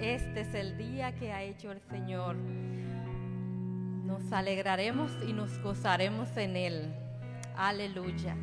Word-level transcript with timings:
Este 0.00 0.40
es 0.40 0.54
el 0.54 0.76
día 0.76 1.14
que 1.14 1.32
ha 1.32 1.42
hecho 1.42 1.72
el 1.72 1.80
Señor. 1.80 2.36
Nos 2.36 4.30
alegraremos 4.30 5.10
y 5.26 5.32
nos 5.32 5.58
gozaremos 5.62 6.36
en 6.36 6.54
Él. 6.54 6.94
Aleluya. 7.56 8.36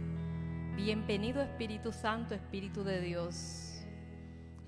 Bienvenido 0.75 1.43
Espíritu 1.43 1.91
Santo, 1.91 2.33
Espíritu 2.33 2.83
de 2.83 3.01
Dios. 3.01 3.85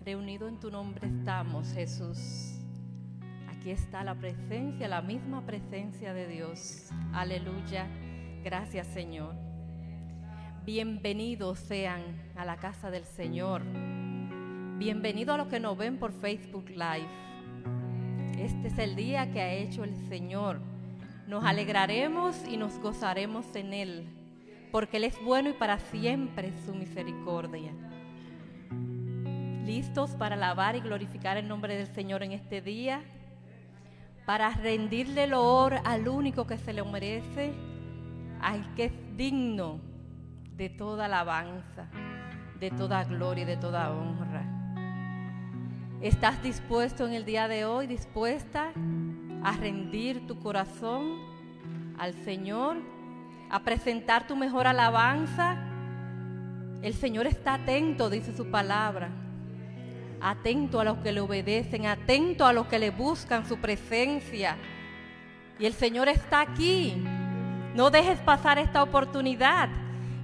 Reunido 0.06 0.48
en 0.48 0.60
tu 0.60 0.70
nombre 0.70 1.08
estamos, 1.08 1.74
Jesús. 1.74 2.60
Aquí 3.50 3.72
está 3.72 4.04
la 4.04 4.14
presencia, 4.14 4.88
la 4.88 5.02
misma 5.02 5.44
presencia 5.44 6.14
de 6.14 6.28
Dios. 6.28 6.92
Aleluya. 7.14 7.88
Gracias, 8.44 8.86
Señor. 8.86 9.34
Bienvenidos 10.64 11.58
sean 11.58 12.04
a 12.36 12.46
la 12.46 12.58
casa 12.58 12.92
del 12.92 13.06
Señor. 13.06 13.64
Bienvenido 14.78 15.34
a 15.34 15.38
los 15.38 15.48
que 15.48 15.62
nos 15.62 15.78
ven 15.78 15.98
por 15.98 16.12
Facebook 16.12 16.68
Live. 16.68 17.08
Este 18.38 18.68
es 18.68 18.78
el 18.78 18.98
día 18.98 19.32
que 19.32 19.40
ha 19.40 19.54
hecho 19.54 19.86
el 19.86 19.96
Señor. 20.10 20.60
Nos 21.28 21.46
alegraremos 21.46 22.46
y 22.46 22.58
nos 22.58 22.78
gozaremos 22.80 23.56
en 23.56 23.74
Él, 23.74 24.06
porque 24.74 24.98
Él 24.98 25.06
es 25.06 25.16
bueno 25.24 25.50
y 25.50 25.54
para 25.54 25.80
siempre 25.80 26.52
su 26.66 26.76
misericordia. 26.76 27.72
¿Listos 29.64 30.12
para 30.12 30.36
alabar 30.36 30.76
y 30.76 30.82
glorificar 30.82 31.38
el 31.38 31.48
nombre 31.48 31.78
del 31.78 31.88
Señor 31.88 32.22
en 32.24 32.34
este 32.34 32.62
día? 32.62 33.02
Para 34.26 34.50
rendirle 34.50 35.24
el 35.24 35.36
honor 35.36 35.76
al 35.86 36.10
único 36.10 36.46
que 36.48 36.58
se 36.58 36.74
le 36.74 36.84
merece, 36.84 37.54
al 38.42 38.76
que 38.76 38.86
es 38.86 38.94
digno 39.16 39.80
de 40.58 40.68
toda 40.68 41.06
alabanza, 41.06 41.88
de 42.60 42.72
toda 42.72 43.06
gloria 43.06 43.44
y 43.44 43.48
de 43.48 43.58
toda 43.58 43.90
honra. 43.92 44.35
¿Estás 46.02 46.44
dispuesto 46.44 47.08
en 47.08 47.14
el 47.14 47.26
día 47.26 47.48
de 47.48 47.66
hoy, 47.66 47.88
dispuesta 47.88 48.74
a 49.44 49.52
rendir 49.54 50.28
tu 50.28 50.38
corazón 50.40 51.20
al 51.98 52.14
Señor, 52.26 52.78
a 53.50 53.62
presentar 53.62 54.28
tu 54.28 54.36
mejor 54.36 54.68
alabanza? 54.68 55.58
El 56.82 56.94
Señor 56.94 57.28
está 57.28 57.56
atento, 57.56 58.10
dice 58.10 58.36
su 58.36 58.52
palabra, 58.52 59.10
atento 60.22 60.82
a 60.82 60.84
los 60.84 60.98
que 60.98 61.14
le 61.14 61.22
obedecen, 61.22 61.86
atento 61.86 62.46
a 62.46 62.54
los 62.54 62.68
que 62.68 62.78
le 62.78 62.92
buscan 62.92 63.48
su 63.48 63.58
presencia. 63.58 64.58
Y 65.58 65.66
el 65.66 65.74
Señor 65.74 66.10
está 66.10 66.42
aquí. 66.42 67.02
No 67.74 67.90
dejes 67.90 68.20
pasar 68.20 68.60
esta 68.60 68.84
oportunidad. 68.84 69.70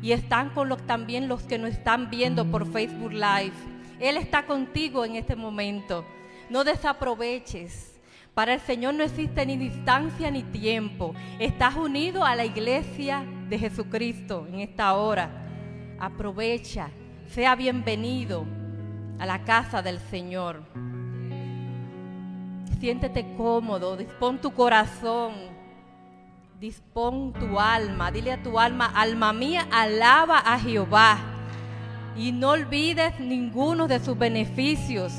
Y 0.02 0.12
están 0.12 0.50
con 0.50 0.68
los, 0.68 0.82
también 0.86 1.28
los 1.28 1.44
que 1.44 1.58
nos 1.58 1.70
están 1.72 2.10
viendo 2.10 2.46
por 2.50 2.66
Facebook 2.66 3.14
Live. 3.14 3.71
Él 4.02 4.18
está 4.18 4.48
contigo 4.48 5.06
en 5.06 5.16
este 5.16 5.36
momento. 5.36 6.04
No 6.50 6.64
desaproveches. 6.64 8.00
Para 8.34 8.56
el 8.56 8.60
Señor 8.60 8.96
no 8.96 9.04
existe 9.04 9.46
ni 9.46 9.58
distancia 9.58 10.32
ni 10.32 10.42
tiempo. 10.42 11.14
Estás 11.38 11.76
unido 11.76 12.26
a 12.26 12.36
la 12.36 12.44
iglesia 12.44 13.24
de 13.48 13.60
Jesucristo 13.60 14.48
en 14.52 14.62
esta 14.62 14.96
hora. 14.96 15.30
Aprovecha. 16.00 16.90
Sea 17.28 17.56
bienvenido 17.56 18.44
a 19.20 19.26
la 19.28 19.44
casa 19.44 19.84
del 19.84 20.00
Señor. 20.00 20.64
Siéntete 22.80 23.36
cómodo, 23.38 23.96
dispón 23.96 24.42
tu 24.42 24.52
corazón, 24.52 25.34
dispón 26.60 27.32
tu 27.34 27.60
alma, 27.60 28.12
dile 28.12 28.32
a 28.32 28.42
tu 28.42 28.58
alma, 28.58 28.88
alma 28.88 29.32
mía, 29.32 29.68
alaba 29.72 30.40
a 30.40 30.58
Jehová 30.58 31.31
y 32.16 32.32
no 32.32 32.50
olvides 32.50 33.20
ninguno 33.20 33.88
de 33.88 34.00
sus 34.00 34.18
beneficios. 34.18 35.14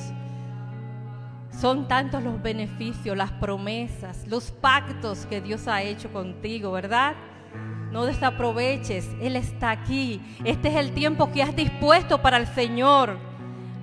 Son 1.58 1.86
tantos 1.86 2.22
los 2.22 2.42
beneficios, 2.42 3.16
las 3.16 3.30
promesas, 3.32 4.26
los 4.26 4.50
pactos 4.50 5.26
que 5.26 5.40
Dios 5.40 5.68
ha 5.68 5.82
hecho 5.82 6.12
contigo, 6.12 6.72
¿verdad? 6.72 7.14
No 7.92 8.04
desaproveches, 8.04 9.08
Él 9.20 9.36
está 9.36 9.70
aquí. 9.70 10.20
Este 10.44 10.68
es 10.68 10.76
el 10.76 10.92
tiempo 10.92 11.30
que 11.30 11.42
has 11.42 11.54
dispuesto 11.54 12.22
para 12.22 12.38
el 12.38 12.46
Señor. 12.46 13.18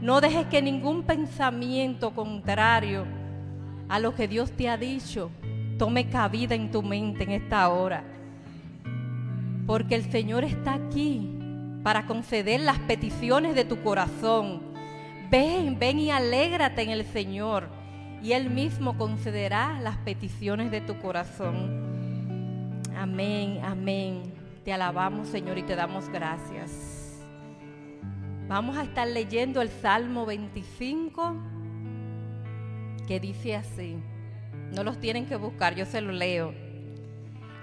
No 0.01 0.19
dejes 0.19 0.47
que 0.47 0.61
ningún 0.61 1.03
pensamiento 1.03 2.11
contrario 2.11 3.05
a 3.87 3.99
lo 3.99 4.15
que 4.15 4.27
Dios 4.27 4.51
te 4.51 4.69
ha 4.69 4.77
dicho 4.77 5.29
tome 5.77 6.09
cabida 6.09 6.55
en 6.55 6.71
tu 6.71 6.81
mente 6.81 7.23
en 7.23 7.31
esta 7.31 7.69
hora. 7.69 8.03
Porque 9.65 9.95
el 9.95 10.11
Señor 10.11 10.43
está 10.43 10.73
aquí 10.73 11.38
para 11.83 12.05
conceder 12.05 12.59
las 12.61 12.79
peticiones 12.79 13.55
de 13.55 13.65
tu 13.65 13.81
corazón. 13.81 14.61
Ven, 15.29 15.77
ven 15.79 15.99
y 15.99 16.11
alégrate 16.11 16.81
en 16.81 16.89
el 16.89 17.05
Señor 17.05 17.69
y 18.21 18.33
Él 18.33 18.49
mismo 18.49 18.97
concederá 18.97 19.79
las 19.81 19.97
peticiones 19.97 20.71
de 20.71 20.81
tu 20.81 20.99
corazón. 20.99 22.81
Amén, 22.97 23.61
amén. 23.63 24.33
Te 24.65 24.73
alabamos 24.73 25.29
Señor 25.29 25.57
y 25.57 25.63
te 25.63 25.75
damos 25.75 26.09
gracias. 26.09 27.21
Vamos 28.47 28.77
a 28.77 28.83
estar 28.83 29.07
leyendo 29.07 29.61
el 29.61 29.69
Salmo 29.69 30.25
25 30.25 31.35
que 33.07 33.19
dice 33.19 33.55
así. 33.55 33.97
No 34.75 34.83
los 34.83 34.99
tienen 34.99 35.25
que 35.25 35.35
buscar, 35.35 35.75
yo 35.75 35.85
se 35.85 36.01
lo 36.01 36.11
leo. 36.11 36.53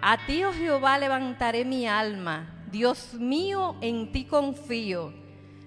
A 0.00 0.16
ti, 0.26 0.44
oh 0.44 0.52
Jehová, 0.52 0.98
levantaré 0.98 1.64
mi 1.64 1.86
alma 1.86 2.55
Dios 2.70 3.14
mío, 3.14 3.76
en 3.80 4.10
ti 4.10 4.24
confío. 4.24 5.12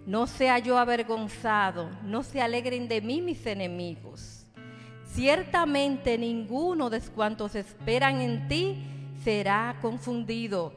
No 0.05 0.27
sea 0.27 0.59
yo 0.59 0.77
avergonzado, 0.77 1.89
no 2.03 2.23
se 2.23 2.41
alegren 2.41 2.87
de 2.87 3.01
mí 3.01 3.21
mis 3.21 3.45
enemigos. 3.45 4.45
Ciertamente 5.05 6.17
ninguno 6.17 6.89
de 6.89 6.99
cuantos 7.01 7.55
esperan 7.55 8.21
en 8.21 8.47
ti 8.47 8.83
será 9.23 9.77
confundido. 9.81 10.73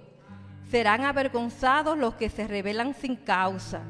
Serán 0.70 1.04
avergonzados 1.04 1.98
los 1.98 2.14
que 2.14 2.30
se 2.30 2.46
rebelan 2.46 2.94
sin 2.94 3.16
causa. 3.16 3.82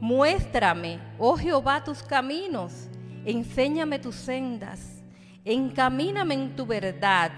Muéstrame, 0.00 0.98
oh 1.18 1.36
Jehová, 1.36 1.84
tus 1.84 2.02
caminos, 2.02 2.88
enséñame 3.24 3.98
tus 3.98 4.16
sendas, 4.16 5.02
encamíname 5.44 6.34
en 6.34 6.56
tu 6.56 6.66
verdad 6.66 7.32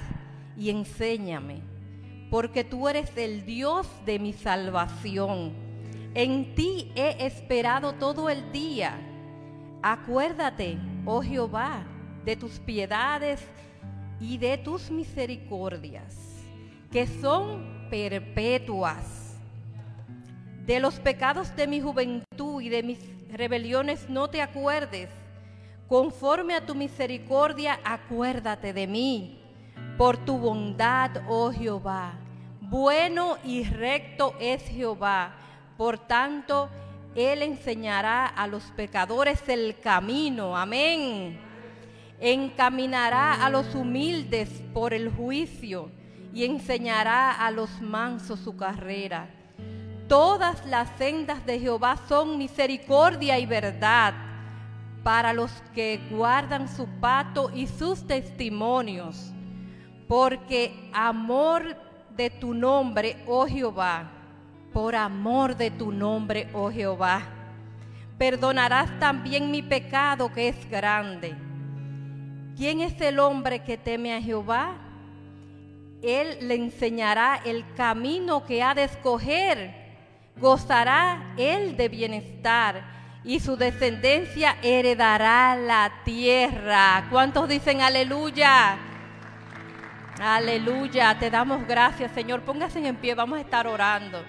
y 0.56 0.70
enséñame 0.70 1.71
porque 2.32 2.64
tú 2.64 2.88
eres 2.88 3.14
el 3.18 3.44
Dios 3.44 3.86
de 4.06 4.18
mi 4.18 4.32
salvación. 4.32 5.52
En 6.14 6.54
ti 6.54 6.90
he 6.94 7.26
esperado 7.26 7.92
todo 7.92 8.30
el 8.30 8.50
día. 8.52 8.98
Acuérdate, 9.82 10.78
oh 11.04 11.20
Jehová, 11.20 11.84
de 12.24 12.34
tus 12.36 12.52
piedades 12.58 13.46
y 14.18 14.38
de 14.38 14.56
tus 14.56 14.90
misericordias, 14.90 16.16
que 16.90 17.06
son 17.06 17.86
perpetuas. 17.90 19.36
De 20.64 20.80
los 20.80 21.00
pecados 21.00 21.54
de 21.54 21.66
mi 21.66 21.82
juventud 21.82 22.62
y 22.62 22.70
de 22.70 22.82
mis 22.82 22.98
rebeliones 23.30 24.08
no 24.08 24.30
te 24.30 24.40
acuerdes. 24.40 25.10
Conforme 25.86 26.54
a 26.54 26.64
tu 26.64 26.74
misericordia, 26.74 27.78
acuérdate 27.84 28.72
de 28.72 28.86
mí. 28.86 29.38
Por 29.98 30.16
tu 30.16 30.38
bondad, 30.38 31.10
oh 31.28 31.52
Jehová, 31.52 32.21
bueno 32.72 33.36
y 33.44 33.64
recto 33.64 34.34
es 34.40 34.62
Jehová. 34.62 35.34
Por 35.76 35.98
tanto, 35.98 36.70
Él 37.14 37.42
enseñará 37.42 38.26
a 38.26 38.46
los 38.46 38.62
pecadores 38.74 39.46
el 39.46 39.78
camino. 39.78 40.56
Amén. 40.56 41.38
Encaminará 42.18 43.44
a 43.44 43.50
los 43.50 43.74
humildes 43.74 44.48
por 44.72 44.94
el 44.94 45.10
juicio 45.10 45.90
y 46.32 46.46
enseñará 46.46 47.32
a 47.32 47.50
los 47.50 47.82
mansos 47.82 48.40
su 48.40 48.56
carrera. 48.56 49.28
Todas 50.08 50.64
las 50.64 50.88
sendas 50.96 51.44
de 51.44 51.60
Jehová 51.60 51.98
son 52.08 52.38
misericordia 52.38 53.38
y 53.38 53.44
verdad 53.44 54.14
para 55.04 55.34
los 55.34 55.50
que 55.74 56.00
guardan 56.10 56.74
su 56.74 56.86
pato 57.00 57.50
y 57.54 57.66
sus 57.66 58.06
testimonios, 58.06 59.30
porque 60.08 60.72
amor 60.94 61.91
de 62.22 62.30
tu 62.30 62.54
nombre, 62.54 63.16
oh 63.26 63.46
Jehová, 63.48 64.08
por 64.72 64.94
amor 64.94 65.56
de 65.56 65.72
tu 65.72 65.90
nombre, 65.90 66.48
oh 66.52 66.70
Jehová. 66.70 67.20
Perdonarás 68.16 68.96
también 69.00 69.50
mi 69.50 69.60
pecado 69.60 70.32
que 70.32 70.48
es 70.48 70.70
grande. 70.70 71.34
¿Quién 72.56 72.80
es 72.80 73.00
el 73.00 73.18
hombre 73.18 73.64
que 73.64 73.76
teme 73.76 74.14
a 74.14 74.22
Jehová? 74.22 74.76
Él 76.00 76.38
le 76.42 76.54
enseñará 76.54 77.40
el 77.44 77.64
camino 77.74 78.44
que 78.44 78.62
ha 78.62 78.72
de 78.74 78.84
escoger. 78.84 79.74
Gozará 80.36 81.34
él 81.36 81.76
de 81.76 81.88
bienestar 81.88 82.84
y 83.24 83.40
su 83.40 83.56
descendencia 83.56 84.58
heredará 84.62 85.56
la 85.56 85.90
tierra. 86.04 87.08
¿Cuántos 87.10 87.48
dicen 87.48 87.80
aleluya? 87.80 88.78
Aleluya, 90.24 91.18
te 91.18 91.30
damos 91.30 91.66
gracias, 91.66 92.12
Señor. 92.12 92.42
Póngase 92.42 92.86
en 92.86 92.94
pie, 92.94 93.12
vamos 93.12 93.38
a 93.38 93.40
estar 93.40 93.66
orando. 93.66 94.22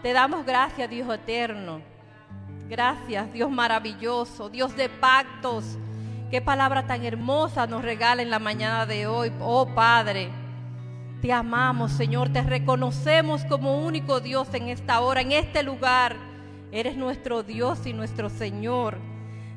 Te 0.00 0.12
damos 0.12 0.46
gracias, 0.46 0.88
Dios 0.88 1.12
eterno. 1.12 1.80
Gracias, 2.68 3.32
Dios 3.32 3.50
maravilloso, 3.50 4.48
Dios 4.48 4.76
de 4.76 4.88
pactos, 4.88 5.76
Qué 6.30 6.40
palabra 6.40 6.86
tan 6.86 7.04
hermosa 7.04 7.66
nos 7.66 7.82
regala 7.82 8.22
en 8.22 8.30
la 8.30 8.38
mañana 8.38 8.86
de 8.86 9.08
hoy, 9.08 9.32
oh 9.40 9.66
Padre. 9.66 10.30
Te 11.20 11.32
amamos, 11.32 11.90
Señor, 11.90 12.32
te 12.32 12.42
reconocemos 12.42 13.44
como 13.44 13.84
único 13.84 14.20
Dios 14.20 14.54
en 14.54 14.68
esta 14.68 15.00
hora, 15.00 15.20
en 15.20 15.32
este 15.32 15.64
lugar. 15.64 16.16
Eres 16.70 16.96
nuestro 16.96 17.42
Dios 17.42 17.86
y 17.86 17.92
nuestro 17.92 18.30
Señor. 18.30 18.98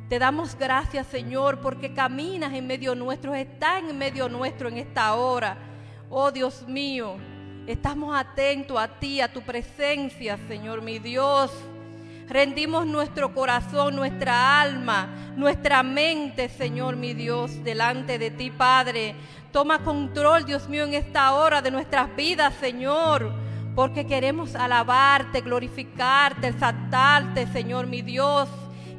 Te 0.10 0.20
damos 0.20 0.58
gracias, 0.58 1.06
Señor, 1.08 1.60
porque 1.60 1.94
caminas 1.94 2.54
en 2.54 2.66
medio 2.66 2.96
nuestro, 2.96 3.36
estás 3.36 3.84
en 3.84 3.98
medio 3.98 4.30
nuestro 4.30 4.70
en 4.70 4.78
esta 4.78 5.14
hora. 5.16 5.58
Oh 6.10 6.32
Dios 6.32 6.66
mío, 6.66 7.18
estamos 7.68 8.16
atentos 8.16 8.80
a 8.80 8.88
ti, 8.88 9.20
a 9.20 9.34
tu 9.34 9.42
presencia, 9.42 10.40
Señor, 10.48 10.82
mi 10.82 11.00
Dios. 11.00 11.52
Rendimos 12.30 12.88
nuestro 12.88 13.34
corazón, 13.34 13.98
nuestra 13.98 14.62
alma, 14.62 15.10
nuestra 15.36 15.84
mente, 15.84 16.48
Señor 16.48 16.96
mi 16.96 17.14
Dios, 17.14 17.62
delante 17.66 18.18
de 18.18 18.32
ti, 18.32 18.50
Padre. 18.50 19.14
Toma 19.52 19.80
control, 19.80 20.46
Dios 20.46 20.70
mío, 20.70 20.86
en 20.86 20.94
esta 20.94 21.34
hora 21.34 21.62
de 21.62 21.72
nuestras 21.72 22.16
vidas, 22.16 22.54
Señor, 22.62 23.30
porque 23.76 24.08
queremos 24.08 24.56
alabarte, 24.56 25.42
glorificarte, 25.42 26.48
exaltarte, 26.48 27.46
Señor 27.48 27.88
mi 27.88 28.02
Dios. 28.02 28.48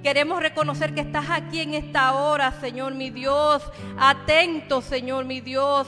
Queremos 0.03 0.41
reconocer 0.41 0.95
que 0.95 1.01
estás 1.01 1.27
aquí 1.31 1.61
en 1.61 1.75
esta 1.75 2.13
hora, 2.15 2.53
Señor 2.61 2.95
mi 2.95 3.11
Dios. 3.11 3.63
Atento, 3.99 4.81
Señor 4.81 5.25
mi 5.25 5.41
Dios, 5.41 5.87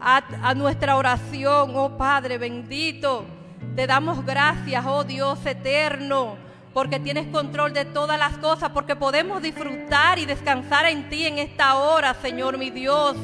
a, 0.00 0.22
a 0.42 0.54
nuestra 0.54 0.96
oración, 0.96 1.72
oh 1.74 1.96
Padre 1.96 2.38
bendito. 2.38 3.24
Te 3.74 3.86
damos 3.86 4.24
gracias, 4.24 4.84
oh 4.86 5.04
Dios 5.04 5.44
eterno 5.46 6.44
porque 6.74 6.98
tienes 6.98 7.28
control 7.28 7.72
de 7.72 7.84
todas 7.84 8.18
las 8.18 8.36
cosas, 8.38 8.70
porque 8.70 8.96
podemos 8.96 9.40
disfrutar 9.40 10.18
y 10.18 10.26
descansar 10.26 10.86
en 10.86 11.08
ti 11.08 11.24
en 11.24 11.38
esta 11.38 11.76
hora, 11.76 12.14
Señor 12.14 12.58
mi 12.58 12.70
Dios. 12.70 13.16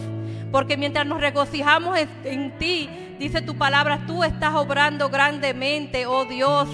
Porque 0.53 0.77
mientras 0.77 1.05
nos 1.05 1.21
regocijamos 1.21 1.99
en 2.25 2.57
ti, 2.59 2.89
dice 3.19 3.43
tu 3.43 3.59
palabra, 3.59 4.07
tú 4.07 4.23
estás 4.23 4.55
obrando 4.55 5.09
grandemente, 5.09 6.07
oh 6.07 6.25
Dios. 6.25 6.69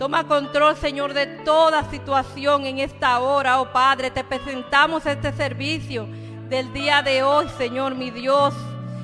Toma 0.00 0.24
control, 0.24 0.78
Señor, 0.78 1.12
de 1.12 1.26
toda 1.26 1.90
situación 1.90 2.64
en 2.64 2.78
esta 2.78 3.18
hora, 3.18 3.60
oh 3.60 3.70
Padre. 3.70 4.10
Te 4.10 4.24
presentamos 4.24 5.04
este 5.04 5.30
servicio 5.30 6.08
del 6.48 6.72
día 6.72 7.02
de 7.02 7.22
hoy, 7.22 7.46
Señor, 7.58 7.94
mi 7.94 8.10
Dios. 8.10 8.54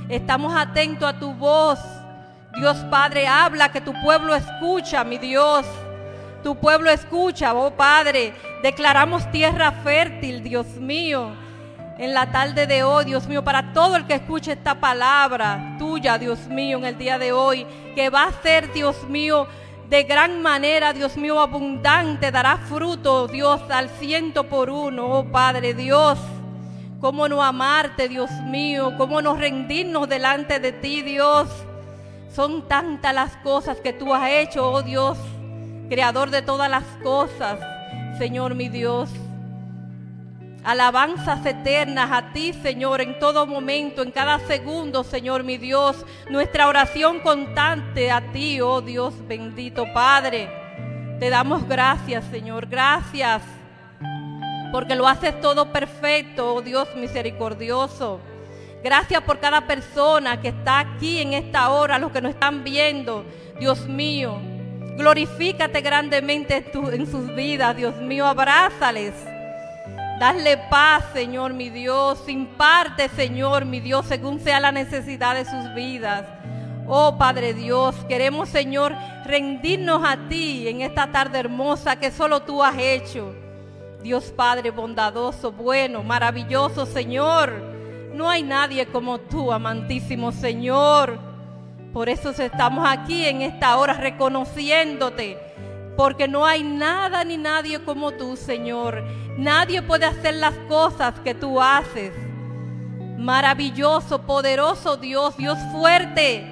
Estamos 0.08 0.56
atentos 0.56 1.06
a 1.06 1.18
tu 1.18 1.34
voz. 1.34 1.78
Dios 2.58 2.78
Padre, 2.90 3.26
habla 3.26 3.70
que 3.70 3.82
tu 3.82 3.92
pueblo 4.02 4.34
escucha, 4.34 5.04
mi 5.04 5.18
Dios. 5.18 5.66
Tu 6.42 6.56
pueblo 6.56 6.88
escucha, 6.88 7.52
oh 7.52 7.72
Padre. 7.72 8.32
Declaramos 8.62 9.30
tierra 9.30 9.72
fértil, 9.72 10.42
Dios 10.42 10.66
mío. 10.78 11.28
En 11.98 12.14
la 12.14 12.32
tarde 12.32 12.66
de 12.66 12.84
hoy, 12.84 13.04
Dios 13.04 13.26
mío, 13.26 13.44
para 13.44 13.74
todo 13.74 13.96
el 13.96 14.06
que 14.06 14.14
escuche 14.14 14.52
esta 14.52 14.80
palabra 14.80 15.76
tuya, 15.78 16.16
Dios 16.16 16.46
mío, 16.46 16.78
en 16.78 16.86
el 16.86 16.96
día 16.96 17.18
de 17.18 17.32
hoy, 17.32 17.66
que 17.94 18.08
va 18.08 18.24
a 18.24 18.42
ser, 18.42 18.72
Dios 18.72 19.04
mío, 19.10 19.46
de 19.88 20.02
gran 20.02 20.42
manera, 20.42 20.92
Dios 20.92 21.16
mío, 21.16 21.40
abundante, 21.40 22.30
dará 22.30 22.58
fruto, 22.58 23.28
Dios, 23.28 23.60
al 23.70 23.88
ciento 23.88 24.44
por 24.44 24.70
uno, 24.70 25.06
oh 25.06 25.24
Padre 25.24 25.74
Dios. 25.74 26.18
Cómo 27.00 27.28
no 27.28 27.42
amarte, 27.42 28.08
Dios 28.08 28.30
mío, 28.46 28.94
cómo 28.96 29.22
no 29.22 29.36
rendirnos 29.36 30.08
delante 30.08 30.58
de 30.58 30.72
ti, 30.72 31.02
Dios. 31.02 31.48
Son 32.34 32.66
tantas 32.66 33.14
las 33.14 33.36
cosas 33.38 33.80
que 33.80 33.92
tú 33.92 34.12
has 34.12 34.28
hecho, 34.30 34.70
oh 34.70 34.82
Dios 34.82 35.18
creador 35.88 36.30
de 36.30 36.42
todas 36.42 36.70
las 36.70 36.84
cosas, 37.02 37.58
Señor 38.18 38.54
mi 38.54 38.68
Dios. 38.68 39.10
Alabanzas 40.66 41.46
eternas 41.46 42.10
a 42.10 42.32
ti, 42.32 42.52
Señor, 42.52 43.00
en 43.00 43.20
todo 43.20 43.46
momento, 43.46 44.02
en 44.02 44.10
cada 44.10 44.40
segundo, 44.40 45.04
Señor 45.04 45.44
mi 45.44 45.58
Dios. 45.58 46.04
Nuestra 46.28 46.66
oración 46.66 47.20
constante 47.20 48.10
a 48.10 48.32
ti, 48.32 48.60
oh 48.60 48.80
Dios 48.80 49.14
bendito 49.28 49.84
Padre. 49.94 50.50
Te 51.20 51.30
damos 51.30 51.68
gracias, 51.68 52.24
Señor, 52.32 52.66
gracias. 52.66 53.42
Porque 54.72 54.96
lo 54.96 55.06
haces 55.06 55.40
todo 55.40 55.70
perfecto, 55.70 56.56
oh 56.56 56.62
Dios 56.62 56.88
misericordioso. 56.96 58.18
Gracias 58.82 59.22
por 59.22 59.38
cada 59.38 59.68
persona 59.68 60.40
que 60.40 60.48
está 60.48 60.80
aquí 60.80 61.20
en 61.20 61.34
esta 61.34 61.68
hora, 61.68 62.00
los 62.00 62.10
que 62.10 62.20
nos 62.20 62.32
están 62.32 62.64
viendo, 62.64 63.24
Dios 63.60 63.86
mío. 63.86 64.40
Glorifícate 64.96 65.80
grandemente 65.80 66.66
en, 66.74 67.06
sus 67.06 67.32
vidas, 67.36 67.76
Dios 67.76 67.94
mío, 67.98 68.26
abrázales. 68.26 69.14
Dale 70.18 70.56
paz, 70.70 71.04
Señor, 71.12 71.52
mi 71.52 71.68
Dios. 71.68 72.26
Imparte, 72.28 73.08
Señor, 73.10 73.66
mi 73.66 73.80
Dios, 73.80 74.06
según 74.06 74.40
sea 74.40 74.60
la 74.60 74.72
necesidad 74.72 75.34
de 75.34 75.44
sus 75.44 75.74
vidas. 75.74 76.24
Oh 76.88 77.18
Padre 77.18 77.52
Dios, 77.52 77.96
queremos, 78.08 78.48
Señor, 78.48 78.94
rendirnos 79.24 80.02
a 80.04 80.28
ti 80.28 80.68
en 80.68 80.80
esta 80.82 81.10
tarde 81.10 81.40
hermosa 81.40 81.96
que 81.96 82.10
solo 82.10 82.42
tú 82.42 82.62
has 82.62 82.78
hecho. 82.78 83.34
Dios 84.02 84.32
Padre 84.36 84.70
bondadoso, 84.70 85.50
bueno, 85.50 86.04
maravilloso, 86.04 86.86
Señor. 86.86 87.52
No 88.14 88.30
hay 88.30 88.42
nadie 88.42 88.86
como 88.86 89.18
tú, 89.18 89.52
amantísimo 89.52 90.32
Señor. 90.32 91.18
Por 91.92 92.08
eso 92.08 92.30
estamos 92.30 92.88
aquí 92.88 93.26
en 93.26 93.42
esta 93.42 93.76
hora 93.76 93.94
reconociéndote, 93.94 95.38
porque 95.96 96.28
no 96.28 96.46
hay 96.46 96.62
nada 96.62 97.24
ni 97.24 97.36
nadie 97.36 97.82
como 97.82 98.12
tú, 98.12 98.36
Señor. 98.36 99.02
Nadie 99.36 99.82
puede 99.82 100.06
hacer 100.06 100.34
las 100.34 100.54
cosas 100.68 101.14
que 101.20 101.34
tú 101.34 101.60
haces. 101.60 102.12
Maravilloso, 103.18 104.22
poderoso 104.22 104.96
Dios, 104.96 105.36
Dios 105.36 105.58
fuerte. 105.72 106.44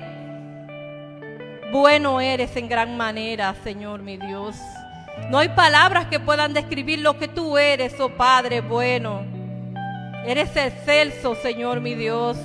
Bueno 1.73 2.21
eres 2.21 2.57
en 2.57 2.69
gran 2.69 2.97
manera, 2.97 3.55
Señor 3.65 4.03
mi 4.03 4.17
Dios. 4.17 4.57
No 5.31 5.39
hay 5.39 5.49
palabras 5.51 6.07
que 6.07 6.21
puedan 6.21 6.53
describir 6.53 6.99
lo 6.99 7.19
que 7.19 7.29
tú 7.29 7.57
eres, 7.57 7.99
oh 8.01 8.11
Padre 8.11 8.61
bueno. 8.61 9.25
Eres 10.27 10.57
excelso, 10.57 11.35
Señor 11.35 11.81
mi 11.81 11.95
Dios. 11.95 12.37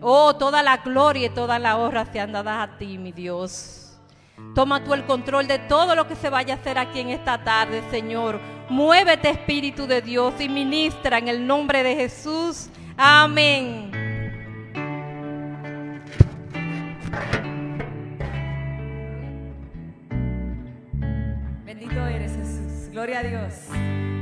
Oh, 0.00 0.34
toda 0.34 0.62
la 0.62 0.78
gloria 0.78 1.26
y 1.26 1.30
toda 1.30 1.58
la 1.58 1.76
honra 1.76 2.06
sean 2.12 2.32
dadas 2.32 2.68
a 2.68 2.78
ti, 2.78 2.98
mi 2.98 3.12
Dios. 3.12 3.96
Toma 4.54 4.82
tú 4.84 4.92
el 4.92 5.04
control 5.04 5.46
de 5.46 5.58
todo 5.60 5.94
lo 5.94 6.06
que 6.08 6.16
se 6.16 6.28
vaya 6.28 6.54
a 6.54 6.56
hacer 6.58 6.78
aquí 6.78 7.00
en 7.00 7.10
esta 7.10 7.42
tarde, 7.42 7.82
Señor. 7.90 8.40
Muévete, 8.72 9.28
Espíritu 9.28 9.86
de 9.86 10.00
Dios, 10.00 10.40
y 10.40 10.48
ministra 10.48 11.18
en 11.18 11.28
el 11.28 11.46
nombre 11.46 11.82
de 11.82 11.94
Jesús. 11.94 12.70
Amén. 12.96 13.90
Bendito 21.66 22.06
eres 22.06 22.34
Jesús. 22.34 22.88
Gloria 22.90 23.18
a 23.18 23.22
Dios. 23.22 23.52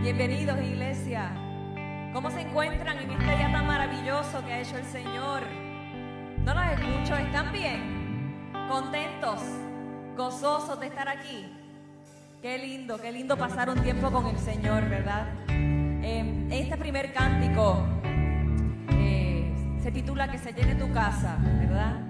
Bienvenidos, 0.03 0.59
iglesia. 0.61 1.31
¿Cómo 2.13 2.29
se 2.33 2.41
encuentran 2.41 2.99
en 2.99 3.13
este 3.13 3.37
día 3.37 3.53
tan 3.53 3.69
maravilloso 3.69 4.45
que 4.45 4.53
ha 4.53 4.61
hecho 4.63 4.77
el 4.77 4.85
Señor? 4.87 5.43
No 6.45 6.55
los 6.55 6.65
escucho, 6.73 7.15
¿están 7.15 7.53
bien? 7.53 8.51
¿Contentos? 8.69 9.43
¿Gozosos 10.17 10.81
de 10.81 10.89
estar 10.89 11.09
aquí? 11.09 11.60
Qué 12.43 12.57
lindo, 12.57 12.99
qué 12.99 13.13
lindo 13.13 13.37
pasar 13.37 13.69
un 13.69 13.83
tiempo 13.83 14.11
con 14.11 14.25
el 14.25 14.39
Señor, 14.39 14.89
¿verdad? 14.89 15.27
Eh, 15.51 16.49
este 16.51 16.79
primer 16.79 17.13
cántico 17.13 17.87
eh, 18.95 19.53
se 19.83 19.93
titula 19.93 20.31
Que 20.31 20.39
se 20.39 20.55
llene 20.55 20.75
tu 20.75 20.91
casa, 20.91 21.37
¿verdad? 21.39 22.01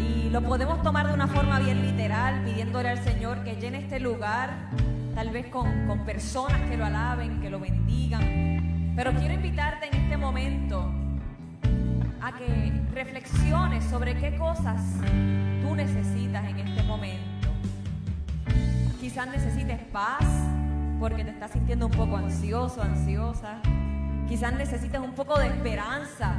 Y 0.00 0.28
lo 0.30 0.42
podemos 0.42 0.82
tomar 0.82 1.06
de 1.06 1.14
una 1.14 1.28
forma 1.28 1.60
bien 1.60 1.82
literal, 1.82 2.42
pidiéndole 2.44 2.88
al 2.88 2.98
Señor 3.04 3.44
que 3.44 3.60
llene 3.60 3.78
este 3.78 4.00
lugar, 4.00 4.70
tal 5.14 5.30
vez 5.30 5.46
con, 5.46 5.86
con 5.86 6.04
personas 6.04 6.68
que 6.68 6.76
lo 6.76 6.84
alaben, 6.84 7.40
que 7.40 7.48
lo 7.48 7.60
bendigan. 7.60 8.92
Pero 8.96 9.12
quiero 9.12 9.34
invitarte 9.34 9.86
en 9.86 9.94
este 10.02 10.16
momento 10.16 10.92
a 12.20 12.36
que 12.36 12.72
reflexiones 12.92 13.84
sobre 13.84 14.16
qué 14.16 14.36
cosas 14.36 14.82
tú 15.62 15.76
necesitas 15.76 16.44
en 16.44 16.58
este 16.58 16.82
momento. 16.82 17.29
Quizás 19.00 19.28
necesites 19.28 19.80
paz 19.92 20.26
porque 21.00 21.24
te 21.24 21.30
estás 21.30 21.52
sintiendo 21.52 21.86
un 21.86 21.92
poco 21.92 22.18
ansioso, 22.18 22.82
ansiosa. 22.82 23.62
Quizás 24.28 24.52
necesites 24.52 25.00
un 25.00 25.14
poco 25.14 25.38
de 25.38 25.46
esperanza. 25.46 26.34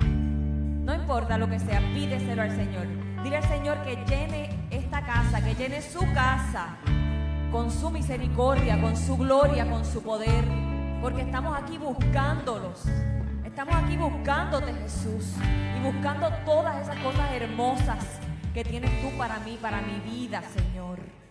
No 0.00 0.92
importa 0.92 1.38
lo 1.38 1.48
que 1.48 1.60
sea, 1.60 1.78
pídeselo 1.94 2.42
al 2.42 2.50
Señor. 2.50 2.88
Dile 3.22 3.36
al 3.36 3.44
Señor 3.44 3.80
que 3.84 3.94
llene 4.08 4.50
esta 4.70 5.02
casa, 5.06 5.40
que 5.40 5.54
llene 5.54 5.80
su 5.80 6.00
casa 6.12 6.78
con 7.52 7.70
su 7.70 7.88
misericordia, 7.90 8.80
con 8.80 8.96
su 8.96 9.16
gloria, 9.16 9.70
con 9.70 9.84
su 9.84 10.02
poder, 10.02 10.44
porque 11.00 11.22
estamos 11.22 11.56
aquí 11.56 11.78
buscándolos. 11.78 12.86
Estamos 13.44 13.72
aquí 13.76 13.96
buscándote, 13.96 14.74
Jesús, 14.74 15.36
y 15.78 15.80
buscando 15.80 16.28
todas 16.44 16.82
esas 16.82 16.96
cosas 17.04 17.32
hermosas 17.32 18.04
que 18.52 18.64
tienes 18.64 18.90
tú 19.00 19.16
para 19.16 19.38
mí, 19.38 19.56
para 19.62 19.80
mi 19.80 20.00
vida, 20.00 20.42
Señor. 20.42 21.23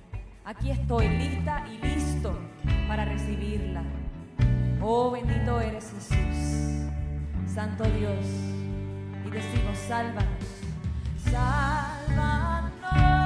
Aquí 0.45 0.71
estoy 0.71 1.07
lista 1.07 1.65
y 1.71 1.77
listo 1.77 2.37
para 2.85 3.05
recibirla. 3.05 3.81
Oh, 4.81 5.09
bendito 5.11 5.61
eres 5.61 5.93
Jesús, 5.95 6.91
Santo 7.47 7.85
Dios. 7.85 8.25
Y 9.25 9.29
decimos, 9.29 9.77
sálvanos, 9.87 10.27
sálvanos. 11.31 13.22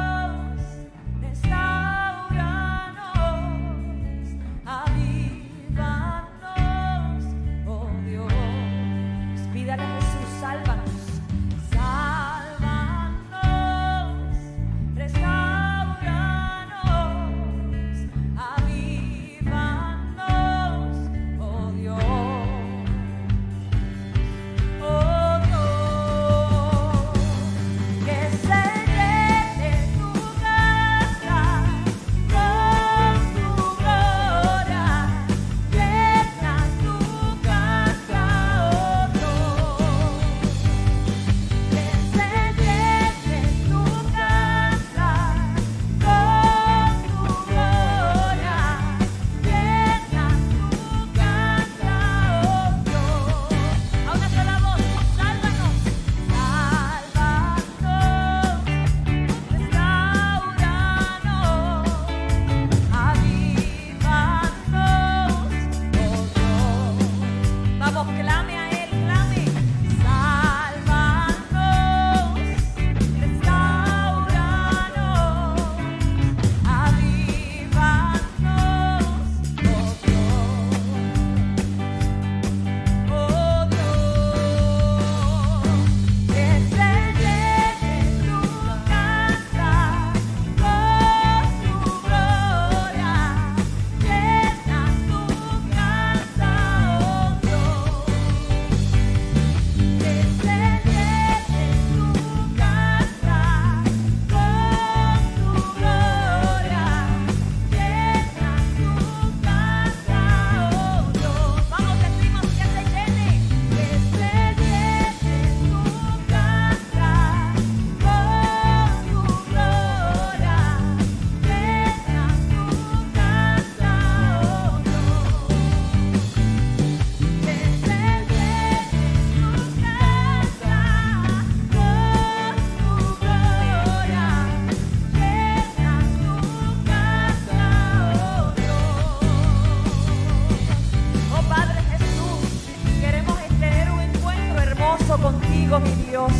Dios. 146.17 146.31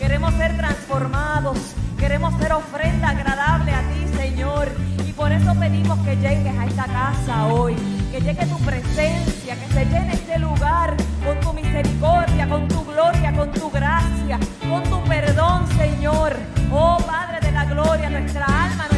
Queremos 0.00 0.34
ser 0.34 0.56
transformados, 0.56 1.56
queremos 1.96 2.34
ser 2.40 2.52
ofrenda 2.52 3.10
agradable 3.10 3.70
a 3.72 3.80
ti, 3.82 4.18
Señor. 4.18 4.68
Y 5.06 5.12
por 5.12 5.30
eso 5.30 5.54
pedimos 5.54 6.00
que 6.00 6.16
llegues 6.16 6.58
a 6.58 6.66
esta 6.66 6.86
casa 6.86 7.46
hoy, 7.46 7.76
que 8.10 8.20
llegue 8.20 8.44
tu 8.46 8.58
presencia, 8.58 9.54
que 9.54 9.72
se 9.72 9.84
llene 9.84 10.14
este 10.14 10.36
lugar 10.40 10.96
con 11.24 11.38
tu 11.38 11.52
misericordia, 11.52 12.48
con 12.48 12.66
tu 12.66 12.84
gloria, 12.84 13.32
con 13.32 13.52
tu 13.52 13.70
gracia, 13.70 14.40
con 14.68 14.82
tu 14.82 15.00
perdón, 15.04 15.64
Señor. 15.78 16.36
Oh 16.72 16.98
Padre 17.06 17.38
de 17.40 17.52
la 17.52 17.64
gloria, 17.66 18.10
nuestra 18.10 18.46
alma 18.46 18.89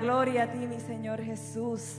Gloria 0.00 0.44
a 0.44 0.46
ti, 0.48 0.58
mi 0.58 0.80
Señor 0.80 1.22
Jesús. 1.22 1.96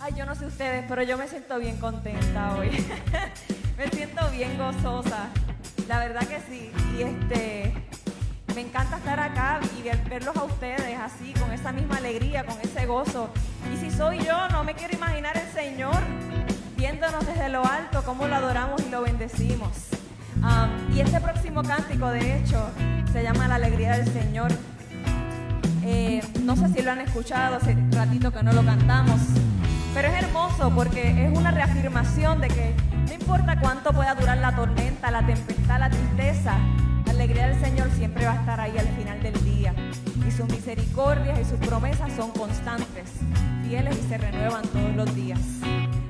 Ay, 0.00 0.12
yo 0.16 0.26
no 0.26 0.34
sé 0.34 0.46
ustedes, 0.46 0.84
pero 0.88 1.02
yo 1.02 1.16
me 1.16 1.28
siento 1.28 1.58
bien 1.58 1.76
contenta 1.78 2.54
hoy. 2.56 2.70
me 3.78 3.88
siento 3.88 4.28
bien 4.30 4.58
gozosa. 4.58 5.28
La 5.88 5.98
verdad 5.98 6.22
que 6.26 6.40
sí. 6.40 6.72
Y 6.98 7.02
este, 7.02 7.72
me 8.54 8.62
encanta 8.62 8.96
estar 8.96 9.20
acá 9.20 9.60
y 9.78 9.82
ver- 9.82 10.02
verlos 10.08 10.36
a 10.36 10.44
ustedes 10.44 10.98
así, 10.98 11.32
con 11.34 11.52
esa 11.52 11.72
misma 11.72 11.98
alegría, 11.98 12.44
con 12.44 12.58
ese 12.60 12.86
gozo. 12.86 13.30
Y 13.72 13.76
si 13.76 13.90
soy 13.90 14.18
yo, 14.24 14.48
no 14.48 14.64
me 14.64 14.74
quiero 14.74 14.94
imaginar 14.96 15.36
el 15.36 15.48
Señor 15.52 15.96
viéndonos 16.76 17.24
desde 17.26 17.48
lo 17.48 17.64
alto, 17.64 18.02
cómo 18.04 18.26
lo 18.26 18.34
adoramos 18.34 18.82
y 18.84 18.90
lo 18.90 19.02
bendecimos. 19.02 19.70
Am, 20.42 20.70
y 20.92 21.00
este 21.00 21.20
próximo 21.20 21.62
cántico, 21.62 22.08
de 22.10 22.38
hecho, 22.38 22.68
se 23.12 23.22
llama 23.22 23.46
La 23.46 23.54
alegría 23.56 23.96
del 23.98 24.12
Señor. 24.12 24.50
Eh, 25.84 26.22
no 26.44 26.54
sé 26.56 26.68
si 26.68 26.82
lo 26.82 26.92
han 26.92 27.00
escuchado, 27.00 27.56
hace 27.56 27.76
ratito 27.90 28.32
que 28.32 28.42
no 28.42 28.52
lo 28.52 28.64
cantamos, 28.64 29.20
pero 29.94 30.08
es 30.08 30.22
hermoso 30.22 30.70
porque 30.74 31.26
es 31.26 31.36
una 31.36 31.50
reafirmación 31.50 32.40
de 32.40 32.48
que 32.48 32.74
no 33.08 33.12
importa 33.12 33.58
cuánto 33.58 33.92
pueda 33.92 34.14
durar 34.14 34.38
la 34.38 34.54
tormenta, 34.54 35.10
la 35.10 35.26
tempestad, 35.26 35.80
la 35.80 35.90
tristeza, 35.90 36.56
la 37.06 37.12
alegría 37.12 37.48
del 37.48 37.60
Señor 37.60 37.90
siempre 37.90 38.26
va 38.26 38.32
a 38.32 38.36
estar 38.36 38.60
ahí 38.60 38.78
al 38.78 38.86
final 38.88 39.22
del 39.22 39.44
día. 39.44 39.74
Y 40.26 40.30
sus 40.30 40.48
misericordias 40.48 41.40
y 41.40 41.44
sus 41.44 41.58
promesas 41.58 42.12
son 42.12 42.30
constantes, 42.30 43.10
fieles 43.66 43.98
y 43.98 44.08
se 44.08 44.18
renuevan 44.18 44.62
todos 44.62 44.94
los 44.94 45.14
días. 45.16 45.40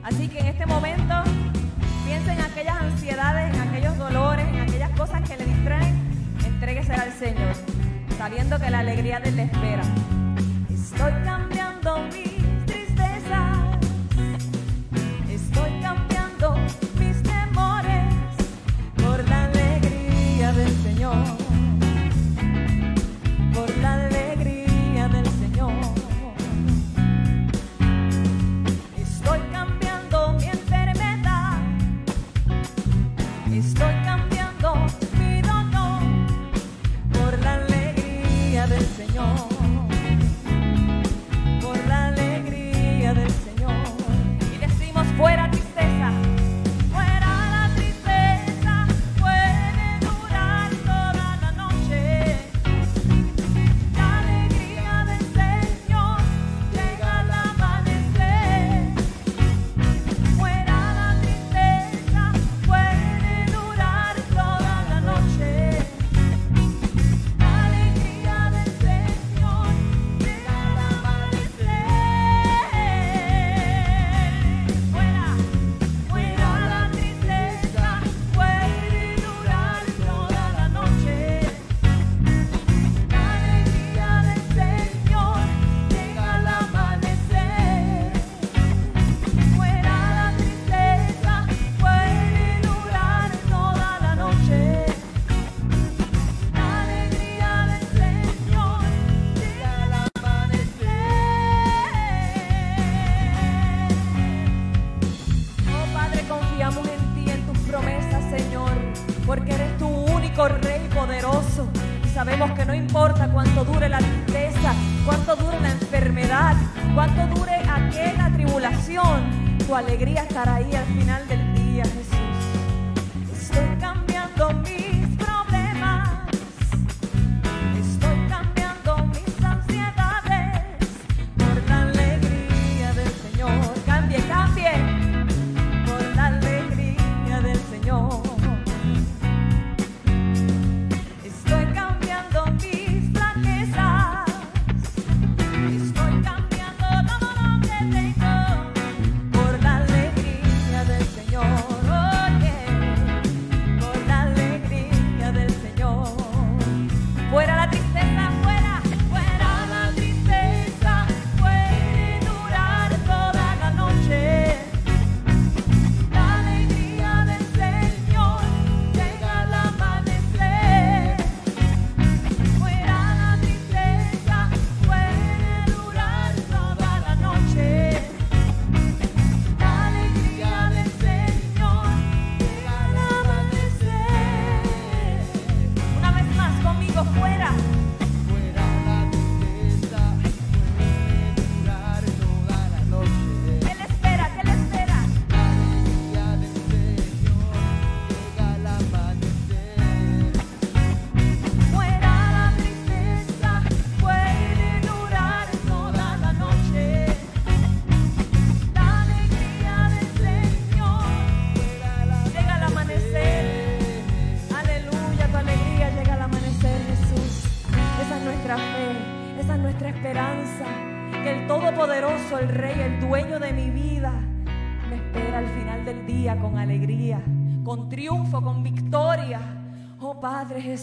Así 0.03 0.29
que 0.29 0.41
en 0.41 0.47
este 0.49 0.67
momento 0.67 1.15
piensa 2.05 2.35
en 2.35 2.41
aquellas 2.43 2.77
ansiedades, 2.77 3.55
en 3.55 3.61
aquellos 3.63 3.97
dolores, 3.97 4.47
en 4.49 4.61
aquellas 4.61 4.91
cosas 4.91 5.27
que 5.27 5.39
le 5.39 5.47
distraen, 5.47 5.97
entréguese 6.45 6.93
al 6.93 7.13
Señor, 7.13 7.55
sabiendo 8.23 8.57
que 8.57 8.71
la 8.71 8.79
alegría 8.79 9.19
de 9.19 9.31
Él 9.31 9.37
le 9.37 9.43
espera. 9.43 9.83
Estoy 10.73 11.13
cambiando 11.25 12.05
mis 12.05 12.32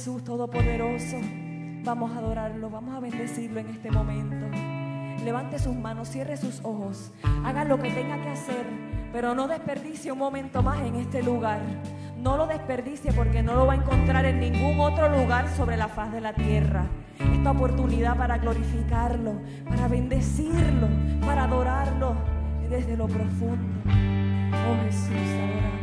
Jesús 0.09 0.23
Todopoderoso. 0.23 1.17
Vamos 1.83 2.11
a 2.11 2.17
adorarlo, 2.17 2.71
vamos 2.71 2.95
a 2.95 2.99
bendecirlo 2.99 3.59
en 3.59 3.67
este 3.67 3.91
momento. 3.91 4.47
Levante 5.23 5.59
sus 5.59 5.75
manos, 5.75 6.09
cierre 6.09 6.35
sus 6.35 6.61
ojos, 6.63 7.11
haga 7.45 7.63
lo 7.63 7.77
que 7.77 7.91
tenga 7.91 8.19
que 8.19 8.29
hacer, 8.29 8.65
pero 9.13 9.35
no 9.35 9.47
desperdicie 9.47 10.11
un 10.11 10.17
momento 10.17 10.63
más 10.63 10.79
en 10.81 10.95
este 10.95 11.21
lugar. 11.21 11.61
No 12.17 12.37
lo 12.37 12.47
desperdicie 12.47 13.13
porque 13.13 13.43
no 13.43 13.53
lo 13.53 13.67
va 13.67 13.73
a 13.73 13.75
encontrar 13.75 14.25
en 14.25 14.39
ningún 14.39 14.79
otro 14.79 15.09
lugar 15.15 15.47
sobre 15.55 15.77
la 15.77 15.89
faz 15.89 16.11
de 16.11 16.21
la 16.21 16.33
tierra. 16.33 16.87
Esta 17.19 17.51
oportunidad 17.51 18.17
para 18.17 18.39
glorificarlo, 18.39 19.33
para 19.67 19.87
bendecirlo, 19.87 20.87
para 21.23 21.43
adorarlo 21.43 22.15
desde 22.67 22.97
lo 22.97 23.05
profundo. 23.05 23.83
Oh 23.85 24.85
Jesús, 24.85 25.11
adoramos. 25.11 25.78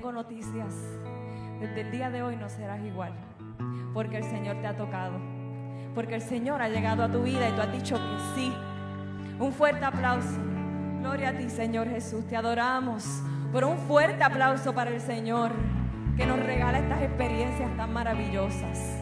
Tengo 0.00 0.12
noticias. 0.12 0.74
Desde 1.60 1.82
el 1.82 1.90
día 1.90 2.08
de 2.08 2.22
hoy 2.22 2.34
no 2.34 2.48
serás 2.48 2.80
igual, 2.82 3.12
porque 3.92 4.16
el 4.16 4.24
Señor 4.24 4.56
te 4.62 4.66
ha 4.66 4.74
tocado, 4.74 5.20
porque 5.94 6.14
el 6.14 6.22
Señor 6.22 6.62
ha 6.62 6.70
llegado 6.70 7.04
a 7.04 7.10
tu 7.10 7.22
vida 7.22 7.46
y 7.46 7.52
tú 7.52 7.60
has 7.60 7.70
dicho 7.70 7.96
que 7.96 8.34
sí. 8.34 8.50
Un 9.38 9.52
fuerte 9.52 9.84
aplauso. 9.84 10.40
Gloria 11.00 11.28
a 11.28 11.32
ti, 11.36 11.50
Señor 11.50 11.86
Jesús. 11.90 12.26
Te 12.26 12.34
adoramos. 12.34 13.22
Por 13.52 13.64
un 13.64 13.76
fuerte 13.76 14.24
aplauso 14.24 14.74
para 14.74 14.88
el 14.88 15.02
Señor 15.02 15.50
que 16.16 16.24
nos 16.24 16.40
regala 16.40 16.78
estas 16.78 17.02
experiencias 17.02 17.76
tan 17.76 17.92
maravillosas. 17.92 18.96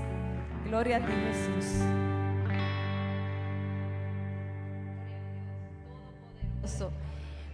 Gloria 0.66 0.96
a 0.96 1.00
ti, 1.00 1.12
Jesús. 1.12 1.84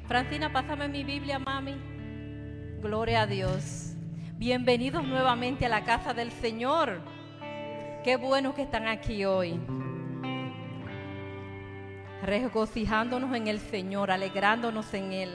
Francina, 0.08 0.50
pásame 0.50 0.88
mi 0.88 1.04
Biblia, 1.04 1.38
mami. 1.38 1.93
Gloria 2.84 3.22
a 3.22 3.26
Dios. 3.26 3.94
Bienvenidos 4.36 5.04
nuevamente 5.04 5.64
a 5.64 5.70
la 5.70 5.84
casa 5.84 6.12
del 6.12 6.30
Señor. 6.30 7.00
Qué 8.04 8.18
bueno 8.20 8.54
que 8.54 8.60
están 8.60 8.86
aquí 8.86 9.24
hoy. 9.24 9.58
Regocijándonos 12.22 13.34
en 13.34 13.48
el 13.48 13.58
Señor, 13.58 14.10
alegrándonos 14.10 14.92
en 14.92 15.12
Él. 15.12 15.30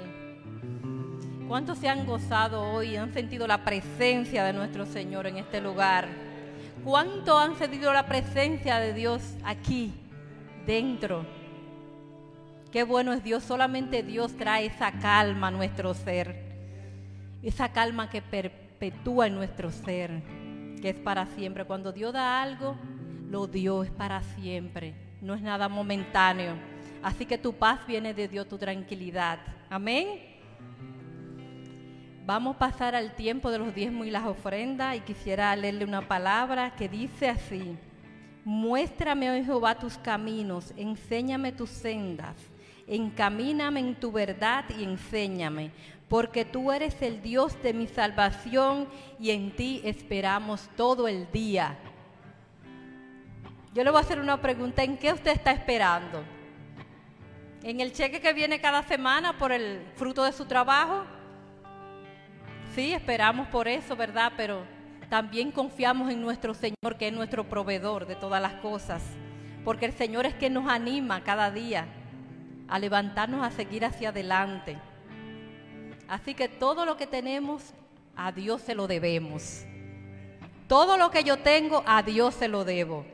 ¿Cuántos 1.48 1.80
se 1.80 1.90
han 1.90 2.06
gozado 2.06 2.62
hoy, 2.72 2.96
han 2.98 3.14
sentido 3.14 3.48
la 3.48 3.64
presencia 3.66 4.44
de 4.44 4.54
nuestro 4.54 4.86
Señor 4.86 5.26
en 5.26 5.38
este 5.38 5.60
lugar? 5.60 6.08
¿Cuánto 6.84 7.40
han 7.40 7.56
sentido 7.58 7.92
la 7.92 8.06
presencia 8.06 8.78
de 8.78 8.94
Dios 8.94 9.24
aquí, 9.44 9.92
dentro? 10.68 11.26
Qué 12.72 12.84
bueno 12.84 13.12
es 13.12 13.24
Dios, 13.24 13.44
solamente 13.44 14.04
Dios 14.04 14.38
trae 14.38 14.68
esa 14.68 14.92
calma 14.92 15.48
a 15.48 15.52
nuestro 15.52 15.96
ser, 15.96 16.49
esa 17.42 17.70
calma 17.70 18.10
que 18.10 18.22
perpetúa 18.22 19.28
en 19.28 19.36
nuestro 19.36 19.72
ser, 19.72 20.22
que 20.82 20.90
es 20.90 20.96
para 20.96 21.26
siempre. 21.28 21.66
Cuando 21.66 21.92
Dios 21.92 22.14
da 22.14 22.42
algo, 22.42 22.76
lo 23.30 23.48
dio 23.48 23.84
es 23.84 23.92
para 23.92 24.22
siempre, 24.22 24.94
no 25.22 25.34
es 25.34 25.42
nada 25.42 25.70
momentáneo. 25.70 26.56
Así 27.02 27.26
que 27.26 27.38
tu 27.38 27.54
paz 27.54 27.86
viene 27.88 28.14
de 28.14 28.28
Dios, 28.28 28.48
tu 28.48 28.58
tranquilidad. 28.58 29.40
Amén. 29.70 30.08
Vamos 32.26 32.56
a 32.56 32.60
pasar 32.60 32.94
al 32.94 33.16
tiempo 33.16 33.50
de 33.50 33.58
los 33.58 33.74
diezmos 33.74 34.06
y 34.06 34.12
las 34.12 34.26
ofrendas 34.26 34.96
y 34.96 35.00
quisiera 35.00 35.56
leerle 35.56 35.86
una 35.86 36.08
palabra 36.08 36.76
que 36.76 36.88
dice 36.88 37.30
así. 37.30 37.76
Muéstrame, 38.46 39.32
oh 39.32 39.44
Jehová, 39.44 39.76
tus 39.76 39.98
caminos, 39.98 40.74
enséñame 40.78 41.52
tus 41.52 41.70
sendas 41.70 42.36
encamíname 42.90 43.80
en 43.80 43.96
tu 43.96 44.12
verdad 44.12 44.66
y 44.78 44.84
enséñame, 44.84 45.72
porque 46.10 46.44
tú 46.44 46.72
eres 46.72 47.02
el 47.02 47.22
Dios 47.22 47.62
de 47.62 47.74
mi 47.74 47.88
salvación 47.88 48.90
y 49.20 49.30
en 49.30 49.56
ti 49.56 49.82
esperamos 49.86 50.68
todo 50.76 51.08
el 51.08 51.32
día. 51.32 51.78
Yo 53.74 53.84
le 53.84 53.92
voy 53.92 54.00
a 54.00 54.02
hacer 54.02 54.20
una 54.20 54.42
pregunta, 54.42 54.84
¿en 54.84 54.98
qué 54.98 55.14
usted 55.14 55.32
está 55.32 55.52
esperando? 55.52 56.24
¿En 57.62 57.80
el 57.80 57.94
cheque 57.94 58.20
que 58.20 58.34
viene 58.34 58.60
cada 58.60 58.82
semana 58.84 59.38
por 59.38 59.52
el 59.52 59.86
fruto 59.96 60.24
de 60.24 60.32
su 60.32 60.46
trabajo? 60.46 61.06
Sí, 62.74 62.94
esperamos 62.94 63.48
por 63.50 63.68
eso, 63.68 63.96
¿verdad? 63.96 64.34
Pero 64.36 64.64
también 65.10 65.52
confiamos 65.52 66.10
en 66.12 66.22
nuestro 66.22 66.56
Señor, 66.56 66.98
que 66.98 67.10
es 67.10 67.14
nuestro 67.14 67.48
proveedor 67.48 68.08
de 68.08 68.16
todas 68.16 68.42
las 68.42 68.54
cosas, 68.56 69.04
porque 69.64 69.86
el 69.86 69.94
Señor 69.94 70.26
es 70.26 70.34
quien 70.34 70.54
nos 70.54 70.68
anima 70.68 71.24
cada 71.24 71.52
día 71.52 71.86
a 72.68 72.80
levantarnos 72.80 73.46
a 73.46 73.52
seguir 73.52 73.86
hacia 73.86 74.10
adelante. 74.10 74.78
Así 76.10 76.34
que 76.34 76.50
todo 76.50 76.86
lo 76.86 76.98
que 76.98 77.06
tenemos, 77.06 77.74
a 78.16 78.32
Dios 78.32 78.64
se 78.64 78.74
lo 78.74 78.88
debemos. 78.88 79.64
Todo 80.68 80.98
lo 80.98 81.12
que 81.12 81.24
yo 81.24 81.38
tengo, 81.38 81.84
a 81.86 82.02
Dios 82.02 82.34
se 82.34 82.48
lo 82.48 82.66
debo. 82.66 83.06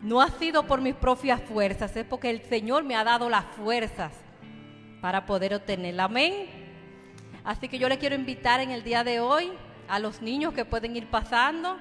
No 0.00 0.22
ha 0.22 0.30
sido 0.30 0.66
por 0.66 0.80
mis 0.80 0.94
propias 0.94 1.42
fuerzas, 1.42 1.94
es 1.94 2.06
porque 2.06 2.30
el 2.30 2.40
Señor 2.40 2.84
me 2.84 2.96
ha 2.96 3.04
dado 3.04 3.28
las 3.28 3.44
fuerzas 3.44 4.12
para 5.02 5.26
poder 5.26 5.54
obtenerla. 5.54 6.04
Amén. 6.04 6.46
Así 7.44 7.68
que 7.68 7.78
yo 7.78 7.88
le 7.88 7.98
quiero 7.98 8.14
invitar 8.14 8.60
en 8.60 8.70
el 8.70 8.82
día 8.82 9.04
de 9.04 9.20
hoy 9.20 9.52
a 9.88 9.98
los 9.98 10.22
niños 10.22 10.54
que 10.54 10.64
pueden 10.64 10.96
ir 10.96 11.06
pasando, 11.08 11.76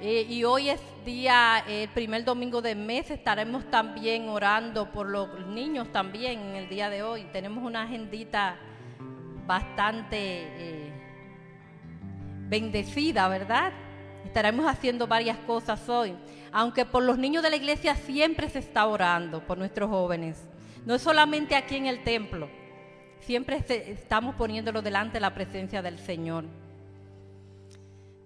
Eh, 0.00 0.26
y 0.26 0.44
hoy 0.44 0.70
es 0.70 0.80
día, 1.04 1.62
el 1.68 1.90
primer 1.90 2.24
domingo 2.24 2.62
del 2.62 2.78
mes, 2.78 3.10
estaremos 3.10 3.70
también 3.70 4.30
orando 4.30 4.90
por 4.90 5.06
los 5.06 5.46
niños 5.48 5.92
también 5.92 6.40
en 6.40 6.56
el 6.56 6.68
día 6.70 6.88
de 6.88 7.02
hoy. 7.02 7.26
Tenemos 7.30 7.62
una 7.62 7.82
agendita 7.82 8.56
bastante 9.46 10.16
eh, 10.18 10.92
bendecida, 12.48 13.28
¿verdad? 13.28 13.74
Estaremos 14.24 14.66
haciendo 14.66 15.06
varias 15.06 15.36
cosas 15.40 15.86
hoy. 15.90 16.14
Aunque 16.52 16.86
por 16.86 17.02
los 17.02 17.18
niños 17.18 17.42
de 17.42 17.50
la 17.50 17.56
iglesia 17.56 17.96
siempre 17.96 18.48
se 18.48 18.60
está 18.60 18.86
orando, 18.86 19.46
por 19.46 19.58
nuestros 19.58 19.90
jóvenes. 19.90 20.42
No 20.86 20.94
es 20.94 21.02
solamente 21.02 21.54
aquí 21.54 21.76
en 21.76 21.84
el 21.84 22.02
templo 22.02 22.63
Siempre 23.26 23.64
estamos 23.68 24.34
poniéndolo 24.34 24.82
delante 24.82 25.14
de 25.14 25.20
la 25.20 25.34
presencia 25.34 25.82
del 25.82 25.98
Señor. 25.98 26.44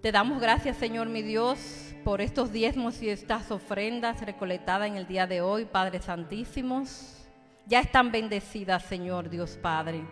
Te 0.02 0.12
damos 0.12 0.40
gracias, 0.40 0.76
Señor 0.76 1.08
mi 1.08 1.22
Dios, 1.22 1.94
por 2.04 2.20
estos 2.20 2.52
diezmos 2.52 3.00
y 3.02 3.10
estas 3.10 3.50
ofrendas 3.50 4.20
recolectadas 4.20 4.88
en 4.88 4.96
el 4.96 5.06
día 5.06 5.26
de 5.26 5.40
hoy, 5.40 5.64
Padre 5.64 6.00
Santísimos. 6.00 7.26
Ya 7.66 7.80
están 7.80 8.10
bendecidas, 8.10 8.84
Señor 8.84 9.30
Dios 9.30 9.58
Padre 9.60 10.04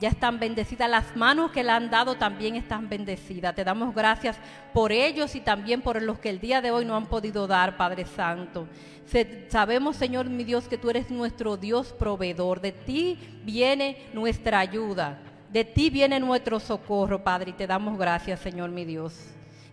ya 0.00 0.08
están 0.08 0.38
bendecidas. 0.38 0.88
Las 0.88 1.16
manos 1.16 1.50
que 1.50 1.64
le 1.64 1.70
han 1.70 1.90
dado 1.90 2.14
también 2.14 2.56
están 2.56 2.88
bendecidas. 2.88 3.54
Te 3.54 3.64
damos 3.64 3.94
gracias 3.94 4.36
por 4.72 4.92
ellos 4.92 5.34
y 5.34 5.40
también 5.40 5.80
por 5.80 6.00
los 6.02 6.18
que 6.18 6.30
el 6.30 6.40
día 6.40 6.60
de 6.60 6.70
hoy 6.70 6.84
no 6.84 6.96
han 6.96 7.06
podido 7.06 7.46
dar, 7.46 7.76
Padre 7.76 8.04
Santo. 8.04 8.68
Sabemos, 9.48 9.96
Señor 9.96 10.26
mi 10.28 10.44
Dios, 10.44 10.68
que 10.68 10.78
tú 10.78 10.90
eres 10.90 11.10
nuestro 11.10 11.56
Dios 11.56 11.92
proveedor. 11.92 12.60
De 12.60 12.72
ti 12.72 13.18
viene 13.44 14.06
nuestra 14.12 14.60
ayuda. 14.60 15.18
De 15.50 15.64
ti 15.64 15.90
viene 15.90 16.20
nuestro 16.20 16.60
socorro, 16.60 17.24
Padre. 17.24 17.50
Y 17.50 17.54
te 17.54 17.66
damos 17.66 17.98
gracias, 17.98 18.40
Señor 18.40 18.70
mi 18.70 18.84
Dios. 18.84 19.14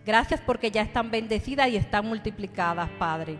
Gracias 0.04 0.40
porque 0.40 0.70
ya 0.70 0.82
están 0.82 1.10
bendecidas 1.10 1.68
y 1.68 1.76
están 1.76 2.06
multiplicadas, 2.06 2.88
Padre. 2.98 3.38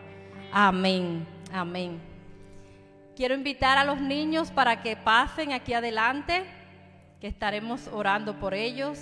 Amén. 0.53 1.27
Amén. 1.53 2.01
Quiero 3.17 3.35
invitar 3.35 3.79
a 3.79 3.85
los 3.85 4.01
niños 4.01 4.51
para 4.51 4.83
que 4.83 4.95
pasen 4.95 5.53
aquí 5.53 5.73
adelante 5.73 6.45
que 7.21 7.27
estaremos 7.27 7.89
orando 7.89 8.39
por 8.39 8.55
ellos, 8.55 8.99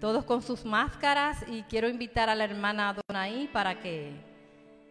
todos 0.00 0.24
con 0.24 0.42
sus 0.42 0.64
máscaras 0.64 1.44
y 1.48 1.62
quiero 1.62 1.88
invitar 1.88 2.28
a 2.28 2.34
la 2.34 2.44
hermana 2.44 2.94
Donaí 3.08 3.48
para 3.52 3.80
que 3.80 4.12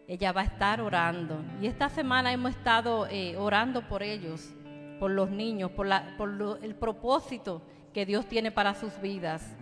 ella 0.08 0.32
va 0.32 0.42
a 0.42 0.44
estar 0.44 0.80
orando. 0.80 1.42
Y 1.60 1.66
esta 1.66 1.88
semana 1.88 2.32
hemos 2.32 2.52
estado 2.52 3.06
eh, 3.08 3.36
orando 3.36 3.86
por 3.88 4.02
ellos, 4.02 4.52
por 4.98 5.10
los 5.10 5.30
niños, 5.30 5.70
por, 5.70 5.86
la, 5.86 6.16
por 6.16 6.58
el 6.62 6.74
propósito 6.74 7.62
que 7.92 8.06
Dios 8.06 8.26
tiene 8.26 8.50
para 8.50 8.74
sus 8.74 9.00
vidas. 9.00 9.56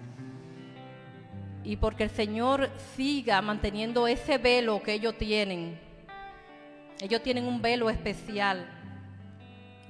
Y 1.62 1.76
porque 1.76 2.04
el 2.04 2.10
Señor 2.10 2.70
siga 2.94 3.40
manteniendo 3.40 4.06
ese 4.06 4.38
velo 4.38 4.82
que 4.82 4.94
ellos 4.94 5.16
tienen. 5.16 5.80
Ellos 7.00 7.22
tienen 7.22 7.46
un 7.46 7.62
velo 7.62 7.88
especial 7.88 8.66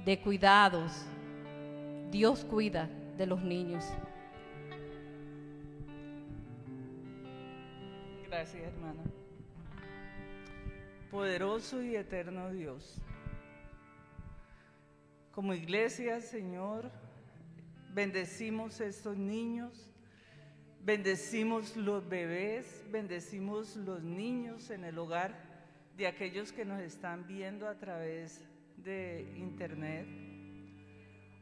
de 0.05 0.19
cuidados, 0.19 1.05
Dios 2.15 2.45
cuida 2.45 2.87
de 3.17 3.25
los 3.25 3.43
niños. 3.43 3.83
Gracias, 8.25 8.63
hermana. 8.63 9.03
Poderoso 11.11 11.83
y 11.83 11.97
eterno 11.97 12.53
Dios. 12.53 13.01
Como 15.33 15.53
iglesia, 15.53 16.21
Señor, 16.21 16.89
bendecimos 17.93 18.79
estos 18.79 19.17
niños, 19.17 19.91
Bendecimos 20.85 21.75
los 21.75 22.07
bebés, 22.07 22.85
bendecimos 22.91 23.75
los 23.75 24.03
niños 24.03 24.69
en 24.69 24.85
el 24.85 24.97
hogar 24.99 25.33
de 25.97 26.05
aquellos 26.05 26.53
que 26.53 26.63
nos 26.63 26.79
están 26.79 27.27
viendo 27.27 27.67
a 27.67 27.79
través 27.79 28.39
de 28.77 29.33
internet. 29.35 30.34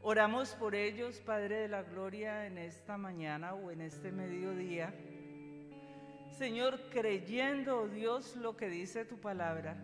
Oramos 0.06 0.54
por 0.56 0.74
ellos, 0.74 1.18
Padre 1.20 1.60
de 1.60 1.68
la 1.68 1.82
Gloria, 1.82 2.44
en 2.44 2.58
esta 2.58 2.98
mañana 2.98 3.54
o 3.54 3.70
en 3.70 3.80
este 3.80 4.12
mediodía. 4.12 4.92
Señor, 6.36 6.78
creyendo, 6.90 7.80
oh 7.80 7.88
Dios, 7.88 8.36
lo 8.36 8.54
que 8.54 8.68
dice 8.68 9.06
tu 9.06 9.18
palabra, 9.18 9.78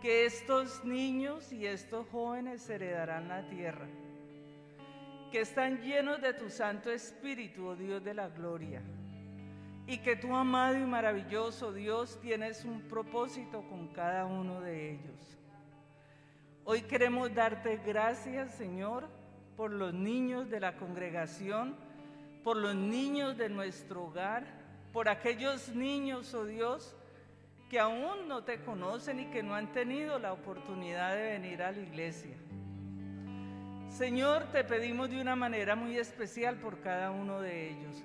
que 0.00 0.24
estos 0.24 0.84
niños 0.84 1.52
y 1.52 1.66
estos 1.66 2.06
jóvenes 2.10 2.70
heredarán 2.70 3.26
la 3.26 3.48
tierra, 3.48 3.88
que 5.32 5.40
están 5.40 5.82
llenos 5.82 6.22
de 6.22 6.34
tu 6.34 6.48
Santo 6.48 6.88
Espíritu, 6.88 7.66
oh 7.66 7.74
Dios 7.74 8.04
de 8.04 8.14
la 8.14 8.28
Gloria, 8.28 8.82
y 9.84 9.98
que 9.98 10.14
tú, 10.14 10.32
amado 10.32 10.78
y 10.78 10.86
maravilloso 10.86 11.72
Dios, 11.72 12.20
tienes 12.20 12.64
un 12.64 12.82
propósito 12.82 13.68
con 13.68 13.88
cada 13.88 14.26
uno 14.26 14.60
de 14.60 14.92
ellos. 14.92 15.41
Hoy 16.64 16.82
queremos 16.82 17.34
darte 17.34 17.80
gracias, 17.84 18.54
Señor, 18.54 19.08
por 19.56 19.72
los 19.72 19.92
niños 19.92 20.48
de 20.48 20.60
la 20.60 20.76
congregación, 20.76 21.74
por 22.44 22.56
los 22.56 22.76
niños 22.76 23.36
de 23.36 23.48
nuestro 23.48 24.04
hogar, 24.04 24.44
por 24.92 25.08
aquellos 25.08 25.74
niños, 25.74 26.32
oh 26.34 26.44
Dios, 26.44 26.94
que 27.68 27.80
aún 27.80 28.28
no 28.28 28.44
te 28.44 28.60
conocen 28.60 29.18
y 29.18 29.26
que 29.26 29.42
no 29.42 29.56
han 29.56 29.72
tenido 29.72 30.20
la 30.20 30.32
oportunidad 30.32 31.16
de 31.16 31.32
venir 31.32 31.62
a 31.64 31.72
la 31.72 31.80
iglesia. 31.80 32.36
Señor, 33.88 34.44
te 34.52 34.62
pedimos 34.62 35.10
de 35.10 35.20
una 35.20 35.34
manera 35.34 35.74
muy 35.74 35.98
especial 35.98 36.56
por 36.58 36.80
cada 36.80 37.10
uno 37.10 37.40
de 37.40 37.70
ellos. 37.70 38.04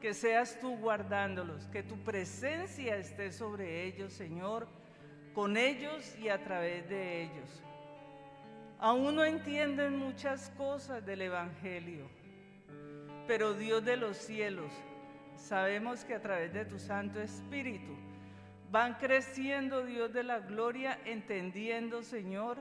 Que 0.00 0.14
seas 0.14 0.58
tú 0.60 0.78
guardándolos, 0.78 1.66
que 1.66 1.82
tu 1.82 1.98
presencia 1.98 2.96
esté 2.96 3.32
sobre 3.32 3.84
ellos, 3.84 4.14
Señor, 4.14 4.66
con 5.38 5.56
ellos 5.56 6.16
y 6.18 6.30
a 6.30 6.42
través 6.42 6.88
de 6.88 7.22
ellos. 7.22 7.62
Aún 8.80 9.14
no 9.14 9.24
entienden 9.24 9.96
muchas 9.96 10.50
cosas 10.58 11.06
del 11.06 11.22
Evangelio, 11.22 12.08
pero 13.28 13.54
Dios 13.54 13.84
de 13.84 13.96
los 13.96 14.16
cielos, 14.16 14.72
sabemos 15.36 16.04
que 16.04 16.14
a 16.14 16.20
través 16.20 16.52
de 16.52 16.64
tu 16.64 16.80
Santo 16.80 17.20
Espíritu 17.20 17.94
van 18.72 18.94
creciendo, 18.94 19.86
Dios 19.86 20.12
de 20.12 20.24
la 20.24 20.40
gloria, 20.40 20.98
entendiendo, 21.04 22.02
Señor, 22.02 22.58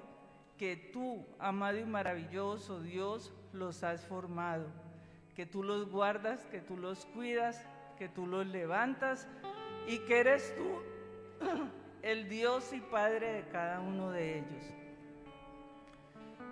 que 0.56 0.76
tú, 0.76 1.26
amado 1.40 1.80
y 1.80 1.84
maravilloso 1.84 2.80
Dios, 2.80 3.34
los 3.54 3.84
has 3.84 4.06
formado, 4.06 4.68
que 5.36 5.48
tú 5.48 5.64
los 5.64 5.90
guardas, 5.90 6.46
que 6.52 6.60
tú 6.62 6.78
los 6.78 7.08
cuidas, 7.08 7.66
que 7.98 8.08
tú 8.08 8.28
los 8.28 8.46
levantas 8.46 9.28
y 9.88 9.98
que 9.98 10.20
eres 10.20 10.56
tú 10.56 11.74
el 12.02 12.30
Dios 12.30 12.72
y 12.74 12.80
Padre 12.80 13.34
de 13.34 13.48
cada 13.50 13.80
uno 13.80 14.12
de 14.12 14.40
ellos. 14.40 14.78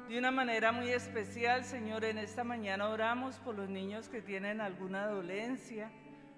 De 0.07 0.19
una 0.19 0.29
manera 0.29 0.71
muy 0.71 0.89
especial, 0.91 1.65
Señor, 1.65 2.05
en 2.05 2.19
esta 2.19 2.43
mañana 2.43 2.89
oramos 2.89 3.37
por 3.39 3.55
los 3.55 3.69
niños 3.69 4.07
que 4.07 4.21
tienen 4.21 4.61
alguna 4.61 5.07
dolencia, 5.07 5.89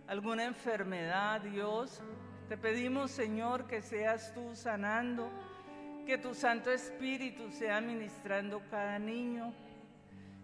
alguna 0.08 0.46
enfermedad, 0.46 1.42
Dios. 1.42 2.02
Te 2.48 2.58
pedimos, 2.58 3.12
Señor, 3.12 3.68
que 3.68 3.82
seas 3.82 4.34
tú 4.34 4.56
sanando, 4.56 5.30
que 6.06 6.18
tu 6.18 6.34
Santo 6.34 6.72
Espíritu 6.72 7.52
sea 7.52 7.82
ministrando 7.82 8.62
cada 8.72 9.00
niño, 9.00 9.54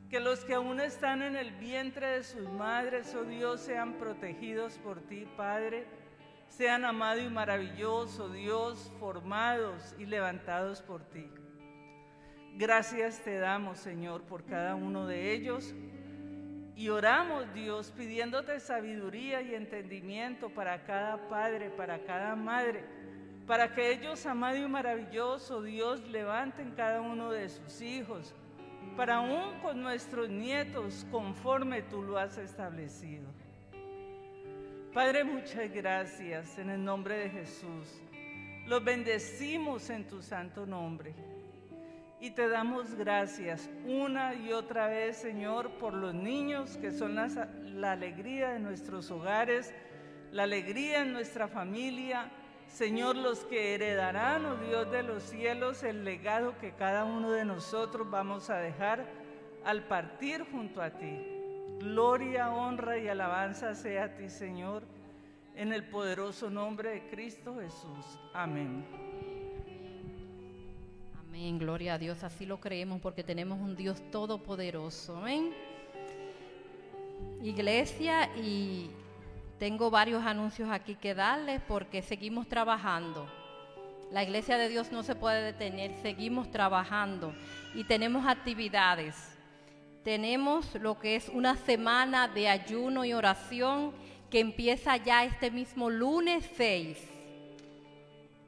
que 0.09 0.19
los 0.19 0.43
que 0.43 0.53
aún 0.53 0.81
están 0.81 1.21
en 1.21 1.37
el 1.37 1.51
vientre 1.51 2.07
de 2.07 2.23
sus 2.23 2.49
madres, 2.49 3.15
oh 3.15 3.23
Dios, 3.23 3.61
sean 3.61 3.93
protegidos 3.93 4.77
por 4.79 4.99
ti, 4.99 5.25
Padre, 5.37 5.87
sean 6.49 6.85
amados 6.85 7.23
y 7.23 7.29
maravilloso, 7.29 8.29
Dios, 8.29 8.91
formados 8.99 9.95
y 9.97 10.05
levantados 10.05 10.81
por 10.81 11.03
ti. 11.03 11.29
Gracias 12.55 13.19
te 13.23 13.39
damos, 13.39 13.79
Señor, 13.79 14.21
por 14.23 14.45
cada 14.45 14.75
uno 14.75 15.07
de 15.07 15.33
ellos. 15.33 15.73
Y 16.75 16.89
oramos, 16.89 17.51
Dios, 17.53 17.91
pidiéndote 17.91 18.59
sabiduría 18.59 19.41
y 19.41 19.55
entendimiento 19.55 20.49
para 20.49 20.83
cada 20.83 21.29
padre, 21.29 21.69
para 21.71 22.03
cada 22.03 22.35
madre, 22.35 22.83
para 23.47 23.73
que 23.73 23.91
ellos, 23.91 24.25
amado 24.25 24.57
y 24.57 24.67
maravilloso 24.67 25.61
Dios, 25.61 26.01
levanten 26.07 26.71
cada 26.71 27.01
uno 27.01 27.31
de 27.31 27.49
sus 27.49 27.81
hijos, 27.81 28.35
para 28.95 29.17
aún 29.17 29.59
con 29.61 29.81
nuestros 29.81 30.29
nietos, 30.29 31.05
conforme 31.11 31.81
tú 31.81 32.03
lo 32.03 32.17
has 32.17 32.37
establecido. 32.37 33.27
Padre, 34.93 35.23
muchas 35.23 35.73
gracias 35.73 36.59
en 36.59 36.69
el 36.69 36.85
nombre 36.85 37.17
de 37.17 37.29
Jesús. 37.31 37.99
Los 38.67 38.83
bendecimos 38.83 39.89
en 39.89 40.07
tu 40.07 40.21
santo 40.21 40.67
nombre. 40.67 41.15
Y 42.19 42.29
te 42.29 42.47
damos 42.47 42.93
gracias 42.93 43.71
una 43.87 44.35
y 44.35 44.53
otra 44.53 44.85
vez, 44.85 45.17
Señor, 45.17 45.71
por 45.79 45.95
los 45.95 46.13
niños 46.13 46.77
que 46.77 46.91
son 46.91 47.15
la, 47.15 47.91
alegría 47.91 48.49
de 48.49 48.59
nuestros 48.59 49.09
hogares, 49.09 49.73
la 50.31 50.43
alegría 50.43 51.01
en 51.01 51.11
nuestra 51.11 51.47
familia. 51.47 52.29
Señor, 52.67 53.15
los 53.15 53.45
que 53.45 53.73
heredarán, 53.73 54.45
oh 54.45 54.57
Dios 54.57 54.91
de 54.91 55.01
los 55.01 55.23
cielos, 55.23 55.81
el 55.81 56.05
legado 56.05 56.55
que 56.59 56.73
cada 56.73 57.03
uno 57.03 57.31
de 57.31 57.45
nosotros 57.45 58.07
vamos 58.11 58.51
a 58.51 58.57
dejar 58.57 59.07
al 59.65 59.87
partir 59.87 60.45
junto 60.51 60.83
a 60.83 60.91
ti. 60.91 61.42
Gloria, 61.79 62.51
honra 62.51 62.97
y 62.97 63.07
alabanza 63.07 63.75
sea 63.75 64.05
a 64.05 64.15
ti, 64.15 64.29
Señor, 64.29 64.83
en 65.55 65.73
el 65.73 65.83
poderoso 65.83 66.49
nombre 66.49 66.89
de 66.89 67.09
Cristo 67.09 67.55
Jesús. 67.59 68.19
Amén. 68.33 68.85
Amén, 71.19 71.57
gloria 71.59 71.95
a 71.95 71.97
Dios, 71.97 72.23
así 72.23 72.45
lo 72.45 72.59
creemos 72.59 73.01
porque 73.01 73.23
tenemos 73.23 73.59
un 73.59 73.75
Dios 73.75 74.01
todopoderoso. 74.11 75.17
Amén. 75.17 75.53
Iglesia, 77.41 78.29
y 78.37 78.89
tengo 79.59 79.89
varios 79.89 80.23
anuncios 80.25 80.69
aquí 80.69 80.95
que 80.95 81.13
darles 81.13 81.61
porque 81.67 82.01
seguimos 82.01 82.47
trabajando. 82.47 83.27
La 84.11 84.23
iglesia 84.23 84.57
de 84.57 84.69
Dios 84.69 84.91
no 84.91 85.03
se 85.03 85.15
puede 85.15 85.41
detener, 85.41 85.91
seguimos 86.01 86.51
trabajando 86.51 87.33
y 87.73 87.83
tenemos 87.83 88.27
actividades. 88.27 89.32
Tenemos 90.03 90.75
lo 90.75 90.99
que 90.99 91.15
es 91.15 91.29
una 91.29 91.55
semana 91.55 92.27
de 92.27 92.49
ayuno 92.49 93.05
y 93.05 93.13
oración 93.13 93.91
que 94.29 94.39
empieza 94.39 94.97
ya 94.97 95.23
este 95.23 95.51
mismo 95.51 95.89
lunes 95.89 96.49
6. 96.57 96.97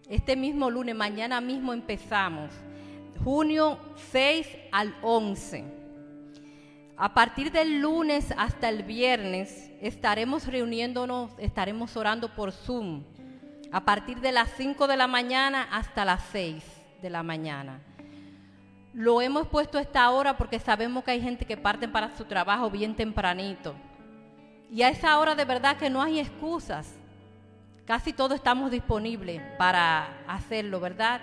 Este 0.10 0.36
mismo 0.36 0.70
lunes, 0.70 0.96
mañana 0.96 1.42
mismo 1.42 1.74
empezamos 1.74 2.52
junio 3.24 3.80
6 4.12 4.48
al 4.72 4.96
11. 5.02 5.64
A 6.98 7.14
partir 7.14 7.52
del 7.52 7.82
lunes 7.82 8.34
hasta 8.38 8.70
el 8.70 8.84
viernes 8.84 9.72
estaremos 9.82 10.48
reuniéndonos, 10.48 11.32
estaremos 11.40 11.98
orando 11.98 12.34
por 12.36 12.52
Zoom. 12.52 13.04
A 13.72 13.84
partir 13.84 14.22
de 14.22 14.32
las 14.32 14.52
5 14.56 14.88
de 14.88 14.96
la 14.96 15.08
mañana 15.08 15.68
hasta 15.72 16.06
las 16.06 16.24
6 16.32 16.64
de 17.02 17.10
la 17.10 17.24
mañana. 17.24 17.82
Lo 18.96 19.22
hemos 19.22 19.46
puesto 19.50 19.78
esta 19.78 20.10
hora 20.10 20.38
porque 20.38 20.58
sabemos 20.58 21.04
que 21.04 21.12
hay 21.12 21.22
gente 21.22 21.44
que 21.44 21.58
parte 21.58 21.86
para 21.86 22.16
su 22.16 22.24
trabajo 22.24 22.70
bien 22.70 22.96
tempranito. 22.96 23.76
Y 24.72 24.84
a 24.84 24.90
esa 24.90 25.20
hora 25.20 25.36
de 25.36 25.44
verdad 25.44 25.76
que 25.76 25.90
no 25.90 26.02
hay 26.02 26.22
excusas. 26.22 26.96
Casi 27.86 28.14
todos 28.14 28.36
estamos 28.36 28.72
disponibles 28.72 29.42
para 29.58 30.08
hacerlo, 30.30 30.80
¿verdad? 30.80 31.20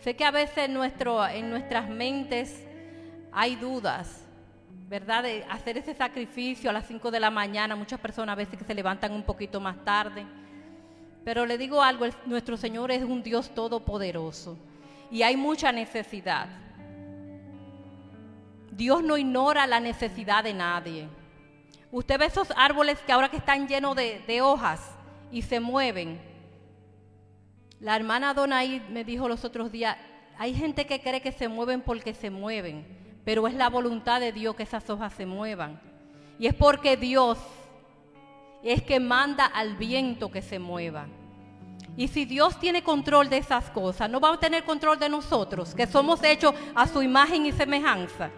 Sé 0.00 0.14
que 0.14 0.26
a 0.26 0.30
veces 0.30 0.68
en 0.68 0.74
nuestras 1.50 1.88
mentes 1.88 2.66
hay 3.32 3.56
dudas, 3.56 4.22
¿verdad? 4.86 5.22
De 5.22 5.46
hacer 5.48 5.78
ese 5.78 5.94
sacrificio 5.94 6.68
a 6.68 6.74
las 6.74 6.86
5 6.86 7.10
de 7.10 7.20
la 7.20 7.30
mañana. 7.30 7.76
Muchas 7.76 7.98
personas 7.98 8.34
a 8.34 8.36
veces 8.36 8.58
que 8.58 8.64
se 8.66 8.74
levantan 8.74 9.12
un 9.12 9.22
poquito 9.22 9.58
más 9.58 9.82
tarde. 9.86 10.26
Pero 11.24 11.46
le 11.46 11.56
digo 11.56 11.82
algo, 11.82 12.04
nuestro 12.26 12.58
Señor 12.58 12.90
es 12.90 13.02
un 13.04 13.22
Dios 13.22 13.54
todopoderoso 13.54 14.58
y 15.10 15.22
hay 15.22 15.38
mucha 15.38 15.72
necesidad. 15.72 16.46
Dios 18.80 19.02
no 19.02 19.18
ignora 19.18 19.66
la 19.66 19.78
necesidad 19.78 20.42
de 20.42 20.54
nadie. 20.54 21.06
Usted 21.92 22.18
ve 22.18 22.24
esos 22.24 22.50
árboles 22.56 22.98
que 23.00 23.12
ahora 23.12 23.28
que 23.28 23.36
están 23.36 23.68
llenos 23.68 23.94
de, 23.94 24.40
hojas 24.40 24.80
y 25.30 25.42
se 25.42 25.60
mueven. 25.60 26.18
La 27.78 27.94
hermana 27.94 28.32
Donaí 28.32 28.82
me 28.88 29.04
dijo 29.04 29.28
los 29.28 29.44
otros 29.44 29.70
días, 29.70 29.98
hay 30.38 30.54
gente 30.54 30.86
que 30.86 31.02
cree 31.02 31.20
que 31.20 31.30
se 31.30 31.46
mueven 31.46 31.82
porque 31.82 32.14
se 32.14 32.30
mueven, 32.30 32.86
pero 33.22 33.46
es 33.46 33.52
la 33.52 33.68
voluntad 33.68 34.18
de 34.18 34.32
Dios 34.32 34.56
que 34.56 34.62
esas 34.62 34.88
hojas 34.88 35.12
se 35.12 35.26
muevan. 35.26 35.78
Y 36.38 36.46
es 36.46 36.54
porque 36.54 36.96
Dios 36.96 37.36
es 38.62 38.82
que 38.82 38.98
manda 38.98 39.44
al 39.44 39.76
viento 39.76 40.30
que 40.30 40.40
se 40.40 40.58
mueva. 40.58 41.06
Y 41.98 42.08
si 42.08 42.24
Dios 42.24 42.58
tiene 42.58 42.82
control 42.82 43.28
de 43.28 43.36
esas 43.36 43.68
cosas, 43.72 44.08
no 44.08 44.20
va 44.20 44.32
a 44.32 44.40
tener 44.40 44.64
control 44.64 44.98
de 44.98 45.10
nosotros, 45.10 45.74
que 45.74 45.86
somos 45.86 46.22
hechos 46.22 46.54
a 46.74 46.86
su 46.86 47.02
imagen 47.02 47.44
y 47.44 47.52
semejanza. 47.52 48.30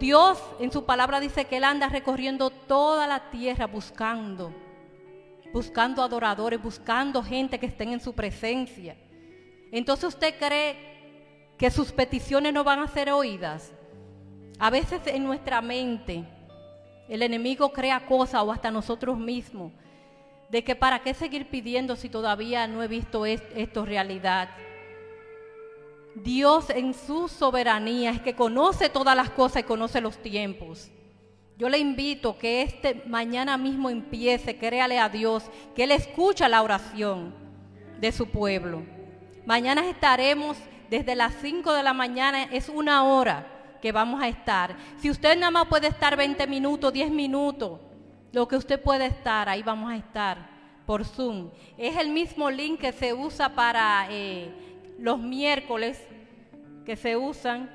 Dios 0.00 0.42
en 0.58 0.72
su 0.72 0.86
palabra 0.86 1.20
dice 1.20 1.44
que 1.44 1.58
Él 1.58 1.64
anda 1.64 1.90
recorriendo 1.90 2.48
toda 2.48 3.06
la 3.06 3.28
tierra 3.28 3.66
buscando, 3.66 4.50
buscando 5.52 6.02
adoradores, 6.02 6.60
buscando 6.60 7.22
gente 7.22 7.60
que 7.60 7.66
estén 7.66 7.92
en 7.92 8.00
su 8.00 8.14
presencia. 8.14 8.96
Entonces 9.70 10.06
usted 10.06 10.34
cree 10.38 11.54
que 11.58 11.70
sus 11.70 11.92
peticiones 11.92 12.54
no 12.54 12.64
van 12.64 12.78
a 12.78 12.88
ser 12.88 13.10
oídas. 13.10 13.72
A 14.58 14.70
veces 14.70 15.02
en 15.06 15.22
nuestra 15.22 15.60
mente 15.60 16.24
el 17.06 17.22
enemigo 17.22 17.70
crea 17.70 18.06
cosas 18.06 18.42
o 18.42 18.50
hasta 18.50 18.70
nosotros 18.70 19.18
mismos 19.18 19.70
de 20.48 20.64
que 20.64 20.74
para 20.74 21.00
qué 21.00 21.12
seguir 21.12 21.50
pidiendo 21.50 21.94
si 21.94 22.08
todavía 22.08 22.66
no 22.66 22.82
he 22.82 22.88
visto 22.88 23.26
esto 23.26 23.84
realidad. 23.84 24.48
Dios 26.14 26.70
en 26.70 26.94
su 26.94 27.28
soberanía 27.28 28.10
es 28.10 28.20
que 28.20 28.34
conoce 28.34 28.88
todas 28.88 29.16
las 29.16 29.30
cosas 29.30 29.62
y 29.62 29.66
conoce 29.66 30.00
los 30.00 30.18
tiempos. 30.18 30.90
Yo 31.56 31.68
le 31.68 31.78
invito 31.78 32.38
que 32.38 32.62
este 32.62 33.02
mañana 33.06 33.56
mismo 33.58 33.90
empiece, 33.90 34.56
créale 34.56 34.98
a 34.98 35.08
Dios, 35.08 35.44
que 35.74 35.84
Él 35.84 35.92
escucha 35.92 36.48
la 36.48 36.62
oración 36.62 37.34
de 38.00 38.12
su 38.12 38.26
pueblo. 38.26 38.82
Mañana 39.46 39.88
estaremos 39.88 40.56
desde 40.88 41.14
las 41.14 41.34
5 41.40 41.72
de 41.72 41.82
la 41.82 41.92
mañana, 41.92 42.44
es 42.44 42.68
una 42.68 43.04
hora 43.04 43.46
que 43.80 43.92
vamos 43.92 44.22
a 44.22 44.28
estar. 44.28 44.76
Si 44.98 45.10
usted 45.10 45.36
nada 45.36 45.50
más 45.50 45.66
puede 45.66 45.88
estar 45.88 46.16
20 46.16 46.46
minutos, 46.46 46.92
10 46.92 47.10
minutos, 47.10 47.78
lo 48.32 48.48
que 48.48 48.56
usted 48.56 48.82
puede 48.82 49.06
estar, 49.06 49.48
ahí 49.48 49.62
vamos 49.62 49.92
a 49.92 49.96
estar 49.96 50.48
por 50.86 51.04
Zoom. 51.04 51.50
Es 51.78 51.96
el 51.96 52.08
mismo 52.10 52.50
link 52.50 52.80
que 52.80 52.92
se 52.92 53.12
usa 53.12 53.54
para... 53.54 54.08
Eh, 54.10 54.69
los 55.00 55.18
miércoles 55.18 55.98
que 56.84 56.94
se 56.94 57.16
usan 57.16 57.70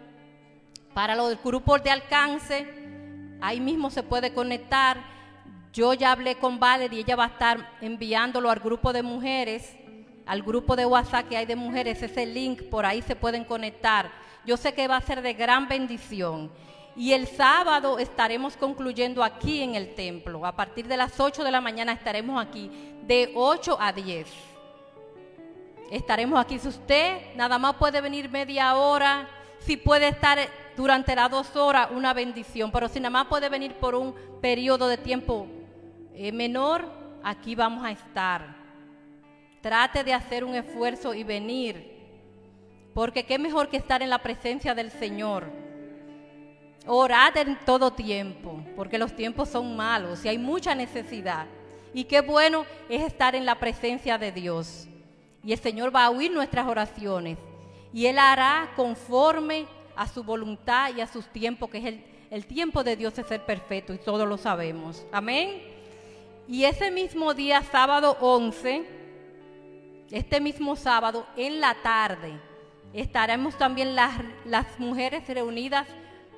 para 0.94 1.16
los 1.16 1.42
grupos 1.44 1.84
de 1.84 1.90
alcance. 1.90 2.68
Ahí 3.42 3.60
mismo 3.60 3.90
se 3.90 4.04
puede 4.04 4.34
conectar. 4.34 4.98
Yo 5.74 5.94
ya 5.94 6.12
hablé 6.12 6.36
con 6.36 6.60
Valerie 6.60 7.02
ella 7.02 7.16
va 7.16 7.26
a 7.26 7.30
estar 7.30 7.78
enviándolo 7.82 8.50
al 8.50 8.60
grupo 8.60 8.94
de 8.94 9.04
mujeres, 9.04 9.76
al 10.26 10.42
grupo 10.42 10.76
de 10.76 10.86
WhatsApp 10.86 11.28
que 11.28 11.38
hay 11.38 11.46
de 11.46 11.56
mujeres, 11.56 12.02
ese 12.02 12.26
link, 12.26 12.64
por 12.70 12.86
ahí 12.86 13.02
se 13.02 13.16
pueden 13.16 13.44
conectar. 13.44 14.10
Yo 14.46 14.56
sé 14.56 14.74
que 14.74 14.88
va 14.88 14.98
a 14.98 15.02
ser 15.02 15.22
de 15.22 15.34
gran 15.34 15.68
bendición. 15.68 16.52
Y 16.96 17.12
el 17.12 17.28
sábado 17.28 18.00
estaremos 18.00 18.56
concluyendo 18.56 19.22
aquí 19.22 19.62
en 19.62 19.76
el 19.76 19.96
templo. 19.96 20.46
A 20.46 20.56
partir 20.56 20.88
de 20.88 20.96
las 20.96 21.20
8 21.20 21.44
de 21.44 21.52
la 21.52 21.60
mañana 21.60 21.92
estaremos 21.92 22.42
aquí, 22.42 22.72
de 23.06 23.32
8 23.36 23.78
a 23.78 23.92
10 23.92 24.55
estaremos 25.92 26.40
aquí. 26.40 26.60
Si 26.60 26.68
usted 26.68 27.36
nada 27.36 27.58
más 27.58 27.76
puede 27.76 28.02
venir 28.02 28.30
media 28.30 28.76
hora, 28.76 29.28
si 29.60 29.78
puede 29.78 30.10
estar 30.10 30.40
durante 30.76 31.16
las 31.16 31.32
dos 31.32 31.56
horas, 31.56 31.90
una 31.92 32.14
bendición. 32.14 32.72
Pero 32.72 32.88
si 32.88 33.00
nada 33.00 33.12
más 33.12 33.28
puede 33.28 33.50
venir 33.50 33.74
por 33.76 33.96
un 33.96 34.14
periodo 34.42 34.88
de 34.88 34.98
tiempo 34.98 35.48
eh, 36.14 36.32
menor, 36.32 36.86
aquí 37.24 37.56
vamos 37.56 37.84
a 37.86 37.92
estar. 37.92 38.56
Trate 39.62 40.04
de 40.04 40.14
hacer 40.14 40.44
un 40.44 40.56
esfuerzo 40.56 41.14
y 41.14 41.24
venir. 41.24 41.94
Porque 42.94 43.26
qué 43.26 43.40
mejor 43.40 43.70
que 43.70 43.78
estar 43.78 44.02
en 44.02 44.10
la 44.10 44.20
presencia 44.20 44.76
del 44.76 44.92
Señor. 44.92 45.52
Orad 46.88 47.36
en 47.38 47.58
todo 47.66 47.92
tiempo, 47.92 48.64
porque 48.76 49.00
los 49.00 49.16
tiempos 49.16 49.50
son 49.50 49.76
malos 49.76 50.24
y 50.24 50.30
hay 50.30 50.38
mucha 50.38 50.76
necesidad. 50.76 51.48
Y 51.94 52.04
qué 52.04 52.22
bueno 52.22 52.66
es 52.90 53.02
estar 53.02 53.36
en 53.36 53.46
la 53.46 53.56
presencia 53.56 54.18
de 54.20 54.32
Dios. 54.32 54.88
Y 55.46 55.54
el 55.54 55.60
Señor 55.60 55.96
va 55.96 56.06
a 56.06 56.10
oír 56.10 56.32
nuestras 56.32 56.68
oraciones. 56.68 57.38
Y 57.94 58.08
Él 58.08 58.18
hará 58.20 58.72
conforme 58.76 59.68
a 59.96 60.08
su 60.08 60.24
voluntad 60.24 60.94
y 60.96 61.02
a 61.02 61.08
sus 61.08 61.28
tiempos, 61.28 61.70
que 61.70 61.78
es 61.78 61.86
el, 61.86 62.04
el 62.32 62.46
tiempo 62.46 62.84
de 62.84 62.96
Dios 62.96 63.18
es 63.18 63.28
ser 63.28 63.46
perfecto 63.46 63.94
y 63.94 63.98
todos 63.98 64.28
lo 64.28 64.38
sabemos. 64.38 65.06
Amén. 65.12 65.62
Y 66.48 66.66
ese 66.66 66.92
mismo 66.92 67.34
día, 67.34 67.62
sábado 67.62 68.18
11, 68.20 68.86
este 70.12 70.40
mismo 70.40 70.76
sábado, 70.76 71.26
en 71.38 71.60
la 71.60 71.76
tarde, 71.82 72.40
estaremos 72.94 73.58
también 73.58 73.96
las, 73.96 74.14
las 74.46 74.80
mujeres 74.80 75.28
reunidas 75.28 75.88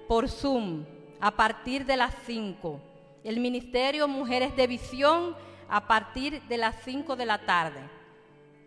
por 0.07 0.29
Zoom 0.29 0.85
a 1.19 1.31
partir 1.31 1.85
de 1.85 1.97
las 1.97 2.13
5. 2.25 2.79
El 3.23 3.39
Ministerio 3.39 4.07
Mujeres 4.07 4.55
de 4.55 4.67
Visión 4.67 5.35
a 5.69 5.87
partir 5.87 6.41
de 6.43 6.57
las 6.57 6.75
5 6.83 7.15
de 7.15 7.25
la 7.25 7.45
tarde. 7.45 7.96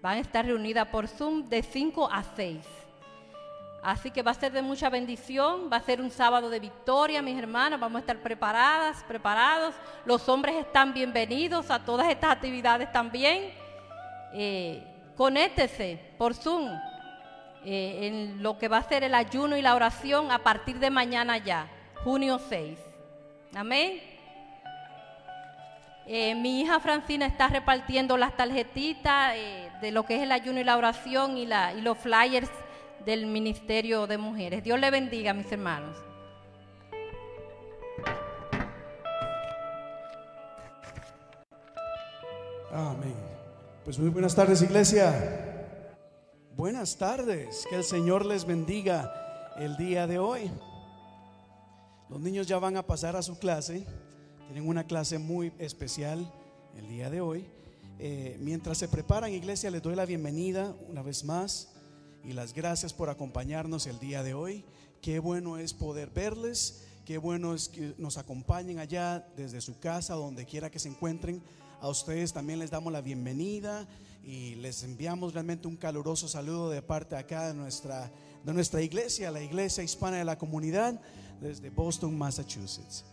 Van 0.02 0.16
a 0.16 0.20
estar 0.20 0.46
reunidas 0.46 0.88
por 0.88 1.06
Zoom 1.08 1.48
de 1.48 1.62
5 1.62 2.08
a 2.10 2.22
6. 2.22 2.58
Así 3.82 4.10
que 4.10 4.22
va 4.22 4.30
a 4.30 4.34
ser 4.34 4.52
de 4.52 4.62
mucha 4.62 4.90
bendición, 4.90 5.70
va 5.72 5.76
a 5.76 5.82
ser 5.82 6.00
un 6.00 6.10
sábado 6.10 6.50
de 6.50 6.60
victoria, 6.60 7.22
mis 7.22 7.38
hermanas, 7.38 7.80
vamos 7.80 7.96
a 7.96 8.00
estar 8.00 8.18
preparadas, 8.18 9.02
preparados. 9.04 9.74
Los 10.04 10.28
hombres 10.28 10.56
están 10.56 10.92
bienvenidos 10.92 11.70
a 11.70 11.82
todas 11.84 12.08
estas 12.08 12.32
actividades 12.32 12.92
también. 12.92 13.52
Eh, 14.34 14.82
conéctese 15.16 15.98
por 16.18 16.34
Zoom 16.34 16.68
eh, 17.64 18.06
en 18.06 18.42
lo 18.42 18.58
que 18.58 18.68
va 18.68 18.78
a 18.78 18.88
ser 18.88 19.02
el 19.02 19.14
ayuno 19.14 19.56
y 19.56 19.62
la 19.62 19.74
oración 19.74 20.30
a 20.30 20.38
partir 20.40 20.78
de 20.78 20.90
mañana 20.90 21.38
ya, 21.38 21.66
junio 22.04 22.38
6. 22.38 22.78
Amén. 23.54 24.09
Eh, 26.06 26.34
mi 26.34 26.60
hija 26.60 26.80
Francina 26.80 27.26
está 27.26 27.48
repartiendo 27.48 28.16
las 28.16 28.36
tarjetitas 28.36 29.34
eh, 29.36 29.70
de 29.80 29.92
lo 29.92 30.04
que 30.04 30.16
es 30.16 30.22
el 30.22 30.32
ayuno 30.32 30.60
y 30.60 30.64
la 30.64 30.76
oración 30.76 31.36
y, 31.36 31.46
la, 31.46 31.72
y 31.72 31.80
los 31.80 31.98
flyers 31.98 32.50
del 33.04 33.26
Ministerio 33.26 34.06
de 34.06 34.18
Mujeres. 34.18 34.64
Dios 34.64 34.78
le 34.80 34.90
bendiga, 34.90 35.32
mis 35.32 35.50
hermanos. 35.52 35.96
Amén. 42.72 43.14
Pues 43.84 43.98
muy 43.98 44.10
buenas 44.10 44.34
tardes, 44.34 44.62
iglesia. 44.62 45.56
Buenas 46.56 46.96
tardes. 46.96 47.66
Que 47.68 47.76
el 47.76 47.84
Señor 47.84 48.24
les 48.24 48.44
bendiga 48.44 49.12
el 49.56 49.76
día 49.76 50.06
de 50.06 50.18
hoy. 50.18 50.50
Los 52.08 52.20
niños 52.20 52.46
ya 52.46 52.58
van 52.58 52.76
a 52.76 52.82
pasar 52.82 53.16
a 53.16 53.22
su 53.22 53.38
clase. 53.38 53.86
Tienen 54.50 54.68
una 54.68 54.82
clase 54.82 55.20
muy 55.20 55.52
especial 55.60 56.28
el 56.76 56.88
día 56.88 57.08
de 57.08 57.20
hoy. 57.20 57.46
Eh, 58.00 58.36
mientras 58.40 58.78
se 58.78 58.88
preparan, 58.88 59.32
iglesia, 59.32 59.70
les 59.70 59.80
doy 59.80 59.94
la 59.94 60.04
bienvenida 60.04 60.74
una 60.88 61.02
vez 61.02 61.22
más 61.22 61.68
y 62.24 62.32
las 62.32 62.52
gracias 62.52 62.92
por 62.92 63.10
acompañarnos 63.10 63.86
el 63.86 64.00
día 64.00 64.24
de 64.24 64.34
hoy. 64.34 64.64
Qué 65.02 65.20
bueno 65.20 65.56
es 65.56 65.72
poder 65.72 66.10
verles, 66.10 66.82
qué 67.04 67.16
bueno 67.16 67.54
es 67.54 67.68
que 67.68 67.94
nos 67.96 68.18
acompañen 68.18 68.80
allá 68.80 69.24
desde 69.36 69.60
su 69.60 69.78
casa, 69.78 70.14
donde 70.14 70.44
quiera 70.46 70.68
que 70.68 70.80
se 70.80 70.88
encuentren. 70.88 71.40
A 71.80 71.88
ustedes 71.88 72.32
también 72.32 72.58
les 72.58 72.72
damos 72.72 72.92
la 72.92 73.02
bienvenida 73.02 73.86
y 74.24 74.56
les 74.56 74.82
enviamos 74.82 75.32
realmente 75.32 75.68
un 75.68 75.76
caluroso 75.76 76.26
saludo 76.26 76.70
de 76.70 76.82
parte 76.82 77.14
acá 77.14 77.46
de 77.46 77.54
nuestra, 77.54 78.10
de 78.44 78.52
nuestra 78.52 78.82
iglesia, 78.82 79.30
la 79.30 79.44
iglesia 79.44 79.84
hispana 79.84 80.16
de 80.16 80.24
la 80.24 80.36
comunidad, 80.36 81.00
desde 81.40 81.70
Boston, 81.70 82.18
Massachusetts. 82.18 83.04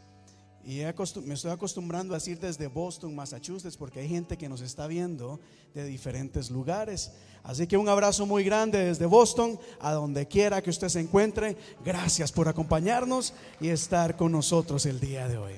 Y 0.68 0.82
me 1.24 1.34
estoy 1.34 1.52
acostumbrando 1.52 2.14
a 2.14 2.18
decir 2.18 2.42
desde 2.42 2.68
Boston, 2.68 3.16
Massachusetts, 3.16 3.78
porque 3.78 4.02
hay 4.02 4.10
gente 4.10 4.38
que 4.38 4.50
nos 4.50 4.60
está 4.60 4.86
viendo 4.86 5.40
de 5.74 5.86
diferentes 5.86 6.52
lugares. 6.52 7.14
Así 7.42 7.68
que 7.68 7.78
un 7.78 7.88
abrazo 7.88 8.26
muy 8.26 8.44
grande 8.44 8.84
desde 8.84 9.06
Boston, 9.06 9.58
a 9.80 9.94
donde 9.94 10.28
quiera 10.28 10.62
que 10.62 10.70
usted 10.70 10.90
se 10.90 11.00
encuentre. 11.00 11.56
Gracias 11.86 12.34
por 12.34 12.50
acompañarnos 12.50 13.34
y 13.62 13.70
estar 13.70 14.18
con 14.18 14.34
nosotros 14.34 14.86
el 14.86 15.00
día 15.00 15.30
de 15.30 15.38
hoy. 15.38 15.54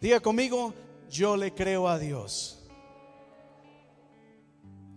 Diga 0.00 0.20
conmigo, 0.20 0.72
yo 1.10 1.36
le 1.36 1.52
creo 1.52 1.88
a 1.88 1.98
Dios. 1.98 2.60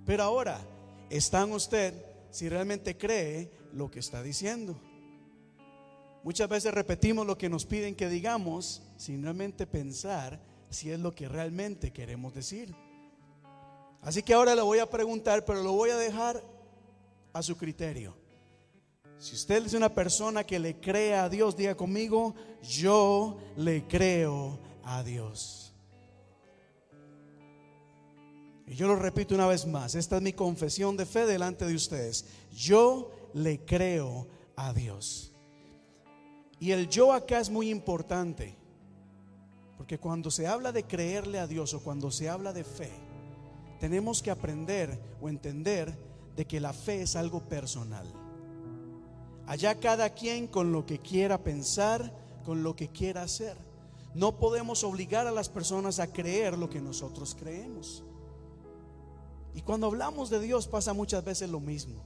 Pero 0.05 0.21
ahora, 0.21 0.61
¿está 1.09 1.41
en 1.41 1.53
usted 1.53 1.95
si 2.29 2.49
realmente 2.49 2.95
cree 2.95 3.49
lo 3.73 3.89
que 3.89 3.97
está 3.97 4.21
diciendo? 4.21 4.79
Muchas 6.23 6.47
veces 6.47 6.73
repetimos 6.73 7.25
lo 7.25 7.37
que 7.37 7.49
nos 7.49 7.65
piden 7.65 7.95
que 7.95 8.07
digamos 8.07 8.83
sin 8.97 9.23
realmente 9.23 9.65
pensar 9.65 10.39
si 10.69 10.91
es 10.91 10.99
lo 10.99 11.13
que 11.13 11.27
realmente 11.27 11.91
queremos 11.91 12.33
decir. 12.33 12.73
Así 14.01 14.23
que 14.23 14.33
ahora 14.33 14.55
le 14.55 14.61
voy 14.61 14.79
a 14.79 14.89
preguntar, 14.89 15.45
pero 15.45 15.61
lo 15.63 15.73
voy 15.73 15.89
a 15.89 15.97
dejar 15.97 16.43
a 17.33 17.41
su 17.41 17.57
criterio. 17.57 18.15
Si 19.17 19.35
usted 19.35 19.65
es 19.65 19.73
una 19.73 19.93
persona 19.93 20.43
que 20.43 20.57
le 20.57 20.79
cree 20.79 21.13
a 21.15 21.29
Dios, 21.29 21.55
diga 21.55 21.75
conmigo, 21.75 22.33
yo 22.63 23.37
le 23.55 23.87
creo 23.87 24.59
a 24.83 25.03
Dios. 25.03 25.73
Y 28.65 28.73
yo 28.73 28.87
lo 28.87 28.95
repito 28.95 29.35
una 29.35 29.47
vez 29.47 29.67
más, 29.67 29.95
esta 29.95 30.15
es 30.15 30.21
mi 30.21 30.33
confesión 30.33 30.97
de 30.97 31.05
fe 31.05 31.25
delante 31.25 31.65
de 31.65 31.75
ustedes. 31.75 32.25
Yo 32.55 33.11
le 33.33 33.59
creo 33.65 34.27
a 34.55 34.73
Dios. 34.73 35.30
Y 36.61 36.71
el 36.73 36.87
yo 36.87 37.11
acá 37.11 37.39
es 37.39 37.49
muy 37.49 37.71
importante. 37.71 38.55
Porque 39.77 39.97
cuando 39.97 40.29
se 40.29 40.45
habla 40.45 40.71
de 40.71 40.83
creerle 40.83 41.39
a 41.39 41.47
Dios 41.47 41.73
o 41.73 41.79
cuando 41.81 42.11
se 42.11 42.29
habla 42.29 42.53
de 42.53 42.63
fe, 42.63 42.91
tenemos 43.79 44.21
que 44.21 44.29
aprender 44.29 45.01
o 45.19 45.27
entender 45.27 45.91
de 46.35 46.45
que 46.45 46.59
la 46.59 46.71
fe 46.71 47.01
es 47.01 47.15
algo 47.15 47.39
personal. 47.49 48.05
Allá 49.47 49.79
cada 49.79 50.11
quien 50.11 50.45
con 50.45 50.71
lo 50.71 50.85
que 50.85 50.99
quiera 50.99 51.39
pensar, 51.39 52.13
con 52.45 52.61
lo 52.61 52.75
que 52.75 52.89
quiera 52.89 53.23
hacer. 53.23 53.57
No 54.13 54.37
podemos 54.37 54.83
obligar 54.83 55.25
a 55.25 55.31
las 55.31 55.49
personas 55.49 55.99
a 55.99 56.13
creer 56.13 56.59
lo 56.59 56.69
que 56.69 56.79
nosotros 56.79 57.35
creemos. 57.37 58.03
Y 59.55 59.63
cuando 59.63 59.87
hablamos 59.87 60.29
de 60.29 60.39
Dios 60.39 60.67
pasa 60.67 60.93
muchas 60.93 61.25
veces 61.25 61.49
lo 61.49 61.59
mismo. 61.59 62.03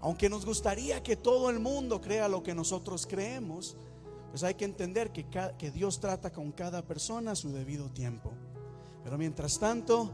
Aunque 0.00 0.28
nos 0.28 0.44
gustaría 0.44 1.04
que 1.04 1.14
todo 1.14 1.50
el 1.50 1.60
mundo 1.60 2.00
crea 2.00 2.26
lo 2.26 2.42
que 2.42 2.52
nosotros 2.52 3.06
creemos, 3.06 3.76
pues 4.32 4.44
hay 4.44 4.54
que 4.54 4.64
entender 4.64 5.12
que, 5.12 5.70
Dios 5.72 6.00
trata 6.00 6.32
con 6.32 6.52
cada 6.52 6.80
persona 6.80 7.32
a 7.32 7.36
su 7.36 7.52
debido 7.52 7.90
tiempo. 7.90 8.32
Pero 9.04 9.18
mientras 9.18 9.58
tanto, 9.58 10.10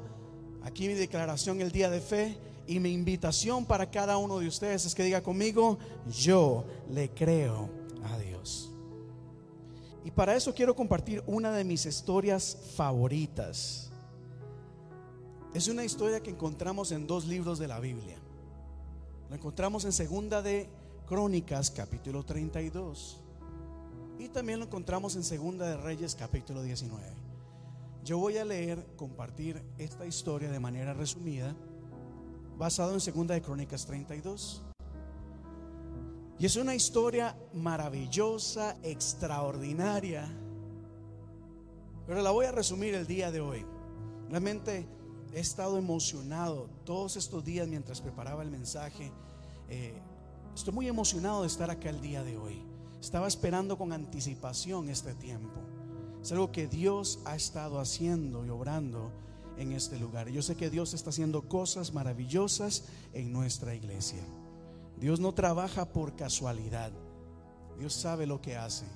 aquí 0.64 0.88
mi 0.88 0.94
declaración 0.94 1.60
el 1.60 1.70
día 1.70 1.88
de 1.88 2.00
fe 2.00 2.36
y 2.66 2.80
mi 2.80 2.92
invitación 2.92 3.64
para 3.64 3.92
cada 3.92 4.16
uno 4.16 4.40
de 4.40 4.48
ustedes 4.48 4.84
es 4.86 4.94
que 4.96 5.04
diga 5.04 5.22
conmigo, 5.22 5.78
yo 6.10 6.64
le 6.90 7.10
creo 7.10 7.70
a 8.12 8.18
Dios. 8.18 8.72
Y 10.04 10.10
para 10.10 10.34
eso 10.34 10.52
quiero 10.52 10.74
compartir 10.74 11.22
una 11.28 11.52
de 11.52 11.62
mis 11.62 11.86
historias 11.86 12.58
favoritas. 12.74 13.92
Es 15.54 15.68
una 15.68 15.84
historia 15.84 16.20
que 16.20 16.30
encontramos 16.30 16.90
en 16.90 17.06
dos 17.06 17.24
libros 17.24 17.60
de 17.60 17.68
la 17.68 17.78
Biblia. 17.78 18.18
Lo 19.30 19.36
encontramos 19.36 19.84
en 19.84 19.92
Segunda 19.92 20.42
de 20.42 20.68
Crónicas, 21.06 21.70
capítulo 21.70 22.24
32. 22.24 23.27
Y 24.18 24.28
también 24.28 24.58
lo 24.58 24.64
encontramos 24.64 25.14
en 25.14 25.22
Segunda 25.22 25.68
de 25.68 25.76
Reyes, 25.76 26.16
capítulo 26.16 26.62
19. 26.62 27.00
Yo 28.04 28.18
voy 28.18 28.36
a 28.36 28.44
leer, 28.44 28.84
compartir 28.96 29.62
esta 29.78 30.06
historia 30.06 30.50
de 30.50 30.58
manera 30.58 30.92
resumida, 30.92 31.54
basado 32.56 32.94
en 32.94 33.00
Segunda 33.00 33.34
de 33.34 33.42
Crónicas 33.42 33.86
32. 33.86 34.64
Y 36.40 36.46
es 36.46 36.56
una 36.56 36.74
historia 36.74 37.36
maravillosa, 37.52 38.76
extraordinaria. 38.82 40.28
Pero 42.04 42.20
la 42.20 42.32
voy 42.32 42.46
a 42.46 42.52
resumir 42.52 42.94
el 42.94 43.06
día 43.06 43.30
de 43.30 43.40
hoy. 43.40 43.64
Realmente 44.28 44.88
he 45.32 45.38
estado 45.38 45.78
emocionado 45.78 46.68
todos 46.84 47.16
estos 47.16 47.44
días 47.44 47.68
mientras 47.68 48.00
preparaba 48.00 48.42
el 48.42 48.50
mensaje. 48.50 49.12
Eh, 49.68 49.94
estoy 50.56 50.74
muy 50.74 50.88
emocionado 50.88 51.42
de 51.42 51.46
estar 51.46 51.70
acá 51.70 51.90
el 51.90 52.00
día 52.00 52.24
de 52.24 52.36
hoy. 52.36 52.67
Estaba 53.00 53.28
esperando 53.28 53.78
con 53.78 53.92
anticipación 53.92 54.88
este 54.88 55.14
tiempo. 55.14 55.60
Es 56.20 56.32
algo 56.32 56.50
que 56.50 56.66
Dios 56.66 57.20
ha 57.24 57.36
estado 57.36 57.80
haciendo 57.80 58.44
y 58.44 58.50
obrando 58.50 59.12
en 59.56 59.72
este 59.72 59.98
lugar. 59.98 60.28
Yo 60.28 60.42
sé 60.42 60.56
que 60.56 60.70
Dios 60.70 60.94
está 60.94 61.10
haciendo 61.10 61.42
cosas 61.48 61.92
maravillosas 61.92 62.84
en 63.12 63.32
nuestra 63.32 63.74
iglesia. 63.74 64.22
Dios 64.98 65.20
no 65.20 65.32
trabaja 65.32 65.84
por 65.86 66.16
casualidad. 66.16 66.90
Dios 67.78 67.92
sabe 67.92 68.26
lo 68.26 68.40
que 68.40 68.56
hace. 68.56 68.86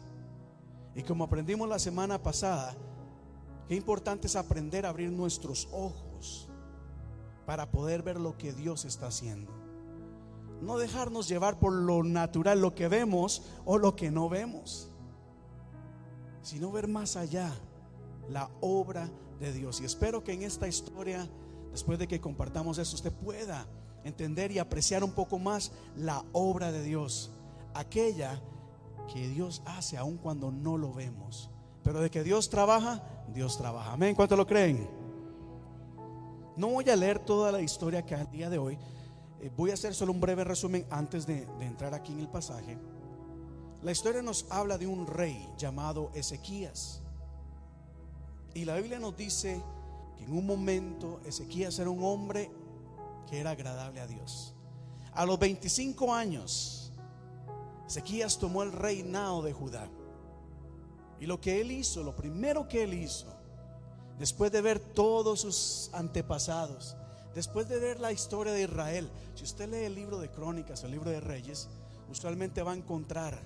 Y 0.95 1.03
como 1.03 1.25
aprendimos 1.25 1.69
la 1.69 1.79
semana 1.79 2.23
pasada, 2.23 2.75
qué 3.69 3.77
importante 3.77 4.27
es 4.27 4.37
aprender 4.37 4.85
a 4.85 4.91
abrir 4.91 5.11
nuestros 5.11 5.69
ojos 5.73 6.49
para 7.47 7.71
poder 7.71 8.03
ver 8.03 8.21
lo 8.21 8.37
que 8.37 8.53
Dios 8.53 8.85
está 8.85 9.07
haciendo. 9.07 9.62
No 10.63 10.79
dejarnos 10.79 11.29
llevar 11.29 11.59
por 11.59 11.73
lo 11.73 12.05
natural, 12.05 12.61
lo 12.61 12.73
que 12.73 12.87
vemos 12.87 13.43
o 13.65 13.79
lo 13.79 13.97
que 13.97 14.13
no 14.13 14.29
vemos, 14.29 14.89
sino 16.41 16.71
ver 16.71 16.87
más 16.87 17.17
allá 17.17 17.53
la 18.29 18.49
obra 18.61 19.11
de 19.41 19.53
Dios. 19.53 19.81
Y 19.81 19.85
espero 19.85 20.23
que 20.23 20.33
en 20.33 20.43
esta 20.43 20.69
historia, 20.69 21.29
después 21.73 21.99
de 21.99 22.07
que 22.07 22.21
compartamos 22.21 22.79
eso, 22.79 22.95
usted 22.95 23.13
pueda 23.13 23.67
entender 24.05 24.53
y 24.53 24.61
apreciar 24.61 25.03
un 25.03 25.11
poco 25.11 25.41
más 25.41 25.73
la 25.97 26.25
obra 26.33 26.71
de 26.71 26.85
Dios, 26.85 27.33
aquella 27.75 28.41
que 29.13 29.29
Dios 29.29 29.63
hace 29.67 29.97
aun 29.97 30.17
cuando 30.17 30.53
no 30.53 30.79
lo 30.79 30.93
vemos. 30.93 31.51
Pero 31.83 32.01
de 32.01 32.09
que 32.09 32.23
Dios 32.23 32.49
trabaja, 32.49 33.03
Dios 33.35 33.59
trabaja. 33.59 33.95
Amén. 33.95 34.15
¿Cuánto 34.15 34.37
lo 34.37 34.47
creen? 34.47 34.89
No 36.57 36.69
voy 36.69 36.89
a 36.89 36.95
leer 36.95 37.19
toda 37.19 37.51
la 37.51 37.61
historia 37.61 38.07
que 38.07 38.15
al 38.15 38.31
día 38.31 38.49
de 38.49 38.59
hoy, 38.59 38.79
voy 39.51 39.71
a 39.71 39.75
hacer 39.75 39.95
solo 39.95 40.13
un 40.13 40.21
breve 40.21 40.45
resumen 40.45 40.87
antes 40.91 41.27
de, 41.27 41.47
de 41.47 41.67
entrar 41.67 41.95
aquí 41.95 42.13
en 42.13 42.21
el 42.21 42.29
pasaje. 42.29 42.79
La 43.83 43.91
historia 43.91 44.23
nos 44.23 44.47
habla 44.49 44.79
de 44.79 44.87
un 44.87 45.07
rey 45.07 45.49
llamado 45.59 46.11
Ezequías. 46.15 47.01
Y 48.55 48.65
la 48.65 48.77
Biblia 48.77 48.99
nos 48.99 49.17
dice 49.17 49.61
que 50.17 50.25
en 50.25 50.33
un 50.33 50.47
momento 50.47 51.21
Ezequías 51.25 51.79
era 51.79 51.91
un 51.91 52.05
hombre 52.05 52.51
que 53.29 53.41
era 53.41 53.51
agradable 53.51 54.01
a 54.01 54.07
Dios. 54.07 54.55
A 55.15 55.27
los 55.27 55.39
25 55.39 56.15
años, 56.15 56.93
Ezequías 57.87 58.39
tomó 58.39 58.63
el 58.63 58.73
reinado 58.73 59.43
de 59.43 59.53
Judá. 59.53 59.91
Y 61.19 61.27
lo 61.27 61.41
que 61.41 61.61
él 61.61 61.73
hizo, 61.73 62.03
lo 62.03 62.15
primero 62.15 62.69
que 62.69 62.85
él 62.85 62.95
hizo, 62.95 63.27
después 64.19 64.53
de 64.53 64.61
ver 64.61 64.79
todos 64.79 65.41
sus 65.41 65.91
antepasados, 65.93 66.97
Después 67.35 67.69
de 67.69 67.79
ver 67.79 68.01
la 68.01 68.13
historia 68.13 68.53
de 68.53 68.63
Israel, 68.63 69.11
si 69.35 69.45
usted 69.45 69.69
lee 69.69 69.85
el 69.85 69.95
libro 69.95 70.19
de 70.19 70.31
Crónicas, 70.31 70.85
el 70.85 70.91
libro 70.91 71.11
de 71.11 71.21
Reyes, 71.21 71.69
usualmente 72.11 72.63
va 72.63 72.73
a 72.73 72.77
encontrar 72.77 73.41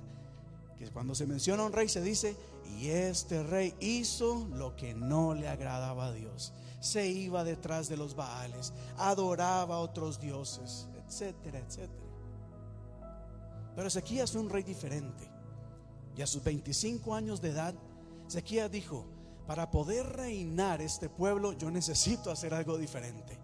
que 0.77 0.91
cuando 0.91 1.15
se 1.15 1.27
menciona 1.27 1.65
un 1.65 1.73
rey 1.73 1.89
se 1.89 2.03
dice, 2.03 2.37
y 2.79 2.89
este 2.89 3.43
rey 3.43 3.75
hizo 3.81 4.47
lo 4.53 4.77
que 4.77 4.95
no 4.95 5.35
le 5.35 5.49
agradaba 5.49 6.07
a 6.07 6.13
Dios. 6.13 6.53
Se 6.81 7.07
iba 7.07 7.45
detrás 7.45 7.89
de 7.89 7.97
los 7.97 8.15
Baales, 8.15 8.73
adoraba 8.99 9.77
a 9.77 9.81
otros 9.81 10.21
dioses, 10.21 10.89
etcétera, 11.07 11.61
etcétera. 11.61 12.07
Pero 13.75 13.89
Ezequías 13.89 14.33
fue 14.33 14.41
un 14.41 14.51
rey 14.51 14.63
diferente. 14.63 15.31
Y 16.17 16.23
a 16.23 16.27
sus 16.27 16.43
25 16.43 17.15
años 17.15 17.41
de 17.41 17.51
edad, 17.51 17.75
Ezequías 18.27 18.71
dijo, 18.71 19.07
para 19.47 19.71
poder 19.71 20.07
reinar 20.07 20.83
este 20.83 21.09
pueblo 21.09 21.53
yo 21.53 21.71
necesito 21.71 22.31
hacer 22.31 22.53
algo 22.53 22.77
diferente. 22.79 23.39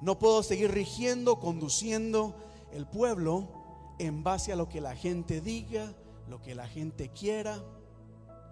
No 0.00 0.18
puedo 0.18 0.42
seguir 0.42 0.70
rigiendo, 0.70 1.40
conduciendo 1.40 2.34
el 2.72 2.86
pueblo 2.86 3.48
en 3.98 4.22
base 4.22 4.52
a 4.52 4.56
lo 4.56 4.68
que 4.68 4.80
la 4.80 4.94
gente 4.94 5.40
diga, 5.40 5.92
lo 6.28 6.40
que 6.40 6.54
la 6.54 6.68
gente 6.68 7.10
quiera, 7.10 7.60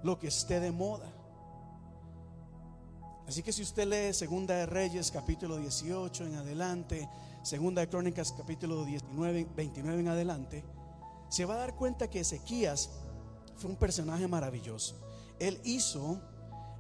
lo 0.03 0.18
que 0.18 0.28
esté 0.28 0.59
de 0.59 0.72
moda. 0.72 1.12
Así 3.28 3.42
que 3.42 3.53
si 3.53 3.62
usted 3.62 3.86
lee 3.86 4.12
Segunda 4.12 4.55
de 4.55 4.66
Reyes 4.66 5.11
capítulo 5.11 5.57
18 5.57 6.26
en 6.26 6.34
adelante, 6.36 7.09
Segunda 7.42 7.80
de 7.80 7.88
Crónicas 7.88 8.32
capítulo 8.32 8.84
19, 8.84 9.49
29 9.55 10.01
en 10.01 10.09
adelante, 10.09 10.64
se 11.28 11.44
va 11.44 11.55
a 11.55 11.59
dar 11.59 11.74
cuenta 11.76 12.09
que 12.09 12.20
Ezequías 12.20 12.90
fue 13.57 13.70
un 13.70 13.76
personaje 13.76 14.26
maravilloso. 14.26 14.97
Él 15.38 15.61
hizo, 15.64 16.20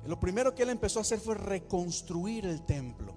lo 0.06 0.18
primero 0.18 0.54
que 0.54 0.62
él 0.62 0.70
empezó 0.70 1.00
a 1.00 1.02
hacer 1.02 1.20
fue 1.20 1.34
reconstruir 1.34 2.46
el 2.46 2.62
templo 2.64 3.15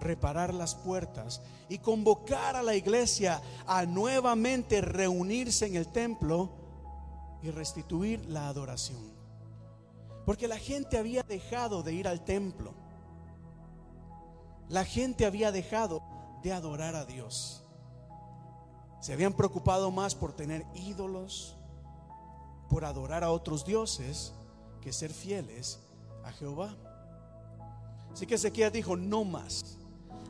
reparar 0.00 0.52
las 0.52 0.74
puertas 0.74 1.42
y 1.68 1.78
convocar 1.78 2.56
a 2.56 2.62
la 2.62 2.74
iglesia 2.74 3.40
a 3.66 3.86
nuevamente 3.86 4.80
reunirse 4.80 5.66
en 5.66 5.76
el 5.76 5.88
templo 5.88 6.50
y 7.42 7.50
restituir 7.50 8.24
la 8.26 8.48
adoración. 8.48 9.12
Porque 10.24 10.48
la 10.48 10.58
gente 10.58 10.98
había 10.98 11.22
dejado 11.22 11.82
de 11.82 11.92
ir 11.92 12.08
al 12.08 12.24
templo. 12.24 12.72
La 14.68 14.84
gente 14.84 15.26
había 15.26 15.52
dejado 15.52 16.02
de 16.42 16.52
adorar 16.52 16.94
a 16.96 17.04
Dios. 17.04 17.64
Se 19.00 19.12
habían 19.12 19.34
preocupado 19.34 19.90
más 19.90 20.14
por 20.14 20.32
tener 20.32 20.64
ídolos, 20.74 21.56
por 22.70 22.86
adorar 22.86 23.22
a 23.22 23.30
otros 23.30 23.66
dioses, 23.66 24.32
que 24.80 24.92
ser 24.92 25.12
fieles 25.12 25.80
a 26.24 26.32
Jehová. 26.32 26.74
Así 28.12 28.26
que 28.26 28.36
Ezequiel 28.36 28.72
dijo, 28.72 28.96
no 28.96 29.24
más. 29.24 29.78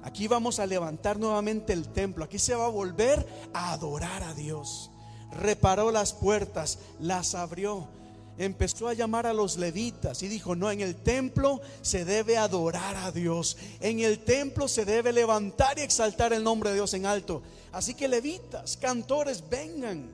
Aquí 0.04 0.28
vamos 0.28 0.58
a 0.58 0.66
levantar 0.66 1.18
nuevamente 1.18 1.72
el 1.72 1.88
templo. 1.88 2.24
Aquí 2.24 2.38
se 2.38 2.54
va 2.54 2.66
a 2.66 2.68
volver 2.68 3.26
a 3.54 3.72
adorar 3.72 4.22
a 4.22 4.34
Dios. 4.34 4.90
Reparó 5.32 5.90
las 5.90 6.12
puertas, 6.12 6.78
las 7.00 7.34
abrió. 7.34 7.88
Empezó 8.36 8.88
a 8.88 8.92
llamar 8.92 9.26
a 9.26 9.32
los 9.32 9.56
levitas 9.56 10.22
y 10.22 10.28
dijo, 10.28 10.54
no, 10.54 10.70
en 10.70 10.82
el 10.82 10.94
templo 10.94 11.62
se 11.80 12.04
debe 12.04 12.36
adorar 12.36 12.96
a 12.96 13.12
Dios. 13.12 13.56
En 13.80 14.00
el 14.00 14.18
templo 14.18 14.68
se 14.68 14.84
debe 14.84 15.10
levantar 15.10 15.78
y 15.78 15.82
exaltar 15.82 16.34
el 16.34 16.44
nombre 16.44 16.68
de 16.68 16.76
Dios 16.76 16.92
en 16.92 17.06
alto. 17.06 17.42
Así 17.72 17.94
que 17.94 18.06
levitas, 18.06 18.76
cantores, 18.76 19.42
vengan. 19.48 20.10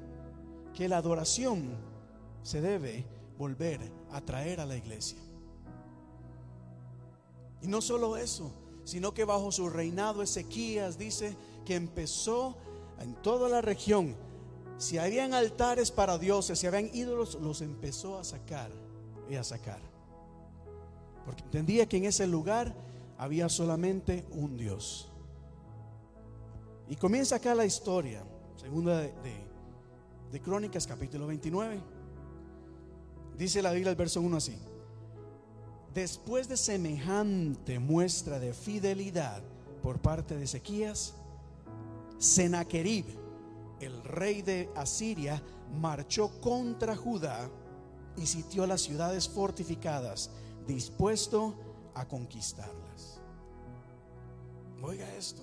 Que 0.73 0.89
la 0.89 0.99
adoración 0.99 1.75
se 2.45 2.61
debe 2.61 3.05
volver 3.37 3.81
a 4.13 4.21
traer 4.21 4.61
a 4.61 4.67
la 4.67 4.77
iglesia. 4.77 5.19
Y 7.61 7.67
no 7.67 7.81
solo 7.81 8.17
eso, 8.17 8.53
sino 8.91 9.15
que 9.15 9.25
bajo 9.25 9.53
su 9.53 9.71
reinado 9.71 10.21
Ezequías 10.21 10.99
dice 10.99 11.37
que 11.65 11.77
empezó 11.77 12.57
en 12.99 13.15
toda 13.23 13.49
la 13.49 13.61
región. 13.61 14.17
Si 14.79 14.99
habían 14.99 15.33
altares 15.33 15.93
para 15.93 16.19
dioses, 16.19 16.59
si 16.59 16.67
habían 16.67 16.91
ídolos, 16.93 17.39
los 17.41 17.61
empezó 17.61 18.19
a 18.19 18.25
sacar 18.25 18.73
y 19.29 19.37
a 19.37 19.45
sacar. 19.45 19.79
Porque 21.25 21.45
entendía 21.45 21.89
que 21.89 21.99
en 21.99 22.07
ese 22.07 22.27
lugar 22.27 22.75
había 23.17 23.49
solamente 23.49 24.25
un 24.33 24.57
Dios. 24.57 25.13
Y 26.89 26.97
comienza 26.97 27.37
acá 27.37 27.55
la 27.55 27.67
historia, 27.67 28.25
segunda 28.57 28.99
de, 28.99 29.13
de 30.33 30.41
Crónicas 30.41 30.85
capítulo 30.85 31.29
29. 31.29 31.81
Dice 33.39 33.63
la 33.63 33.71
Biblia 33.71 33.91
el 33.91 33.97
verso 33.97 34.21
1 34.21 34.37
así. 34.37 34.59
Después 35.95 36.49
de 36.49 36.57
semejante 36.57 37.81
muestra 37.81 38.39
de 38.39 38.55
fidelidad 38.55 39.43
por 39.83 39.99
parte 39.99 40.37
de 40.37 40.45
Ezequías, 40.45 41.15
Senaquerib, 42.19 43.07
el 43.81 44.01
rey 44.05 44.43
de 44.43 44.71
Asiria, 44.77 45.43
marchó 45.81 46.31
contra 46.41 46.95
Judá 46.95 47.51
y 48.17 48.27
sitió 48.27 48.67
las 48.67 48.83
ciudades 48.83 49.29
fortificadas, 49.29 50.31
dispuesto 50.67 51.55
a 51.95 52.07
conquistarlas. 52.07 53.21
Oiga 54.83 55.13
esto. 55.17 55.43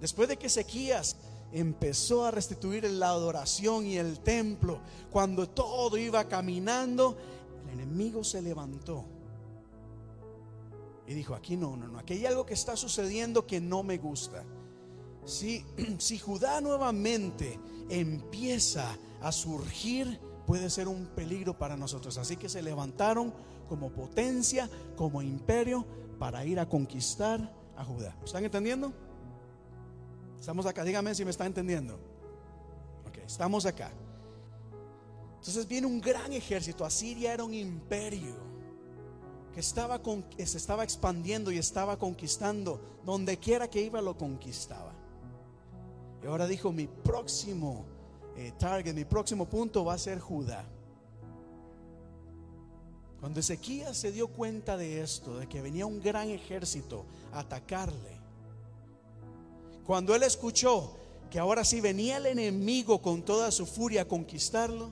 Después 0.00 0.28
de 0.28 0.36
que 0.36 0.48
Ezequías 0.48 1.16
empezó 1.52 2.24
a 2.24 2.32
restituir 2.32 2.82
la 2.90 3.10
adoración 3.10 3.86
y 3.86 3.96
el 3.96 4.18
templo, 4.18 4.80
cuando 5.12 5.48
todo 5.48 5.96
iba 5.96 6.26
caminando, 6.26 7.16
el 7.64 7.78
enemigo 7.78 8.24
se 8.24 8.42
levantó 8.42 9.04
y 11.06 11.14
dijo, 11.14 11.34
aquí 11.34 11.56
no, 11.56 11.76
no, 11.76 11.88
no, 11.88 11.98
aquí 11.98 12.14
hay 12.14 12.26
algo 12.26 12.44
que 12.44 12.54
está 12.54 12.76
sucediendo 12.76 13.46
que 13.46 13.60
no 13.60 13.82
me 13.82 13.98
gusta. 13.98 14.44
Si, 15.24 15.64
si 15.98 16.18
Judá 16.18 16.60
nuevamente 16.60 17.58
empieza 17.88 18.96
a 19.20 19.30
surgir, 19.30 20.18
puede 20.46 20.68
ser 20.68 20.88
un 20.88 21.06
peligro 21.06 21.56
para 21.56 21.76
nosotros. 21.76 22.18
Así 22.18 22.36
que 22.36 22.48
se 22.48 22.62
levantaron 22.62 23.32
como 23.68 23.90
potencia, 23.90 24.68
como 24.96 25.22
imperio, 25.22 25.86
para 26.18 26.44
ir 26.44 26.58
a 26.58 26.68
conquistar 26.68 27.52
a 27.76 27.84
Judá. 27.84 28.16
¿Están 28.24 28.44
entendiendo? 28.44 28.92
Estamos 30.40 30.66
acá, 30.66 30.82
dígame 30.84 31.14
si 31.14 31.24
me 31.24 31.30
está 31.30 31.46
entendiendo. 31.46 31.94
Ok, 33.06 33.18
estamos 33.26 33.64
acá. 33.66 33.90
Entonces 35.36 35.68
viene 35.68 35.86
un 35.86 36.00
gran 36.00 36.32
ejército. 36.32 36.84
Asiria 36.84 37.32
era 37.32 37.44
un 37.44 37.54
imperio 37.54 38.45
que 39.56 39.60
estaba 39.60 40.02
con, 40.02 40.22
se 40.36 40.58
estaba 40.58 40.84
expandiendo 40.84 41.50
y 41.50 41.56
estaba 41.56 41.98
conquistando. 41.98 42.78
Donde 43.06 43.38
quiera 43.38 43.70
que 43.70 43.80
iba 43.80 44.02
lo 44.02 44.14
conquistaba. 44.18 44.92
Y 46.22 46.26
ahora 46.26 46.46
dijo, 46.46 46.72
mi 46.72 46.86
próximo 46.86 47.86
eh, 48.36 48.52
target, 48.58 48.94
mi 48.94 49.06
próximo 49.06 49.46
punto 49.46 49.82
va 49.82 49.94
a 49.94 49.98
ser 49.98 50.20
Judá. 50.20 50.62
Cuando 53.18 53.40
Ezequías 53.40 53.96
se 53.96 54.12
dio 54.12 54.28
cuenta 54.28 54.76
de 54.76 55.00
esto, 55.00 55.38
de 55.38 55.48
que 55.48 55.62
venía 55.62 55.86
un 55.86 56.02
gran 56.02 56.28
ejército 56.28 57.06
a 57.32 57.38
atacarle, 57.38 58.20
cuando 59.86 60.14
él 60.14 60.22
escuchó 60.24 60.98
que 61.30 61.38
ahora 61.38 61.64
sí 61.64 61.80
venía 61.80 62.18
el 62.18 62.26
enemigo 62.26 63.00
con 63.00 63.22
toda 63.22 63.50
su 63.50 63.64
furia 63.64 64.02
a 64.02 64.04
conquistarlo, 64.04 64.90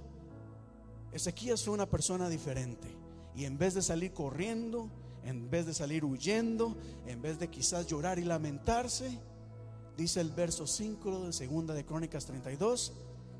Ezequías 1.12 1.62
fue 1.62 1.74
una 1.74 1.84
persona 1.84 2.30
diferente. 2.30 3.03
Y 3.34 3.44
en 3.44 3.58
vez 3.58 3.74
de 3.74 3.82
salir 3.82 4.12
corriendo, 4.12 4.88
en 5.24 5.50
vez 5.50 5.66
de 5.66 5.74
salir 5.74 6.04
huyendo, 6.04 6.76
en 7.06 7.22
vez 7.22 7.38
de 7.38 7.48
quizás 7.48 7.86
llorar 7.86 8.18
y 8.18 8.24
lamentarse, 8.24 9.18
dice 9.96 10.20
el 10.20 10.30
verso 10.30 10.66
5 10.66 11.26
de 11.26 11.32
segunda 11.32 11.74
de 11.74 11.84
Crónicas 11.84 12.26
32, 12.26 12.92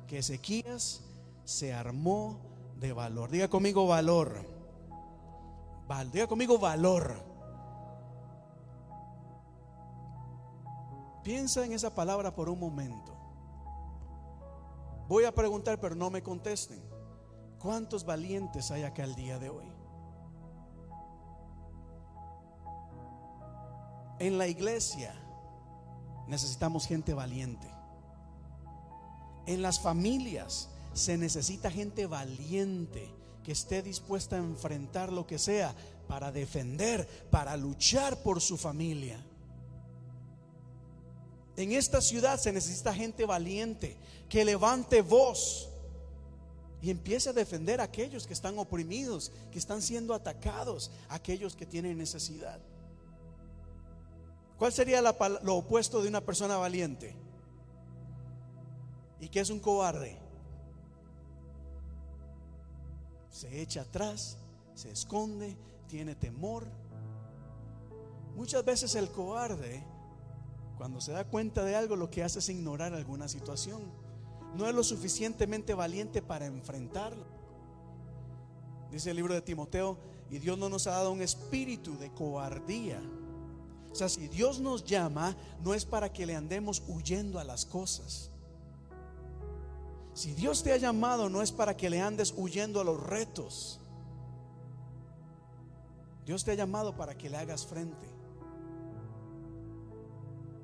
que 0.07 0.19
Ezequías 0.19 1.01
se 1.43 1.73
armó 1.73 2.39
de 2.79 2.93
valor. 2.93 3.29
Diga 3.29 3.47
conmigo 3.47 3.87
valor. 3.87 4.45
diga 6.11 6.27
conmigo 6.27 6.57
valor. 6.57 7.23
Piensa 11.23 11.65
en 11.65 11.73
esa 11.73 11.93
palabra 11.93 12.35
por 12.35 12.49
un 12.49 12.59
momento. 12.59 13.15
Voy 15.07 15.23
a 15.23 15.33
preguntar, 15.33 15.79
pero 15.79 15.95
no 15.95 16.09
me 16.09 16.21
contesten. 16.21 16.81
¿Cuántos 17.59 18.05
valientes 18.05 18.69
hay 18.71 18.83
acá 18.83 19.03
el 19.03 19.15
día 19.15 19.39
de 19.39 19.49
hoy? 19.49 19.74
En 24.19 24.37
la 24.37 24.47
iglesia 24.47 25.13
necesitamos 26.27 26.87
gente 26.87 27.13
valiente. 27.13 27.67
En 29.45 29.61
las 29.61 29.79
familias 29.79 30.69
se 30.93 31.17
necesita 31.17 31.69
gente 31.69 32.05
valiente 32.07 33.11
que 33.43 33.51
esté 33.51 33.81
dispuesta 33.83 34.37
a 34.37 34.39
enfrentar 34.39 35.11
lo 35.11 35.27
que 35.27 35.37
sea 35.37 35.75
para 36.07 36.31
defender, 36.31 37.07
para 37.29 37.55
luchar 37.57 38.23
por 38.23 38.41
su 38.41 38.57
familia. 38.57 39.23
En 41.57 41.71
esta 41.71 42.01
ciudad 42.01 42.39
se 42.39 42.51
necesita 42.51 42.93
gente 42.93 43.25
valiente 43.25 43.97
que 44.29 44.43
levante 44.43 45.01
voz 45.01 45.69
y 46.81 46.89
empiece 46.89 47.29
a 47.29 47.33
defender 47.33 47.81
a 47.81 47.85
aquellos 47.85 48.27
que 48.27 48.33
están 48.33 48.57
oprimidos, 48.57 49.31
que 49.51 49.59
están 49.59 49.81
siendo 49.81 50.13
atacados, 50.13 50.91
aquellos 51.09 51.55
que 51.55 51.65
tienen 51.65 51.97
necesidad. 51.97 52.59
¿Cuál 54.57 54.71
sería 54.71 55.01
lo 55.01 55.55
opuesto 55.55 56.01
de 56.01 56.07
una 56.07 56.21
persona 56.21 56.57
valiente? 56.57 57.15
¿Y 59.19 59.29
qué 59.29 59.41
es 59.41 59.49
un 59.49 59.59
cobarde? 59.59 60.17
Se 63.29 63.61
echa 63.61 63.81
atrás, 63.81 64.37
se 64.73 64.91
esconde, 64.91 65.57
tiene 65.87 66.15
temor. 66.15 66.67
Muchas 68.35 68.63
veces 68.63 68.95
el 68.95 69.09
cobarde 69.09 69.83
cuando 70.77 70.99
se 70.99 71.13
da 71.13 71.23
cuenta 71.25 71.63
de 71.63 71.75
algo, 71.75 71.95
lo 71.95 72.09
que 72.09 72.23
hace 72.23 72.39
es 72.39 72.49
ignorar 72.49 72.93
alguna 72.93 73.27
situación. 73.27 73.81
No 74.55 74.67
es 74.67 74.75
lo 74.75 74.83
suficientemente 74.83 75.73
valiente 75.73 76.21
para 76.21 76.45
enfrentarlo. 76.45 77.25
Dice 78.91 79.11
el 79.11 79.17
libro 79.17 79.33
de 79.33 79.41
Timoteo, 79.41 79.97
y 80.29 80.39
Dios 80.39 80.57
no 80.57 80.69
nos 80.69 80.87
ha 80.87 80.91
dado 80.91 81.11
un 81.11 81.21
espíritu 81.21 81.97
de 81.97 82.11
cobardía. 82.11 83.01
O 83.95 83.97
sea, 83.97 84.09
si 84.09 84.27
Dios 84.27 84.59
nos 84.59 84.83
llama, 84.83 85.37
no 85.63 85.73
es 85.73 85.85
para 85.85 86.11
que 86.11 86.25
le 86.25 86.35
andemos 86.35 86.83
huyendo 86.85 87.39
a 87.39 87.45
las 87.45 87.65
cosas. 87.65 88.29
Si 90.13 90.33
Dios 90.33 90.63
te 90.63 90.73
ha 90.73 90.77
llamado, 90.77 91.29
no 91.29 91.41
es 91.41 91.53
para 91.53 91.77
que 91.77 91.89
le 91.89 92.01
andes 92.01 92.33
huyendo 92.35 92.81
a 92.81 92.83
los 92.83 93.01
retos. 93.01 93.79
Dios 96.25 96.43
te 96.43 96.51
ha 96.51 96.55
llamado 96.55 96.97
para 96.97 97.17
que 97.17 97.29
le 97.29 97.37
hagas 97.37 97.65
frente. 97.65 98.05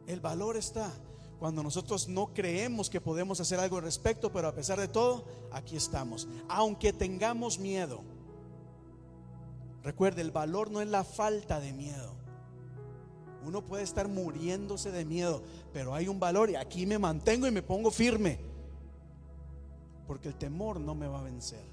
El 0.08 0.20
valor 0.20 0.58
está 0.58 0.92
cuando 1.40 1.64
nosotros 1.64 2.10
no 2.10 2.34
creemos 2.34 2.90
que 2.90 3.00
podemos 3.00 3.40
hacer 3.40 3.62
algo 3.62 3.78
al 3.78 3.84
respecto, 3.84 4.30
pero 4.34 4.50
a 4.50 4.54
pesar 4.54 4.78
de 4.78 4.90
todo, 4.90 5.24
aquí 5.54 5.78
estamos. 5.78 6.28
Aunque 6.50 6.92
tengamos 6.92 7.60
miedo. 7.60 8.02
Recuerde, 9.84 10.22
el 10.22 10.32
valor 10.32 10.70
no 10.70 10.82
es 10.82 10.90
la 10.90 11.06
falta 11.06 11.62
de 11.62 11.72
miedo. 11.72 12.21
Uno 13.46 13.64
puede 13.64 13.84
estar 13.84 14.08
muriéndose 14.08 14.92
de 14.92 15.06
miedo, 15.06 15.42
pero 15.74 15.94
hay 15.94 16.08
un 16.08 16.20
valor 16.20 16.50
y 16.50 16.56
aquí 16.56 16.86
me 16.86 17.00
mantengo 17.00 17.48
y 17.48 17.52
me 17.52 17.64
pongo 17.64 17.92
firme. 17.92 18.40
Porque 20.08 20.28
el 20.28 20.36
temor 20.36 20.80
no 20.80 20.94
me 20.94 21.08
va 21.08 21.20
a 21.20 21.24
vencer. 21.24 21.64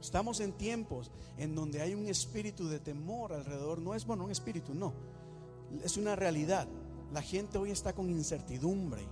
Estamos 0.00 0.40
en 0.40 0.52
tiempos 0.52 1.10
en 1.36 1.54
donde 1.54 1.82
hay 1.82 1.94
un 1.94 2.06
espíritu 2.06 2.68
de 2.68 2.80
temor 2.80 3.32
alrededor. 3.32 3.80
No 3.80 3.94
es 3.94 4.06
bueno 4.06 4.24
un 4.24 4.30
espíritu, 4.30 4.74
no 4.74 4.92
es 5.84 5.96
una 5.96 6.16
realidad. 6.16 6.66
La 7.12 7.22
gente 7.22 7.58
hoy 7.58 7.70
está 7.70 7.92
con 7.92 8.10
incertidumbre, 8.10 9.02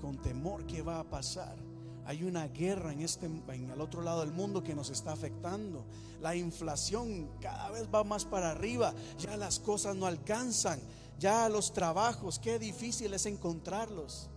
con 0.00 0.18
temor 0.18 0.64
que 0.66 0.82
va 0.82 1.00
a 1.00 1.04
pasar. 1.04 1.56
Hay 2.04 2.24
una 2.24 2.48
guerra 2.48 2.92
en 2.92 3.00
este 3.00 3.26
en 3.26 3.70
el 3.70 3.80
otro 3.80 4.02
lado 4.02 4.20
del 4.20 4.32
mundo 4.32 4.62
que 4.62 4.74
nos 4.74 4.90
está 4.90 5.12
afectando. 5.12 5.84
La 6.20 6.34
inflación 6.34 7.28
cada 7.40 7.70
vez 7.70 7.88
va 7.92 8.02
más 8.02 8.24
para 8.24 8.50
arriba. 8.50 8.92
Ya 9.18 9.36
las 9.36 9.60
cosas 9.60 9.94
no 9.94 10.06
alcanzan. 10.06 10.80
Ya 11.18 11.48
los 11.48 11.72
trabajos, 11.72 12.38
qué 12.40 12.58
difícil 12.58 13.14
es 13.14 13.26
encontrarlos. 13.26 14.28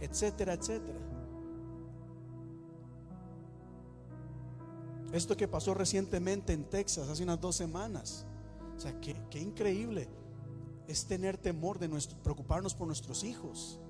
Etcétera, 0.00 0.52
etcétera. 0.52 0.98
Esto 5.12 5.36
que 5.36 5.48
pasó 5.48 5.72
recientemente 5.74 6.52
en 6.52 6.64
Texas 6.64 7.08
hace 7.08 7.22
unas 7.22 7.40
dos 7.40 7.56
semanas. 7.56 8.26
O 8.76 8.80
sea, 8.80 9.00
qué, 9.00 9.16
qué 9.30 9.40
increíble 9.40 10.08
es 10.88 11.06
tener 11.06 11.38
temor 11.38 11.78
de 11.78 11.88
nuestro, 11.88 12.18
preocuparnos 12.22 12.74
por 12.74 12.86
nuestros 12.86 13.24
hijos. 13.24 13.80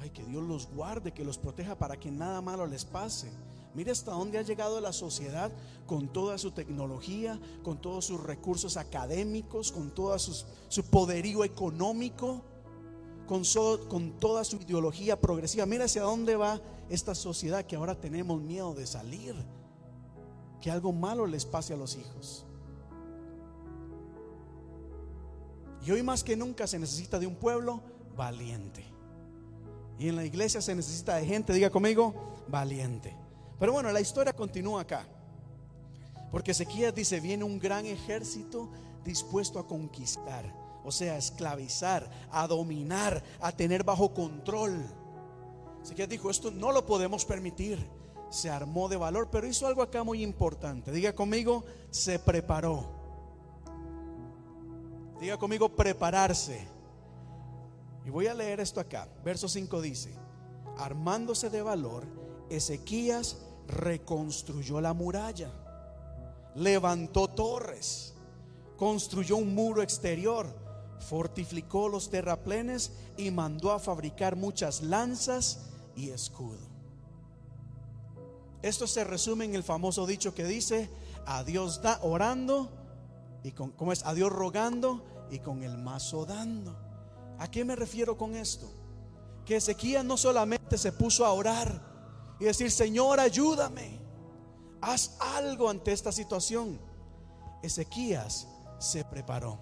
Ay, 0.00 0.10
que 0.10 0.24
Dios 0.24 0.42
los 0.42 0.68
guarde, 0.68 1.12
que 1.12 1.24
los 1.24 1.36
proteja 1.36 1.76
para 1.76 1.98
que 1.98 2.10
nada 2.10 2.40
malo 2.40 2.66
les 2.66 2.84
pase. 2.84 3.30
Mire 3.74 3.92
hasta 3.92 4.12
dónde 4.12 4.38
ha 4.38 4.42
llegado 4.42 4.80
la 4.80 4.92
sociedad 4.92 5.52
con 5.86 6.08
toda 6.08 6.38
su 6.38 6.50
tecnología, 6.50 7.38
con 7.62 7.80
todos 7.80 8.06
sus 8.06 8.20
recursos 8.20 8.76
académicos, 8.76 9.70
con 9.70 9.90
todo 9.90 10.18
su 10.18 10.84
poderío 10.90 11.44
económico, 11.44 12.42
con, 13.28 13.44
con 13.88 14.18
toda 14.18 14.42
su 14.42 14.56
ideología 14.56 15.20
progresiva. 15.20 15.66
Mira 15.66 15.84
hacia 15.84 16.02
dónde 16.02 16.34
va 16.34 16.60
esta 16.88 17.14
sociedad 17.14 17.64
que 17.64 17.76
ahora 17.76 17.94
tenemos 17.94 18.40
miedo 18.40 18.74
de 18.74 18.86
salir, 18.86 19.36
que 20.60 20.70
algo 20.70 20.92
malo 20.92 21.26
les 21.26 21.44
pase 21.44 21.74
a 21.74 21.76
los 21.76 21.96
hijos. 21.96 22.46
Y 25.86 25.92
hoy 25.92 26.02
más 26.02 26.24
que 26.24 26.36
nunca 26.36 26.66
se 26.66 26.78
necesita 26.78 27.18
de 27.18 27.26
un 27.26 27.36
pueblo 27.36 27.80
valiente. 28.16 28.89
Y 30.00 30.08
en 30.08 30.16
la 30.16 30.24
iglesia 30.24 30.62
se 30.62 30.74
necesita 30.74 31.16
de 31.16 31.26
gente, 31.26 31.52
diga 31.52 31.68
conmigo, 31.68 32.14
valiente. 32.48 33.14
Pero 33.58 33.72
bueno, 33.72 33.92
la 33.92 34.00
historia 34.00 34.32
continúa 34.32 34.80
acá. 34.80 35.06
Porque 36.32 36.52
Ezequías 36.52 36.94
dice, 36.94 37.20
viene 37.20 37.44
un 37.44 37.58
gran 37.58 37.84
ejército 37.84 38.70
dispuesto 39.04 39.58
a 39.58 39.66
conquistar, 39.66 40.50
o 40.84 40.90
sea, 40.90 41.16
a 41.16 41.18
esclavizar, 41.18 42.10
a 42.30 42.46
dominar, 42.46 43.22
a 43.40 43.52
tener 43.52 43.84
bajo 43.84 44.14
control. 44.14 44.82
Ezequías 45.84 46.08
dijo, 46.08 46.30
esto 46.30 46.50
no 46.50 46.72
lo 46.72 46.86
podemos 46.86 47.26
permitir. 47.26 47.86
Se 48.30 48.48
armó 48.48 48.88
de 48.88 48.96
valor, 48.96 49.28
pero 49.30 49.46
hizo 49.46 49.66
algo 49.66 49.82
acá 49.82 50.02
muy 50.02 50.22
importante. 50.22 50.92
Diga 50.92 51.14
conmigo, 51.14 51.62
se 51.90 52.18
preparó. 52.18 52.88
Diga 55.20 55.36
conmigo, 55.36 55.68
prepararse. 55.68 56.79
Y 58.04 58.10
voy 58.10 58.26
a 58.26 58.34
leer 58.34 58.60
esto 58.60 58.80
acá. 58.80 59.08
Verso 59.24 59.48
5 59.48 59.80
dice, 59.80 60.14
armándose 60.78 61.50
de 61.50 61.62
valor, 61.62 62.06
Ezequías 62.48 63.38
reconstruyó 63.66 64.80
la 64.80 64.92
muralla, 64.92 65.50
levantó 66.54 67.28
torres, 67.28 68.14
construyó 68.76 69.36
un 69.36 69.54
muro 69.54 69.82
exterior, 69.82 70.46
fortificó 70.98 71.88
los 71.88 72.10
terraplenes 72.10 72.92
y 73.16 73.30
mandó 73.30 73.72
a 73.72 73.78
fabricar 73.78 74.36
muchas 74.36 74.82
lanzas 74.82 75.70
y 75.94 76.10
escudo. 76.10 76.70
Esto 78.62 78.86
se 78.86 79.04
resume 79.04 79.46
en 79.46 79.54
el 79.54 79.62
famoso 79.62 80.06
dicho 80.06 80.34
que 80.34 80.44
dice, 80.44 80.90
a 81.26 81.44
Dios 81.44 81.80
da 81.82 82.00
orando 82.02 82.70
y 83.42 83.52
con, 83.52 83.70
¿cómo 83.70 83.92
es? 83.92 84.04
A 84.04 84.12
Dios 84.12 84.30
rogando 84.30 85.04
y 85.30 85.38
con 85.38 85.62
el 85.62 85.78
mazo 85.78 86.26
dando. 86.26 86.89
¿A 87.40 87.50
qué 87.50 87.64
me 87.64 87.74
refiero 87.74 88.16
con 88.18 88.36
esto? 88.36 88.70
Que 89.46 89.56
Ezequías 89.56 90.04
no 90.04 90.18
solamente 90.18 90.76
se 90.76 90.92
puso 90.92 91.24
a 91.24 91.32
orar, 91.32 91.90
y 92.38 92.44
decir, 92.44 92.70
Señor, 92.70 93.18
ayúdame. 93.18 93.98
Haz 94.80 95.16
algo 95.36 95.68
ante 95.68 95.92
esta 95.92 96.12
situación. 96.12 96.78
Ezequías 97.62 98.46
se 98.78 99.04
preparó. 99.04 99.58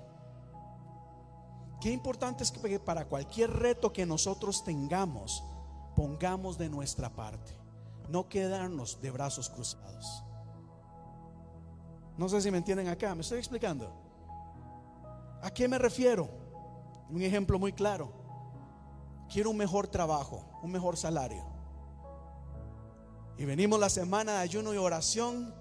Qué 1.81 1.91
importante 1.91 2.43
es 2.43 2.51
que 2.51 2.81
para 2.81 3.07
cualquier 3.07 3.51
reto 3.51 3.93
que 3.93 4.07
nosotros 4.07 4.65
tengamos, 4.65 5.45
pongamos 5.95 6.59
de 6.59 6.69
nuestra 6.69 7.11
parte. 7.11 7.57
No 8.09 8.29
quedarnos 8.29 9.01
de 9.01 9.11
brazos 9.13 9.49
cruzados. 9.51 10.25
No 12.17 12.29
sé 12.29 12.41
si 12.41 12.51
me 12.51 12.59
entienden 12.59 12.89
acá, 12.89 13.15
me 13.15 13.21
estoy 13.21 13.39
explicando. 13.39 13.93
¿A 15.43 15.51
qué 15.51 15.69
me 15.69 15.79
refiero? 15.79 16.48
Un 17.11 17.23
ejemplo 17.23 17.59
muy 17.59 17.73
claro. 17.73 18.13
Quiero 19.33 19.51
un 19.51 19.57
mejor 19.57 19.89
trabajo, 19.89 20.45
un 20.63 20.71
mejor 20.71 20.97
salario. 20.97 21.45
Y 23.37 23.45
venimos 23.45 23.79
la 23.79 23.89
semana 23.89 24.33
de 24.33 24.39
ayuno 24.39 24.75
y 24.75 24.77
oración 24.77 25.55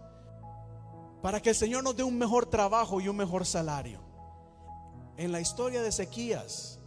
para 1.21 1.41
que 1.41 1.49
el 1.49 1.55
Señor 1.55 1.83
nos 1.83 1.95
dé 1.95 2.03
un 2.03 2.17
mejor 2.17 2.45
trabajo 2.45 3.01
y 3.01 3.07
un 3.07 3.15
mejor 3.15 3.45
salario. 3.45 3.99
En 5.17 5.31
la 5.31 5.41
historia 5.41 5.81
de 5.81 5.89
Ezequías 5.89 6.79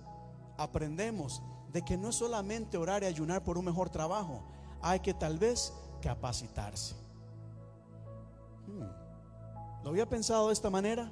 aprendemos 0.56 1.42
de 1.72 1.82
que 1.82 1.96
no 1.96 2.08
es 2.08 2.16
solamente 2.16 2.76
orar 2.76 3.02
y 3.02 3.06
ayunar 3.06 3.44
por 3.44 3.58
un 3.58 3.64
mejor 3.64 3.90
trabajo, 3.90 4.42
hay 4.82 5.00
que 5.00 5.14
tal 5.14 5.38
vez 5.38 5.72
capacitarse. 6.00 6.94
Hmm. 8.66 9.84
¿Lo 9.84 9.90
había 9.90 10.08
pensado 10.08 10.48
de 10.48 10.52
esta 10.52 10.70
manera? 10.70 11.10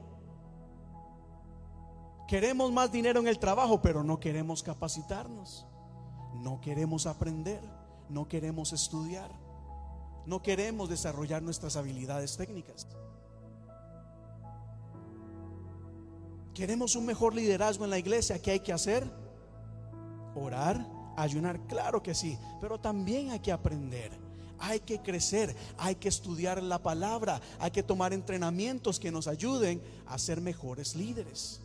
Queremos 2.29 2.71
más 2.71 2.93
dinero 2.93 3.19
en 3.19 3.27
el 3.27 3.41
trabajo, 3.41 3.83
pero 3.83 4.05
no 4.05 4.21
queremos 4.21 4.63
capacitarnos. 4.63 5.67
No 6.35 6.61
queremos 6.61 7.07
aprender, 7.07 7.63
no 8.09 8.29
queremos 8.29 8.73
estudiar 8.73 9.49
no 10.29 10.43
queremos 10.43 10.91
desarrollar 10.91 11.43
nuestras 11.43 11.77
habilidades 11.77 12.37
técnicas. 12.37 12.87
Queremos 16.53 16.97
un 16.97 17.07
mejor 17.07 17.35
liderazgo 17.35 17.85
en 17.85 17.91
la 17.91 17.99
iglesia. 17.99 18.39
¿Qué 18.43 18.51
hay 18.51 18.61
que 18.61 18.75
hacer? 18.75 19.11
Orar, 20.35 20.87
ayunar, 21.17 21.67
claro 21.67 22.03
que 22.03 22.15
sí, 22.15 22.39
pero 22.61 22.79
también 22.79 23.31
hay 23.31 23.41
que 23.41 23.53
aprender. 23.53 24.13
Hay 24.59 24.81
que 24.81 25.01
crecer, 25.01 25.57
hay 25.79 25.95
que 25.95 26.09
estudiar 26.09 26.63
la 26.63 26.83
palabra, 26.83 27.41
hay 27.59 27.71
que 27.71 27.83
tomar 27.83 28.13
entrenamientos 28.13 29.01
que 29.01 29.11
nos 29.11 29.29
ayuden 29.29 29.81
a 30.07 30.19
ser 30.19 30.43
mejores 30.43 30.95
líderes. 30.95 31.63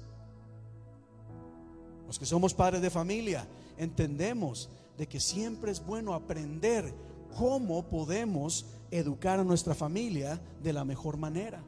Los 2.14 2.20
que 2.20 2.28
somos 2.28 2.54
padres 2.54 2.80
de 2.80 2.92
familia 2.92 3.48
entendemos 3.76 4.70
de 5.00 5.08
que 5.08 5.20
siempre 5.20 5.72
es 5.72 5.84
bueno 5.84 6.14
aprender 6.14 6.94
cómo 7.36 7.82
podemos 7.90 8.68
educar 8.92 9.40
a 9.40 9.44
nuestra 9.44 9.74
familia 9.74 10.40
de 10.62 10.74
la 10.74 10.86
mejor 10.86 11.18
manera. 11.18 11.64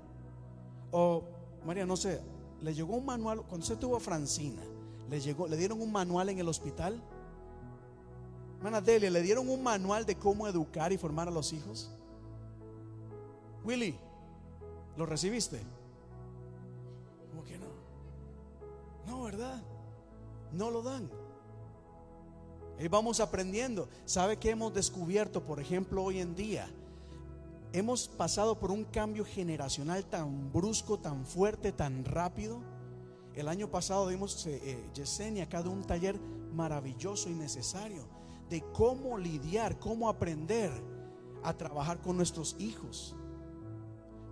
O, 0.91 1.23
María, 1.65 1.87
no 1.87 1.97
sé, 1.97 2.21
le 2.61 2.75
llegó 2.75 2.95
un 2.95 3.07
manual, 3.07 3.41
cuando 3.41 3.65
se 3.65 3.75
tuvo 3.75 3.95
a 3.97 3.99
Francina, 3.99 4.61
le, 5.09 5.19
llegó, 5.19 5.47
le 5.47 5.57
dieron 5.57 5.81
un 5.81 5.91
manual 5.91 6.29
en 6.29 6.37
el 6.37 6.47
hospital. 6.47 7.01
Hermana 8.57 8.81
Delia, 8.81 9.09
¿le 9.09 9.23
dieron 9.23 9.49
un 9.49 9.63
manual 9.63 10.05
de 10.05 10.13
cómo 10.13 10.47
educar 10.47 10.93
y 10.93 10.99
formar 10.99 11.27
a 11.27 11.31
los 11.31 11.53
hijos? 11.53 11.89
Willy, 13.63 13.97
¿lo 14.95 15.07
recibiste? 15.07 15.59
¿Cómo 17.31 17.43
que 17.43 17.57
no? 17.57 17.65
No, 19.07 19.23
¿verdad? 19.23 19.59
No 20.55 20.71
lo 20.71 20.81
dan. 20.81 21.09
Y 22.79 22.87
vamos 22.87 23.19
aprendiendo. 23.19 23.89
¿Sabe 24.05 24.37
que 24.37 24.49
hemos 24.49 24.73
descubierto, 24.73 25.43
por 25.43 25.59
ejemplo, 25.59 26.03
hoy 26.03 26.19
en 26.19 26.33
día? 26.33 26.67
Hemos 27.73 28.07
pasado 28.07 28.57
por 28.57 28.71
un 28.71 28.85
cambio 28.85 29.25
generacional 29.25 30.05
tan 30.05 30.51
brusco, 30.53 30.97
tan 30.97 31.25
fuerte, 31.25 31.73
tan 31.73 32.05
rápido. 32.05 32.61
El 33.33 33.49
año 33.49 33.69
pasado 33.69 34.07
vimos 34.07 34.45
eh, 34.45 34.61
eh, 34.63 34.89
Yesenia 34.93 35.43
acá 35.43 35.61
de 35.61 35.67
un 35.67 35.83
taller 35.83 36.17
maravilloso 36.53 37.29
y 37.29 37.33
necesario 37.33 38.07
de 38.49 38.61
cómo 38.71 39.17
lidiar, 39.17 39.77
cómo 39.77 40.07
aprender 40.07 40.71
a 41.43 41.53
trabajar 41.53 41.99
con 42.01 42.15
nuestros 42.15 42.55
hijos. 42.59 43.13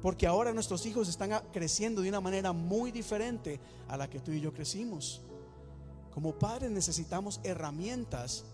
Porque 0.02 0.26
ahora 0.26 0.54
nuestros 0.54 0.86
hijos 0.86 1.10
están 1.10 1.32
creciendo 1.52 2.02
de 2.02 2.10
una 2.10 2.22
manera 2.22 2.54
muy 2.54 2.92
diferente 2.92 3.60
a 3.90 3.98
la 3.98 4.10
que 4.10 4.20
tú 4.20 4.32
y 4.32 4.40
yo 4.40 4.54
crecimos. 4.54 5.22
Como 6.14 6.38
padres 6.38 6.70
necesitamos 6.70 7.40
herramientas 7.44 8.46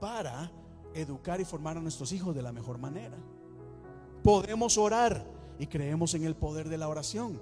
para 0.00 0.50
educar 0.94 1.40
y 1.40 1.44
formar 1.44 1.78
a 1.78 1.80
nuestros 1.80 2.12
hijos 2.12 2.34
de 2.34 2.42
la 2.42 2.52
mejor 2.52 2.78
manera. 2.78 3.16
Podemos 4.22 4.76
orar 4.76 5.24
y 5.58 5.66
creemos 5.66 6.14
en 6.14 6.24
el 6.24 6.36
poder 6.36 6.68
de 6.68 6.78
la 6.78 6.88
oración. 6.88 7.40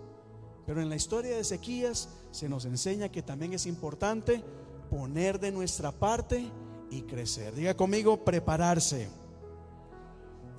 Pero 0.64 0.80
en 0.80 0.88
la 0.88 0.96
historia 0.96 1.34
de 1.34 1.40
Ezequías 1.40 2.08
se 2.30 2.48
nos 2.48 2.64
enseña 2.64 3.08
que 3.08 3.22
también 3.22 3.52
es 3.52 3.66
importante 3.66 4.42
poner 4.90 5.40
de 5.40 5.50
nuestra 5.52 5.92
parte 5.92 6.50
y 6.90 7.02
crecer. 7.02 7.54
Diga 7.54 7.74
conmigo, 7.74 8.24
prepararse. 8.24 9.08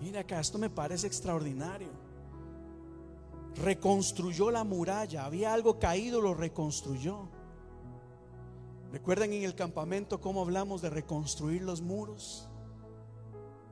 Mira 0.01 0.21
acá, 0.21 0.39
esto 0.39 0.57
me 0.57 0.69
parece 0.69 1.07
extraordinario. 1.07 1.89
Reconstruyó 3.55 4.51
la 4.51 4.63
muralla, 4.63 5.25
había 5.25 5.53
algo 5.53 5.79
caído, 5.79 6.21
lo 6.21 6.33
reconstruyó. 6.33 7.36
¿Recuerdan 8.91 9.33
en 9.33 9.43
el 9.43 9.55
campamento 9.55 10.21
cómo 10.21 10.41
hablamos 10.41 10.81
de 10.81 10.89
reconstruir 10.89 11.61
los 11.61 11.81
muros? 11.81 12.47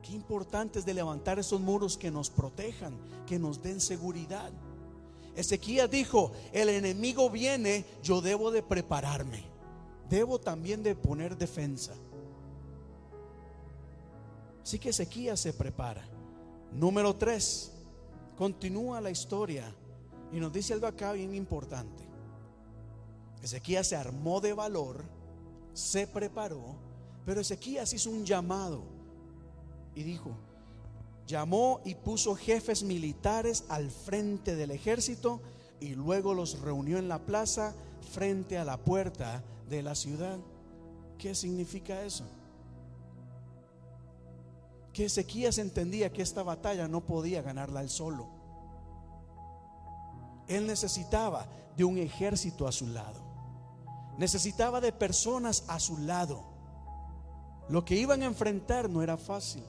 Qué 0.02 0.12
importante 0.12 0.78
es 0.78 0.84
de 0.84 0.94
levantar 0.94 1.38
esos 1.38 1.60
muros 1.60 1.96
que 1.96 2.10
nos 2.10 2.30
protejan, 2.30 2.96
que 3.26 3.38
nos 3.38 3.62
den 3.62 3.80
seguridad. 3.80 4.52
Ezequías 5.34 5.90
dijo, 5.90 6.32
el 6.52 6.68
enemigo 6.68 7.28
viene, 7.28 7.84
yo 8.02 8.20
debo 8.20 8.50
de 8.50 8.62
prepararme. 8.62 9.44
Debo 10.08 10.38
también 10.38 10.82
de 10.82 10.94
poner 10.94 11.36
defensa. 11.36 11.94
Así 14.62 14.78
que 14.78 14.90
Ezequías 14.90 15.40
se 15.40 15.52
prepara. 15.52 16.08
Número 16.72 17.14
tres, 17.16 17.72
continúa 18.36 19.00
la 19.00 19.10
historia 19.10 19.74
y 20.32 20.36
nos 20.38 20.52
dice 20.52 20.74
algo 20.74 20.86
acá 20.86 21.12
bien 21.12 21.34
importante. 21.34 22.05
Ezequías 23.46 23.86
se 23.86 23.94
armó 23.94 24.40
de 24.40 24.52
valor, 24.52 25.04
se 25.72 26.08
preparó, 26.08 26.74
pero 27.24 27.40
Ezequías 27.40 27.92
hizo 27.92 28.10
un 28.10 28.24
llamado 28.24 28.82
y 29.94 30.02
dijo, 30.02 30.36
llamó 31.28 31.80
y 31.84 31.94
puso 31.94 32.34
jefes 32.34 32.82
militares 32.82 33.64
al 33.68 33.92
frente 33.92 34.56
del 34.56 34.72
ejército 34.72 35.40
y 35.78 35.94
luego 35.94 36.34
los 36.34 36.58
reunió 36.60 36.98
en 36.98 37.06
la 37.06 37.20
plaza 37.20 37.72
frente 38.12 38.58
a 38.58 38.64
la 38.64 38.78
puerta 38.78 39.44
de 39.68 39.80
la 39.80 39.94
ciudad. 39.94 40.38
¿Qué 41.16 41.32
significa 41.36 42.02
eso? 42.02 42.24
Que 44.92 45.04
Ezequías 45.04 45.58
entendía 45.58 46.12
que 46.12 46.22
esta 46.22 46.42
batalla 46.42 46.88
no 46.88 47.06
podía 47.06 47.42
ganarla 47.42 47.80
él 47.80 47.90
solo. 47.90 48.26
Él 50.48 50.66
necesitaba 50.66 51.46
de 51.76 51.84
un 51.84 51.98
ejército 51.98 52.66
a 52.66 52.72
su 52.72 52.88
lado 52.88 53.25
necesitaba 54.18 54.80
de 54.80 54.92
personas 54.92 55.64
a 55.68 55.80
su 55.80 55.98
lado. 55.98 56.44
Lo 57.68 57.84
que 57.84 57.96
iban 57.96 58.22
a 58.22 58.26
enfrentar 58.26 58.88
no 58.88 59.02
era 59.02 59.16
fácil. 59.16 59.64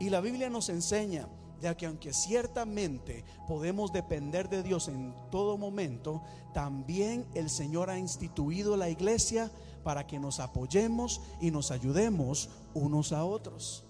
Y 0.00 0.10
la 0.10 0.20
Biblia 0.20 0.48
nos 0.48 0.68
enseña 0.68 1.28
ya 1.60 1.76
que 1.76 1.86
aunque 1.86 2.12
ciertamente 2.12 3.24
podemos 3.46 3.92
depender 3.92 4.48
de 4.48 4.62
Dios 4.62 4.88
en 4.88 5.14
todo 5.30 5.58
momento, 5.58 6.22
también 6.54 7.26
el 7.34 7.50
Señor 7.50 7.90
ha 7.90 7.98
instituido 7.98 8.76
la 8.76 8.88
iglesia 8.88 9.50
para 9.82 10.06
que 10.06 10.18
nos 10.18 10.40
apoyemos 10.40 11.20
y 11.40 11.50
nos 11.50 11.70
ayudemos 11.70 12.50
unos 12.74 13.12
a 13.12 13.24
otros. 13.24 13.84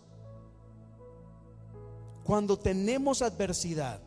Cuando 2.24 2.58
tenemos 2.58 3.22
adversidad, 3.22 4.00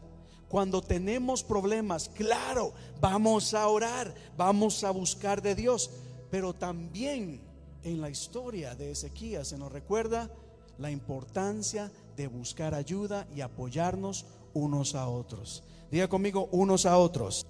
cuando 0.51 0.81
tenemos 0.81 1.45
problemas, 1.45 2.09
claro, 2.09 2.73
vamos 2.99 3.53
a 3.53 3.69
orar, 3.69 4.13
vamos 4.35 4.83
a 4.83 4.91
buscar 4.91 5.41
de 5.41 5.55
Dios, 5.55 5.91
pero 6.29 6.53
también 6.53 7.39
en 7.83 8.01
la 8.01 8.09
historia 8.09 8.75
de 8.75 8.91
Ezequías 8.91 9.47
se 9.47 9.57
nos 9.57 9.71
recuerda 9.71 10.29
la 10.77 10.91
importancia 10.91 11.89
de 12.17 12.27
buscar 12.27 12.75
ayuda 12.75 13.25
y 13.33 13.39
apoyarnos 13.39 14.25
unos 14.53 14.93
a 14.93 15.07
otros. 15.07 15.63
Diga 15.89 16.09
conmigo, 16.09 16.49
unos 16.51 16.85
a 16.85 16.97
otros. 16.97 17.47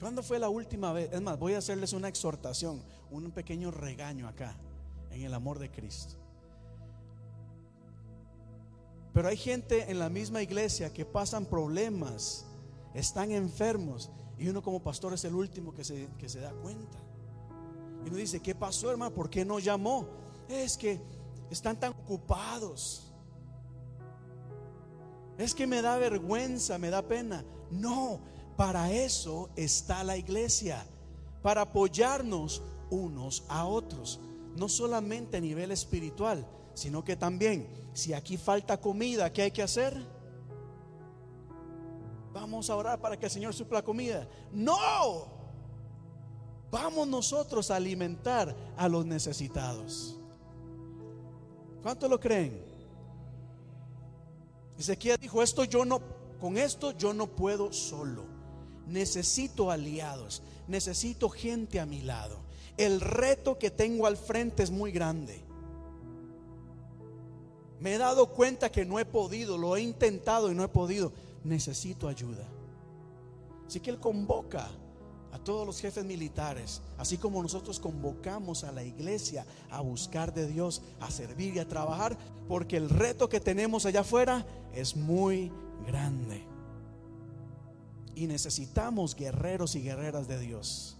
¿Cuándo 0.00 0.24
fue 0.24 0.40
la 0.40 0.48
última 0.48 0.92
vez? 0.92 1.12
Es 1.12 1.20
más, 1.22 1.38
voy 1.38 1.54
a 1.54 1.58
hacerles 1.58 1.92
una 1.92 2.08
exhortación, 2.08 2.82
un 3.12 3.30
pequeño 3.30 3.70
regaño 3.70 4.26
acá, 4.26 4.56
en 5.12 5.22
el 5.22 5.32
amor 5.32 5.60
de 5.60 5.70
Cristo. 5.70 6.23
Pero 9.14 9.28
hay 9.28 9.36
gente 9.36 9.90
en 9.90 10.00
la 10.00 10.10
misma 10.10 10.42
iglesia 10.42 10.92
que 10.92 11.06
pasan 11.06 11.46
problemas, 11.46 12.44
están 12.92 13.30
enfermos, 13.30 14.10
y 14.36 14.48
uno 14.48 14.60
como 14.60 14.82
pastor 14.82 15.14
es 15.14 15.24
el 15.24 15.34
último 15.34 15.72
que 15.72 15.84
se, 15.84 16.08
que 16.18 16.28
se 16.28 16.40
da 16.40 16.50
cuenta. 16.50 16.98
Y 18.04 18.08
uno 18.08 18.16
dice, 18.16 18.40
¿qué 18.40 18.56
pasó 18.56 18.90
hermano? 18.90 19.14
¿Por 19.14 19.30
qué 19.30 19.44
no 19.44 19.60
llamó? 19.60 20.08
Es 20.48 20.76
que 20.76 21.00
están 21.48 21.78
tan 21.78 21.92
ocupados. 21.92 23.12
Es 25.38 25.54
que 25.54 25.68
me 25.68 25.80
da 25.80 25.96
vergüenza, 25.96 26.76
me 26.76 26.90
da 26.90 27.02
pena. 27.02 27.44
No, 27.70 28.20
para 28.56 28.90
eso 28.90 29.48
está 29.54 30.02
la 30.02 30.16
iglesia, 30.16 30.84
para 31.40 31.62
apoyarnos 31.62 32.62
unos 32.90 33.44
a 33.48 33.64
otros, 33.64 34.20
no 34.56 34.68
solamente 34.68 35.36
a 35.36 35.40
nivel 35.40 35.70
espiritual, 35.70 36.46
sino 36.74 37.04
que 37.04 37.14
también, 37.14 37.83
si 37.94 38.12
aquí 38.12 38.36
falta 38.36 38.78
comida, 38.80 39.32
¿qué 39.32 39.42
hay 39.42 39.50
que 39.52 39.62
hacer? 39.62 39.96
Vamos 42.32 42.68
a 42.68 42.74
orar 42.74 43.00
para 43.00 43.16
que 43.16 43.26
el 43.26 43.30
Señor 43.30 43.54
supla 43.54 43.82
comida. 43.82 44.28
No, 44.52 45.28
vamos 46.72 47.06
nosotros 47.06 47.70
a 47.70 47.76
alimentar 47.76 48.54
a 48.76 48.88
los 48.88 49.06
necesitados. 49.06 50.18
¿Cuánto 51.82 52.08
lo 52.08 52.18
creen? 52.18 52.60
Ezequiel 54.76 55.18
dijo, 55.20 55.40
esto 55.40 55.62
yo 55.62 55.84
no, 55.84 56.00
con 56.40 56.58
esto 56.58 56.90
yo 56.90 57.14
no 57.14 57.28
puedo 57.28 57.72
solo. 57.72 58.24
Necesito 58.88 59.70
aliados, 59.70 60.42
necesito 60.66 61.28
gente 61.28 61.78
a 61.78 61.86
mi 61.86 62.02
lado. 62.02 62.40
El 62.76 63.00
reto 63.00 63.56
que 63.56 63.70
tengo 63.70 64.08
al 64.08 64.16
frente 64.16 64.64
es 64.64 64.72
muy 64.72 64.90
grande. 64.90 65.44
Me 67.84 67.92
he 67.92 67.98
dado 67.98 68.28
cuenta 68.28 68.72
que 68.72 68.86
no 68.86 68.98
he 68.98 69.04
podido, 69.04 69.58
lo 69.58 69.76
he 69.76 69.82
intentado 69.82 70.50
y 70.50 70.54
no 70.54 70.64
he 70.64 70.68
podido. 70.68 71.12
Necesito 71.44 72.08
ayuda. 72.08 72.48
Así 73.66 73.78
que 73.78 73.90
Él 73.90 74.00
convoca 74.00 74.70
a 75.30 75.38
todos 75.38 75.66
los 75.66 75.80
jefes 75.80 76.02
militares, 76.02 76.80
así 76.96 77.18
como 77.18 77.42
nosotros 77.42 77.78
convocamos 77.78 78.64
a 78.64 78.72
la 78.72 78.82
iglesia 78.82 79.44
a 79.68 79.82
buscar 79.82 80.32
de 80.32 80.46
Dios, 80.46 80.80
a 80.98 81.10
servir 81.10 81.56
y 81.56 81.58
a 81.58 81.68
trabajar, 81.68 82.16
porque 82.48 82.78
el 82.78 82.88
reto 82.88 83.28
que 83.28 83.38
tenemos 83.38 83.84
allá 83.84 84.00
afuera 84.00 84.46
es 84.72 84.96
muy 84.96 85.52
grande. 85.86 86.42
Y 88.14 88.26
necesitamos 88.28 89.14
guerreros 89.14 89.74
y 89.74 89.82
guerreras 89.82 90.26
de 90.26 90.38
Dios, 90.38 90.96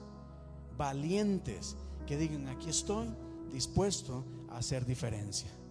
valientes, 0.76 1.76
que 2.07 2.18
digan, 2.18 2.47
aquí 2.49 2.68
estoy 2.68 3.09
dispuesto 3.51 4.22
a 4.51 4.59
hacer 4.59 4.85
diferencia. 4.85 5.64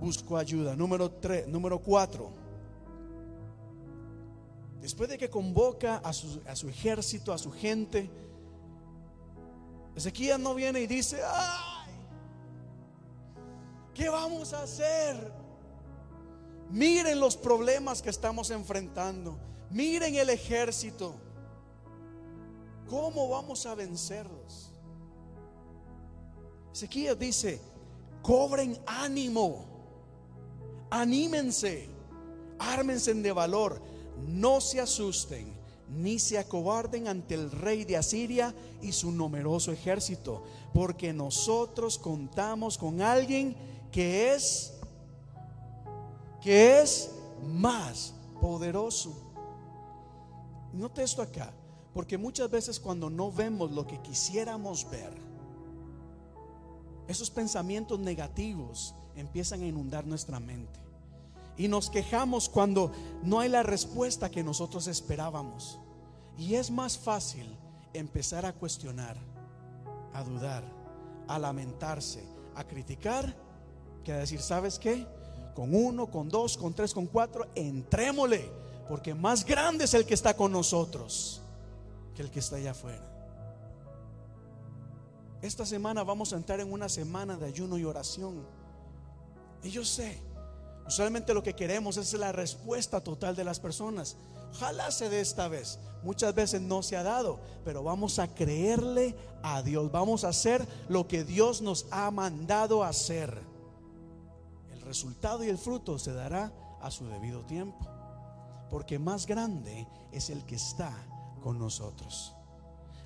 Busco 0.00 0.36
ayuda. 0.36 0.74
Número 0.74 1.10
3, 1.10 1.46
número 1.48 1.78
4 1.78 2.40
Después 4.80 5.10
de 5.10 5.18
que 5.18 5.28
convoca 5.28 5.96
a 5.98 6.12
su, 6.12 6.68
ejército, 6.68 7.32
a 7.32 7.38
su 7.38 7.52
gente, 7.52 8.10
Ezequiel 9.94 10.42
no 10.42 10.54
viene 10.54 10.80
y 10.80 10.86
dice, 10.86 11.20
ay, 11.22 11.92
¿qué 13.92 14.08
vamos 14.08 14.54
a 14.54 14.62
hacer? 14.62 15.32
Miren 16.70 17.20
los 17.20 17.36
problemas 17.36 18.00
que 18.00 18.08
estamos 18.08 18.50
enfrentando. 18.50 19.36
Miren 19.70 20.14
el 20.14 20.30
ejército. 20.30 21.14
¿Cómo 22.88 23.28
vamos 23.28 23.66
a 23.66 23.74
vencerlos? 23.74 24.72
Ezequiel 26.72 27.18
dice, 27.18 27.60
cobren 28.22 28.80
ánimo, 28.86 29.66
anímense, 30.90 31.88
ármense 32.58 33.14
de 33.14 33.32
valor 33.32 33.80
no 34.26 34.60
se 34.60 34.80
asusten 34.80 35.58
ni 35.88 36.18
se 36.18 36.38
acobarden 36.38 37.08
ante 37.08 37.34
el 37.34 37.50
rey 37.50 37.84
de 37.84 37.96
Asiria 37.96 38.54
y 38.80 38.92
su 38.92 39.10
numeroso 39.10 39.72
ejército, 39.72 40.44
porque 40.72 41.12
nosotros 41.12 41.98
contamos 41.98 42.78
con 42.78 43.02
alguien 43.02 43.56
que 43.90 44.32
es 44.32 44.74
que 46.40 46.80
es 46.80 47.10
más 47.42 48.14
poderoso. 48.40 49.12
Note 50.72 51.02
esto 51.02 51.22
acá, 51.22 51.52
porque 51.92 52.16
muchas 52.16 52.48
veces 52.48 52.78
cuando 52.78 53.10
no 53.10 53.32
vemos 53.32 53.72
lo 53.72 53.84
que 53.84 54.00
quisiéramos 54.00 54.88
ver, 54.88 55.12
esos 57.08 57.30
pensamientos 57.30 57.98
negativos 57.98 58.94
empiezan 59.16 59.62
a 59.62 59.66
inundar 59.66 60.06
nuestra 60.06 60.40
mente. 60.40 60.78
Y 61.56 61.68
nos 61.68 61.90
quejamos 61.90 62.48
cuando 62.48 62.92
no 63.22 63.40
hay 63.40 63.48
la 63.48 63.62
respuesta 63.62 64.30
que 64.30 64.42
nosotros 64.42 64.86
esperábamos. 64.86 65.78
Y 66.38 66.54
es 66.54 66.70
más 66.70 66.96
fácil 66.96 67.46
empezar 67.92 68.46
a 68.46 68.52
cuestionar, 68.52 69.16
a 70.14 70.22
dudar, 70.22 70.64
a 71.28 71.38
lamentarse, 71.38 72.24
a 72.54 72.64
criticar, 72.64 73.36
que 74.04 74.12
a 74.12 74.18
decir, 74.18 74.40
¿sabes 74.40 74.78
qué? 74.78 75.06
Con 75.54 75.74
uno, 75.74 76.10
con 76.10 76.28
dos, 76.28 76.56
con 76.56 76.72
tres, 76.72 76.94
con 76.94 77.06
cuatro, 77.06 77.46
entrémosle, 77.54 78.50
porque 78.88 79.14
más 79.14 79.44
grande 79.44 79.84
es 79.84 79.94
el 79.94 80.06
que 80.06 80.14
está 80.14 80.34
con 80.34 80.52
nosotros 80.52 81.42
que 82.14 82.22
el 82.22 82.30
que 82.30 82.40
está 82.40 82.56
allá 82.56 82.72
afuera. 82.72 83.06
Esta 85.42 85.64
semana 85.64 86.02
vamos 86.04 86.32
a 86.32 86.36
entrar 86.36 86.60
en 86.60 86.72
una 86.72 86.88
semana 86.88 87.36
de 87.36 87.46
ayuno 87.46 87.78
y 87.78 87.84
oración. 87.84 88.44
Y 89.62 89.70
yo 89.70 89.84
sé 89.84 90.30
Usualmente 90.90 91.34
lo 91.34 91.44
que 91.44 91.54
queremos 91.54 91.96
es 91.98 92.12
la 92.14 92.32
respuesta 92.32 93.00
total 93.00 93.36
de 93.36 93.44
las 93.44 93.60
personas. 93.60 94.16
Ojalá 94.52 94.90
se 94.90 95.08
dé 95.08 95.20
esta 95.20 95.46
vez. 95.46 95.78
Muchas 96.02 96.34
veces 96.34 96.60
no 96.60 96.82
se 96.82 96.96
ha 96.96 97.04
dado, 97.04 97.38
pero 97.64 97.84
vamos 97.84 98.18
a 98.18 98.26
creerle 98.26 99.14
a 99.40 99.62
Dios. 99.62 99.92
Vamos 99.92 100.24
a 100.24 100.30
hacer 100.30 100.66
lo 100.88 101.06
que 101.06 101.22
Dios 101.22 101.62
nos 101.62 101.86
ha 101.92 102.10
mandado 102.10 102.82
hacer. 102.82 103.40
El 104.72 104.80
resultado 104.80 105.44
y 105.44 105.48
el 105.48 105.58
fruto 105.58 105.96
se 105.96 106.12
dará 106.12 106.52
a 106.82 106.90
su 106.90 107.06
debido 107.06 107.42
tiempo. 107.42 107.86
Porque 108.68 108.98
más 108.98 109.28
grande 109.28 109.86
es 110.10 110.28
el 110.28 110.44
que 110.44 110.56
está 110.56 110.92
con 111.40 111.56
nosotros. 111.56 112.34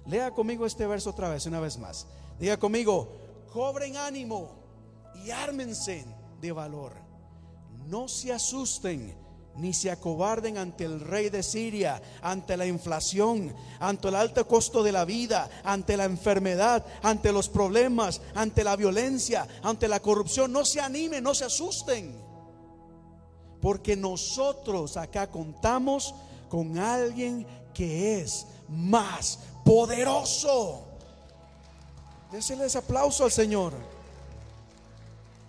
Lea 0.07 0.31
conmigo 0.31 0.65
este 0.65 0.87
verso 0.87 1.11
otra 1.11 1.29
vez, 1.29 1.45
una 1.45 1.61
vez 1.61 1.77
más. 1.77 2.07
Diga 2.41 2.57
conmigo, 2.57 3.09
cobren 3.53 3.99
ánimo 3.99 4.49
y 5.23 5.31
ármense 5.31 6.24
de 6.45 6.53
valor 6.53 6.93
no 7.87 8.09
se 8.09 8.33
asusten 8.33 9.15
ni 9.57 9.73
se 9.73 9.91
acobarden 9.91 10.59
ante 10.59 10.85
el 10.85 10.99
rey 10.99 11.31
de 11.31 11.43
Siria, 11.43 12.03
ante 12.21 12.57
la 12.57 12.67
inflación, 12.67 13.55
ante 13.79 14.09
el 14.09 14.17
alto 14.17 14.49
costo 14.49 14.83
de 14.83 14.91
la 14.91 15.05
vida, 15.05 15.49
ante 15.63 15.97
la 15.97 16.07
enfermedad, 16.07 16.85
ante 17.03 17.31
los 17.31 17.49
problemas, 17.49 18.21
ante 18.35 18.65
la 18.65 18.75
violencia, 18.75 19.47
ante 19.63 19.87
la 19.87 20.01
corrupción. 20.01 20.53
No 20.53 20.65
se 20.65 20.81
animen, 20.81 21.23
no 21.23 21.37
se 21.37 21.45
asusten. 21.45 22.21
Porque 23.61 23.97
nosotros 23.97 24.97
acá 24.97 25.31
contamos 25.31 26.17
con 26.49 26.77
alguien 26.77 27.47
que 27.73 28.21
es 28.21 28.49
más 28.69 29.39
poderoso. 29.65 30.85
Déseles 32.33 32.75
aplauso 32.75 33.23
al 33.25 33.31
Señor. 33.31 33.94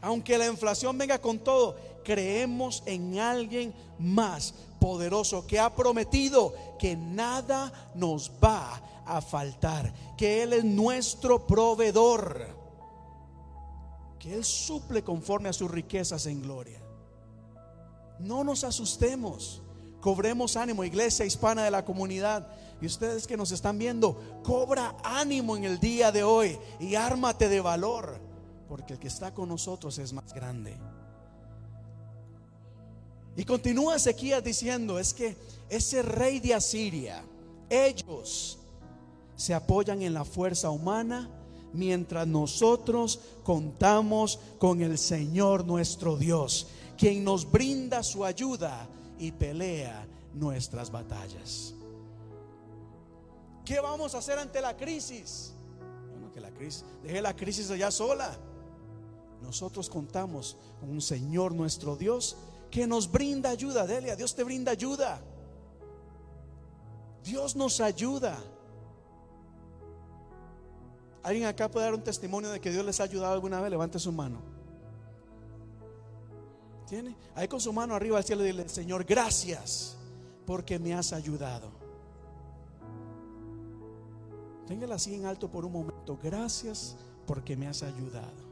Aunque 0.06 0.38
la 0.38 0.46
inflación 0.46 1.00
venga 1.00 1.18
con 1.18 1.40
todo, 1.40 1.76
creemos 2.04 2.84
en 2.86 3.18
alguien 3.18 3.74
más 3.98 4.54
poderoso 4.80 5.48
que 5.48 5.60
ha 5.60 5.74
prometido 5.74 6.54
que 6.78 6.96
nada 6.96 7.92
nos 7.96 8.32
va 8.34 8.80
a 9.04 9.20
faltar, 9.20 9.92
que 10.16 10.44
Él 10.44 10.54
es 10.54 10.64
nuestro 10.64 11.48
proveedor, 11.48 12.50
que 14.20 14.36
Él 14.36 14.46
suple 14.46 15.04
conforme 15.04 15.50
a 15.50 15.54
sus 15.54 15.72
riquezas 15.72 16.28
en 16.28 16.44
gloria. 16.44 16.80
No 18.20 18.44
nos 18.44 18.64
asustemos, 18.64 19.64
cobremos 20.02 20.56
ánimo, 20.56 20.84
iglesia 20.84 21.26
hispana 21.26 21.64
de 21.64 21.72
la 21.72 21.84
comunidad. 21.84 22.48
Y 22.80 22.86
ustedes 22.86 23.26
que 23.26 23.38
nos 23.38 23.52
están 23.52 23.80
viendo, 23.80 24.42
cobra 24.44 24.96
ánimo 25.04 25.58
en 25.58 25.64
el 25.64 25.80
día 25.80 26.12
de 26.12 26.24
hoy 26.24 26.60
y 26.80 26.94
ármate 26.94 27.50
de 27.50 27.60
valor, 27.60 28.20
porque 28.68 28.94
el 28.94 29.00
que 29.00 29.08
está 29.08 29.34
con 29.34 29.50
nosotros 29.50 29.98
es 29.98 30.14
más 30.14 30.34
grande. 30.34 30.78
Y 33.38 33.44
continúa 33.44 33.98
Ezequías 33.98 34.44
diciendo, 34.44 34.98
es 34.98 35.14
que 35.14 35.36
ese 35.70 36.02
rey 36.02 36.40
de 36.40 36.54
Asiria, 36.54 37.24
ellos 37.70 38.60
se 39.36 39.54
apoyan 39.54 40.02
en 40.02 40.14
la 40.14 40.24
fuerza 40.24 40.70
humana 40.70 41.30
mientras 41.74 42.26
nosotros 42.26 43.20
contamos 43.44 44.40
con 44.58 44.82
el 44.82 44.98
Señor 44.98 45.66
nuestro 45.66 46.16
Dios, 46.16 46.68
quien 46.98 47.24
nos 47.24 47.50
brinda 47.52 48.02
su 48.04 48.24
ayuda 48.24 48.88
y 49.20 49.32
pelea 49.32 50.08
nuestras 50.34 50.90
batallas. 50.90 51.74
¿Qué 53.66 53.80
vamos 53.80 54.16
a 54.16 54.20
hacer 54.20 54.38
ante 54.40 54.62
la 54.62 54.78
crisis? 54.78 55.54
Bueno, 56.12 56.32
que 56.32 56.40
la 56.40 56.52
crisis, 56.52 56.86
deje 57.04 57.22
la 57.22 57.36
crisis 57.36 57.70
allá 57.72 57.92
sola. 57.92 58.38
Nosotros 59.42 59.90
contamos 59.90 60.58
con 60.80 60.90
un 60.90 61.02
Señor 61.02 61.54
nuestro 61.54 61.96
Dios 61.96 62.38
que 62.72 62.88
nos 62.88 63.12
brinda 63.12 63.50
ayuda. 63.50 63.86
Delia, 63.86 64.16
Dios 64.16 64.36
te 64.36 64.44
brinda 64.44 64.72
ayuda. 64.72 65.22
Dios 67.24 67.56
nos 67.56 67.80
ayuda. 67.80 68.38
¿Alguien 71.24 71.48
acá 71.48 71.70
puede 71.70 71.86
dar 71.86 71.96
un 71.96 72.04
testimonio 72.04 72.52
de 72.52 72.60
que 72.62 72.72
Dios 72.72 72.86
les 72.86 73.00
ha 73.00 73.04
ayudado 73.04 73.34
alguna 73.34 73.60
vez? 73.60 73.72
Levante 73.72 73.98
su 73.98 74.12
mano. 74.12 74.42
¿Tiene? 76.88 77.16
Ahí 77.34 77.48
con 77.48 77.60
su 77.60 77.74
mano 77.74 77.96
arriba 77.96 78.18
al 78.18 78.24
cielo 78.24 78.44
dile, 78.44 78.70
Señor, 78.70 79.06
gracias 79.06 79.98
porque 80.46 80.78
me 80.78 80.94
has 80.94 81.14
ayudado. 81.14 81.72
Téngala 84.68 84.96
así 84.96 85.16
en 85.16 85.26
alto 85.26 85.50
por 85.50 85.66
un 85.66 85.72
momento. 85.72 86.20
Gracias 86.22 86.96
porque 87.26 87.56
me 87.56 87.68
has 87.68 87.82
ayudado. 87.82 88.45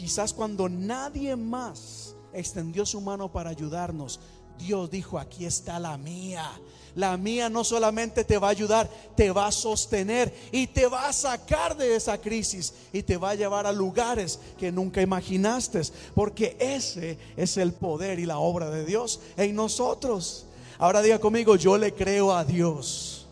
Quizás 0.00 0.32
cuando 0.32 0.66
nadie 0.66 1.36
más 1.36 2.14
extendió 2.32 2.86
su 2.86 3.02
mano 3.02 3.30
para 3.30 3.50
ayudarnos, 3.50 4.18
Dios 4.58 4.90
dijo, 4.90 5.18
aquí 5.18 5.44
está 5.44 5.78
la 5.78 5.98
mía. 5.98 6.50
La 6.94 7.18
mía 7.18 7.50
no 7.50 7.64
solamente 7.64 8.24
te 8.24 8.38
va 8.38 8.46
a 8.46 8.52
ayudar, 8.52 8.88
te 9.14 9.30
va 9.30 9.48
a 9.48 9.52
sostener 9.52 10.34
y 10.52 10.68
te 10.68 10.86
va 10.86 11.06
a 11.06 11.12
sacar 11.12 11.76
de 11.76 11.96
esa 11.96 12.18
crisis 12.18 12.72
y 12.94 13.02
te 13.02 13.18
va 13.18 13.32
a 13.32 13.34
llevar 13.34 13.66
a 13.66 13.72
lugares 13.72 14.40
que 14.58 14.72
nunca 14.72 15.02
imaginaste, 15.02 15.82
porque 16.14 16.56
ese 16.58 17.18
es 17.36 17.58
el 17.58 17.74
poder 17.74 18.18
y 18.20 18.24
la 18.24 18.38
obra 18.38 18.70
de 18.70 18.86
Dios 18.86 19.20
en 19.36 19.54
nosotros. 19.54 20.46
Ahora 20.78 21.02
diga 21.02 21.18
conmigo, 21.18 21.56
yo 21.56 21.76
le 21.76 21.92
creo 21.92 22.32
a 22.32 22.42
Dios. 22.42 23.28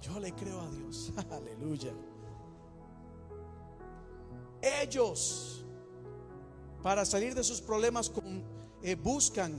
Yo 0.00 0.20
le 0.20 0.32
creo 0.34 0.60
a 0.60 0.70
Dios. 0.70 1.10
Aleluya. 1.32 1.90
Ellos, 4.62 5.53
para 6.84 7.06
salir 7.06 7.34
de 7.34 7.42
sus 7.42 7.62
problemas, 7.62 8.12
eh, 8.82 8.94
buscan 8.94 9.58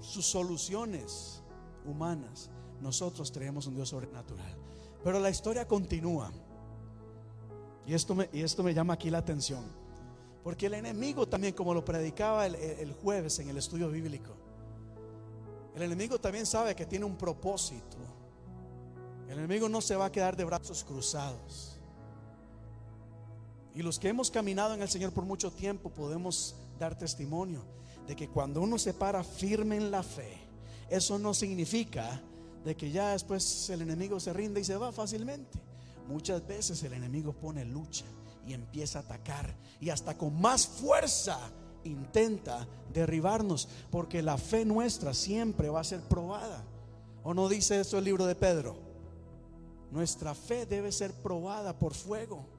sus 0.00 0.24
soluciones 0.24 1.42
humanas. 1.84 2.48
Nosotros 2.80 3.32
tenemos 3.32 3.66
un 3.66 3.74
Dios 3.74 3.88
sobrenatural. 3.88 4.54
Pero 5.02 5.18
la 5.18 5.30
historia 5.30 5.66
continúa. 5.66 6.30
Y 7.84 7.92
esto 7.92 8.14
me, 8.14 8.30
y 8.32 8.42
esto 8.42 8.62
me 8.62 8.72
llama 8.72 8.94
aquí 8.94 9.10
la 9.10 9.18
atención. 9.18 9.64
Porque 10.44 10.66
el 10.66 10.74
enemigo 10.74 11.26
también, 11.26 11.54
como 11.54 11.74
lo 11.74 11.84
predicaba 11.84 12.46
el, 12.46 12.54
el 12.54 12.92
jueves 12.92 13.36
en 13.40 13.48
el 13.48 13.56
estudio 13.56 13.90
bíblico, 13.90 14.30
el 15.74 15.82
enemigo 15.82 16.20
también 16.20 16.46
sabe 16.46 16.76
que 16.76 16.86
tiene 16.86 17.04
un 17.04 17.16
propósito. 17.16 17.96
El 19.28 19.38
enemigo 19.38 19.68
no 19.68 19.80
se 19.80 19.96
va 19.96 20.04
a 20.04 20.12
quedar 20.12 20.36
de 20.36 20.44
brazos 20.44 20.84
cruzados. 20.84 21.73
Y 23.74 23.82
los 23.82 23.98
que 23.98 24.08
hemos 24.08 24.30
caminado 24.30 24.74
en 24.74 24.82
el 24.82 24.88
Señor 24.88 25.12
por 25.12 25.24
mucho 25.24 25.50
tiempo 25.50 25.90
podemos 25.90 26.54
dar 26.78 26.96
testimonio 26.96 27.64
de 28.06 28.14
que 28.14 28.28
cuando 28.28 28.60
uno 28.60 28.78
se 28.78 28.94
para 28.94 29.24
firme 29.24 29.76
en 29.76 29.90
la 29.90 30.02
fe, 30.02 30.38
eso 30.88 31.18
no 31.18 31.34
significa 31.34 32.22
de 32.64 32.76
que 32.76 32.90
ya 32.90 33.10
después 33.10 33.68
el 33.70 33.82
enemigo 33.82 34.20
se 34.20 34.32
rinde 34.32 34.60
y 34.60 34.64
se 34.64 34.76
va 34.76 34.92
fácilmente. 34.92 35.60
Muchas 36.06 36.46
veces 36.46 36.82
el 36.84 36.92
enemigo 36.92 37.32
pone 37.32 37.64
lucha 37.64 38.04
y 38.46 38.52
empieza 38.52 39.00
a 39.00 39.02
atacar 39.02 39.54
y 39.80 39.90
hasta 39.90 40.16
con 40.16 40.40
más 40.40 40.66
fuerza 40.66 41.38
intenta 41.84 42.66
derribarnos, 42.92 43.68
porque 43.90 44.22
la 44.22 44.38
fe 44.38 44.64
nuestra 44.64 45.14
siempre 45.14 45.68
va 45.68 45.80
a 45.80 45.84
ser 45.84 46.00
probada. 46.00 46.64
¿O 47.22 47.34
no 47.34 47.48
dice 47.48 47.80
eso 47.80 47.98
el 47.98 48.04
libro 48.04 48.26
de 48.26 48.34
Pedro? 48.34 48.76
Nuestra 49.90 50.34
fe 50.34 50.66
debe 50.66 50.92
ser 50.92 51.12
probada 51.12 51.78
por 51.78 51.94
fuego. 51.94 52.53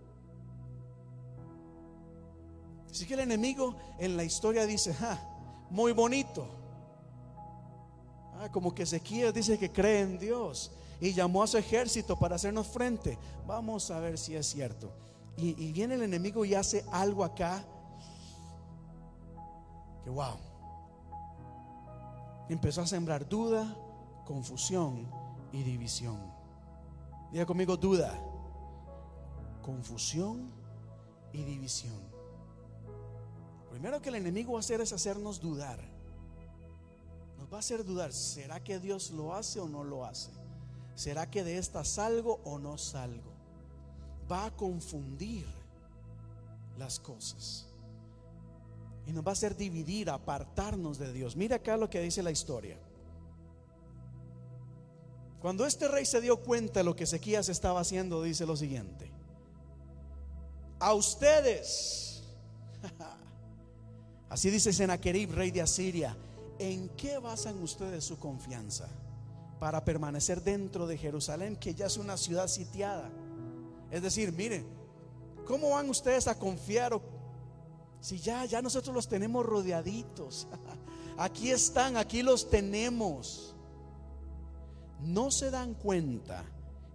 Así 2.95 3.05
que 3.05 3.15
el 3.15 3.19
enemigo 3.19 3.75
en 3.99 4.15
la 4.15 4.23
historia 4.23 4.65
dice, 4.65 4.93
ja, 4.93 5.19
muy 5.69 5.91
bonito. 5.91 6.47
Ah, 8.35 8.47
como 8.49 8.73
que 8.73 8.83
Ezequiel 8.83 9.33
dice 9.33 9.59
que 9.59 9.69
cree 9.69 9.99
en 9.99 10.17
Dios 10.17 10.71
y 11.01 11.11
llamó 11.11 11.43
a 11.43 11.47
su 11.47 11.57
ejército 11.57 12.17
para 12.17 12.37
hacernos 12.37 12.67
frente. 12.67 13.17
Vamos 13.45 13.91
a 13.91 13.99
ver 13.99 14.17
si 14.17 14.37
es 14.37 14.47
cierto. 14.47 14.93
Y, 15.35 15.61
y 15.61 15.73
viene 15.73 15.95
el 15.95 16.03
enemigo 16.03 16.45
y 16.45 16.55
hace 16.55 16.85
algo 16.89 17.25
acá 17.25 17.65
que 20.05 20.09
wow. 20.09 20.37
Empezó 22.47 22.79
a 22.79 22.87
sembrar 22.87 23.27
duda, 23.27 23.75
confusión 24.23 25.05
y 25.51 25.63
división. 25.63 26.17
Diga 27.33 27.45
conmigo 27.45 27.75
duda, 27.75 28.17
confusión 29.61 30.49
y 31.33 31.43
división 31.43 32.14
primero 33.75 34.01
que 34.01 34.07
el 34.07 34.15
enemigo 34.15 34.53
va 34.53 34.59
a 34.59 34.61
hacer 34.61 34.79
es 34.79 34.93
hacernos 34.93 35.41
dudar. 35.41 35.77
Nos 37.37 37.51
va 37.51 37.57
a 37.57 37.59
hacer 37.59 37.83
dudar, 37.83 38.13
¿será 38.13 38.63
que 38.63 38.79
Dios 38.79 39.11
lo 39.11 39.35
hace 39.35 39.59
o 39.59 39.67
no 39.67 39.83
lo 39.83 40.05
hace? 40.05 40.31
¿Será 40.95 41.29
que 41.29 41.43
de 41.43 41.57
esta 41.57 41.83
salgo 41.83 42.39
o 42.45 42.57
no 42.57 42.77
salgo? 42.77 43.33
Va 44.31 44.45
a 44.45 44.55
confundir 44.55 45.45
las 46.77 47.01
cosas. 47.01 47.67
Y 49.05 49.11
nos 49.11 49.25
va 49.25 49.31
a 49.31 49.33
hacer 49.33 49.57
dividir, 49.57 50.09
apartarnos 50.09 50.97
de 50.97 51.11
Dios. 51.11 51.35
Mira 51.35 51.57
acá 51.57 51.75
lo 51.75 51.89
que 51.89 51.99
dice 51.99 52.23
la 52.23 52.31
historia. 52.31 52.79
Cuando 55.41 55.65
este 55.65 55.89
rey 55.89 56.05
se 56.05 56.21
dio 56.21 56.41
cuenta 56.41 56.79
de 56.79 56.85
lo 56.85 56.95
que 56.95 57.03
Ezequías 57.03 57.49
estaba 57.49 57.81
haciendo, 57.81 58.23
dice 58.23 58.45
lo 58.45 58.55
siguiente. 58.55 59.11
A 60.79 60.93
ustedes, 60.93 62.04
Así 64.35 64.49
dice 64.49 64.73
Senaquerib, 64.73 65.31
rey 65.31 65.49
de 65.49 65.61
Asiria. 65.61 66.13
¿En 66.59 66.89
qué 66.89 67.19
basan 67.19 67.63
ustedes 67.63 68.03
su 68.03 68.19
confianza 68.19 68.89
para 69.61 69.85
permanecer 69.85 70.43
dentro 70.43 70.87
de 70.87 70.97
Jerusalén, 70.97 71.55
que 71.55 71.73
ya 71.73 71.85
es 71.85 71.95
una 71.95 72.17
ciudad 72.17 72.49
sitiada? 72.49 73.09
Es 73.89 74.01
decir, 74.01 74.33
miren, 74.33 74.67
¿cómo 75.47 75.69
van 75.69 75.89
ustedes 75.89 76.27
a 76.27 76.37
confiar 76.37 76.99
si 78.01 78.19
ya, 78.19 78.43
ya 78.43 78.61
nosotros 78.61 78.93
los 78.93 79.07
tenemos 79.07 79.45
rodeaditos? 79.45 80.49
Aquí 81.17 81.49
están, 81.49 81.95
aquí 81.95 82.21
los 82.21 82.49
tenemos. 82.49 83.55
No 84.99 85.31
se 85.31 85.49
dan 85.49 85.75
cuenta 85.75 86.43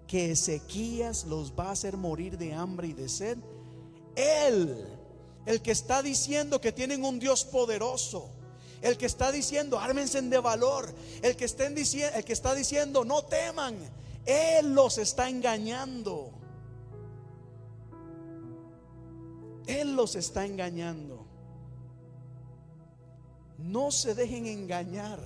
que 0.07 0.33
Ezequías 0.33 1.25
los 1.25 1.55
va 1.59 1.69
a 1.69 1.73
hacer 1.73 1.97
morir 1.97 2.37
de 2.37 2.53
hambre 2.53 2.89
y 2.89 2.93
de 2.93 3.09
sed. 3.09 3.39
Él 4.15 5.00
el 5.47 5.63
que 5.63 5.71
está 5.71 6.03
diciendo 6.03 6.61
que 6.61 6.73
tienen 6.73 7.05
un 7.05 7.19
Dios 7.19 7.45
poderoso, 7.45 8.31
el 8.83 8.97
que 8.97 9.07
está 9.07 9.31
diciendo 9.31 9.79
ármense 9.79 10.21
de 10.21 10.39
valor, 10.39 10.93
el 11.23 11.37
que, 11.37 11.45
estén 11.45 11.75
diciendo, 11.75 12.17
el 12.17 12.25
que 12.25 12.33
está 12.33 12.55
diciendo 12.55 13.05
no 13.05 13.23
teman, 13.25 13.77
Él 14.27 14.75
los 14.75 14.99
está 14.99 15.29
engañando. 15.29 16.31
Él 19.67 19.95
los 19.95 20.17
está 20.17 20.45
engañando. 20.47 21.27
No 23.59 23.91
se 23.91 24.15
dejen 24.15 24.47
engañar 24.47 25.21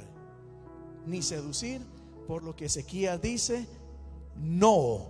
ni 1.06 1.22
seducir 1.22 1.80
por 2.26 2.42
lo 2.42 2.56
que 2.56 2.66
Ezequiel 2.66 3.20
dice, 3.20 3.66
no 4.36 5.06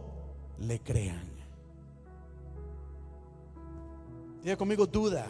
le 0.59 0.81
crean. 0.81 1.34
Diga 4.45 4.59
conmigo 4.59 4.87
duda, 4.87 5.27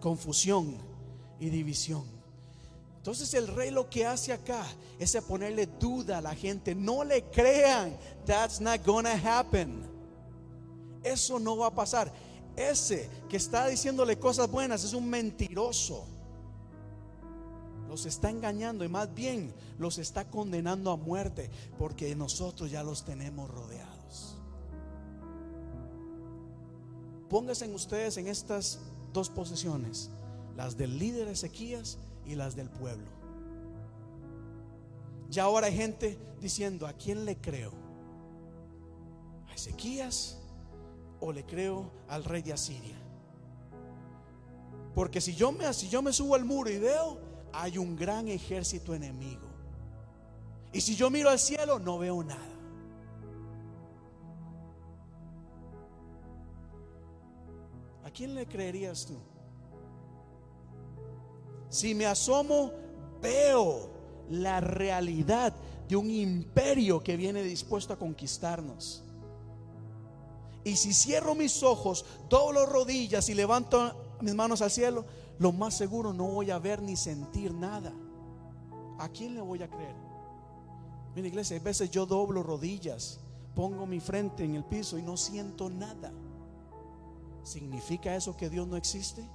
confusión 0.00 0.76
y 1.38 1.48
división. 1.48 2.04
Entonces 2.96 3.32
el 3.34 3.46
rey 3.46 3.70
lo 3.70 3.88
que 3.88 4.04
hace 4.04 4.32
acá 4.32 4.66
es 4.98 5.16
ponerle 5.26 5.66
duda 5.66 6.18
a 6.18 6.20
la 6.20 6.34
gente. 6.34 6.74
No 6.74 7.04
le 7.04 7.22
crean. 7.30 7.96
That's 8.26 8.60
not 8.60 8.84
gonna 8.84 9.14
happen. 9.14 9.88
Eso 11.04 11.38
no 11.38 11.56
va 11.56 11.68
a 11.68 11.74
pasar. 11.74 12.12
ese 12.56 13.08
que 13.28 13.36
está 13.36 13.68
diciéndole 13.68 14.18
cosas 14.18 14.50
buenas 14.50 14.82
es 14.82 14.92
un 14.92 15.08
mentiroso. 15.08 16.04
Los 17.88 18.06
está 18.06 18.28
engañando 18.28 18.84
y 18.84 18.88
más 18.88 19.14
bien 19.14 19.54
los 19.78 19.98
está 19.98 20.24
condenando 20.28 20.90
a 20.90 20.96
muerte 20.96 21.48
porque 21.78 22.14
nosotros 22.16 22.70
ya 22.70 22.82
los 22.82 23.04
tenemos 23.04 23.48
rodeados. 23.48 23.89
Pónganse 27.30 27.72
ustedes 27.72 28.16
en 28.16 28.26
estas 28.26 28.80
dos 29.12 29.30
posiciones, 29.30 30.10
las 30.56 30.76
del 30.76 30.98
líder 30.98 31.28
Ezequías 31.28 31.96
y 32.26 32.34
las 32.34 32.56
del 32.56 32.68
pueblo. 32.68 33.06
Ya 35.30 35.44
ahora 35.44 35.68
hay 35.68 35.76
gente 35.76 36.18
diciendo, 36.40 36.88
¿a 36.88 36.92
quién 36.92 37.24
le 37.24 37.36
creo? 37.36 37.72
¿A 39.48 39.54
Ezequías 39.54 40.38
o 41.20 41.32
le 41.32 41.46
creo 41.46 41.88
al 42.08 42.24
rey 42.24 42.42
de 42.42 42.52
Asiria? 42.52 42.96
Porque 44.92 45.20
si 45.20 45.36
yo 45.36 45.52
me, 45.52 45.72
si 45.72 45.88
yo 45.88 46.02
me 46.02 46.12
subo 46.12 46.34
al 46.34 46.44
muro 46.44 46.68
y 46.68 46.78
veo, 46.78 47.16
hay 47.52 47.78
un 47.78 47.94
gran 47.94 48.26
ejército 48.26 48.92
enemigo. 48.92 49.46
Y 50.72 50.80
si 50.80 50.96
yo 50.96 51.10
miro 51.10 51.30
al 51.30 51.38
cielo, 51.38 51.78
no 51.78 51.96
veo 51.96 52.24
nada. 52.24 52.59
¿A 58.10 58.12
quién 58.12 58.34
le 58.34 58.44
creerías 58.44 59.06
tú? 59.06 59.14
Si 61.68 61.94
me 61.94 62.06
asomo, 62.06 62.72
veo 63.22 63.88
la 64.28 64.58
realidad 64.58 65.54
de 65.88 65.94
un 65.94 66.10
imperio 66.10 67.04
que 67.04 67.16
viene 67.16 67.40
dispuesto 67.44 67.92
a 67.92 67.98
conquistarnos. 68.00 69.04
Y 70.64 70.74
si 70.74 70.92
cierro 70.92 71.36
mis 71.36 71.62
ojos, 71.62 72.04
doblo 72.28 72.66
rodillas 72.66 73.28
y 73.28 73.34
levanto 73.34 74.16
mis 74.20 74.34
manos 74.34 74.60
al 74.60 74.72
cielo, 74.72 75.04
lo 75.38 75.52
más 75.52 75.76
seguro 75.76 76.12
no 76.12 76.26
voy 76.26 76.50
a 76.50 76.58
ver 76.58 76.82
ni 76.82 76.96
sentir 76.96 77.54
nada. 77.54 77.92
¿A 78.98 79.08
quién 79.08 79.36
le 79.36 79.40
voy 79.40 79.62
a 79.62 79.70
creer? 79.70 79.94
Mira, 81.14 81.28
iglesia, 81.28 81.56
a 81.56 81.60
veces 81.60 81.92
yo 81.92 82.06
doblo 82.06 82.42
rodillas, 82.42 83.20
pongo 83.54 83.86
mi 83.86 84.00
frente 84.00 84.42
en 84.42 84.56
el 84.56 84.64
piso 84.64 84.98
y 84.98 85.02
no 85.02 85.16
siento 85.16 85.70
nada. 85.70 86.12
¿Significa 87.42 88.14
eso 88.14 88.36
que 88.36 88.50
Dios 88.50 88.66
no 88.66 88.76
existe? 88.76 89.28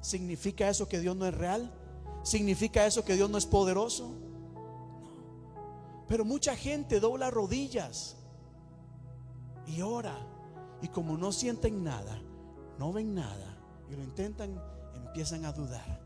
¿Significa 0.00 0.68
eso 0.68 0.88
que 0.88 1.00
Dios 1.00 1.16
no 1.16 1.26
es 1.26 1.34
real? 1.34 1.72
¿Significa 2.22 2.86
eso 2.86 3.04
que 3.04 3.14
Dios 3.14 3.30
no 3.30 3.38
es 3.38 3.46
poderoso? 3.46 4.08
No. 4.08 6.04
Pero 6.08 6.24
mucha 6.24 6.56
gente 6.56 7.00
dobla 7.00 7.30
rodillas 7.30 8.16
y 9.66 9.80
ora. 9.80 10.16
Y 10.82 10.88
como 10.88 11.16
no 11.16 11.32
sienten 11.32 11.82
nada, 11.82 12.20
no 12.78 12.92
ven 12.92 13.14
nada 13.14 13.56
y 13.88 13.96
lo 13.96 14.02
intentan, 14.02 14.60
empiezan 14.94 15.44
a 15.44 15.52
dudar, 15.52 16.00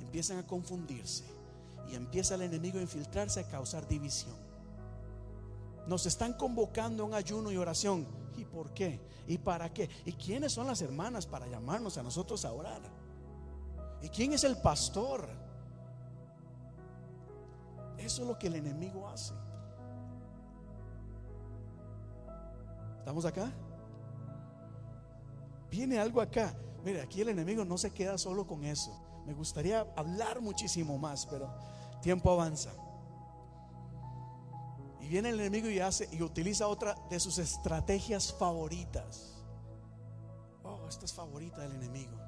empiezan 0.00 0.38
a 0.38 0.46
confundirse 0.46 1.24
y 1.90 1.94
empieza 1.94 2.34
el 2.34 2.42
enemigo 2.42 2.78
a 2.78 2.82
infiltrarse 2.82 3.40
a 3.40 3.48
causar 3.48 3.88
división. 3.88 4.34
Nos 5.86 6.06
están 6.06 6.34
convocando 6.34 7.02
a 7.02 7.06
un 7.06 7.14
ayuno 7.14 7.52
y 7.52 7.56
oración. 7.56 8.06
¿Y 8.36 8.44
por 8.44 8.72
qué? 8.72 9.00
¿Y 9.26 9.38
para 9.38 9.72
qué? 9.72 9.88
¿Y 10.04 10.12
quiénes 10.12 10.52
son 10.52 10.66
las 10.66 10.82
hermanas 10.82 11.26
para 11.26 11.46
llamarnos 11.46 11.96
a 11.96 12.02
nosotros 12.02 12.44
a 12.44 12.52
orar? 12.52 12.80
¿Y 14.02 14.08
quién 14.08 14.32
es 14.32 14.44
el 14.44 14.56
pastor? 14.58 15.26
Eso 17.98 18.22
es 18.22 18.28
lo 18.28 18.38
que 18.38 18.48
el 18.48 18.56
enemigo 18.56 19.08
hace. 19.08 19.34
¿Estamos 22.98 23.24
acá? 23.24 23.52
Viene 25.70 25.98
algo 25.98 26.20
acá. 26.20 26.54
Mire, 26.84 27.00
aquí 27.00 27.20
el 27.22 27.30
enemigo 27.30 27.64
no 27.64 27.78
se 27.78 27.90
queda 27.90 28.18
solo 28.18 28.46
con 28.46 28.64
eso. 28.64 28.92
Me 29.26 29.32
gustaría 29.32 29.80
hablar 29.96 30.40
muchísimo 30.40 30.98
más, 30.98 31.26
pero 31.26 31.52
tiempo 32.00 32.30
avanza. 32.30 32.72
Y 35.06 35.08
viene 35.08 35.28
el 35.28 35.38
enemigo 35.38 35.70
y 35.70 35.78
hace 35.78 36.08
y 36.10 36.20
utiliza 36.20 36.66
otra 36.66 36.96
de 37.08 37.20
sus 37.20 37.38
estrategias 37.38 38.32
favoritas. 38.32 39.36
Oh, 40.64 40.88
esta 40.88 41.04
es 41.04 41.12
favorita 41.12 41.60
del 41.60 41.76
enemigo. 41.76 42.18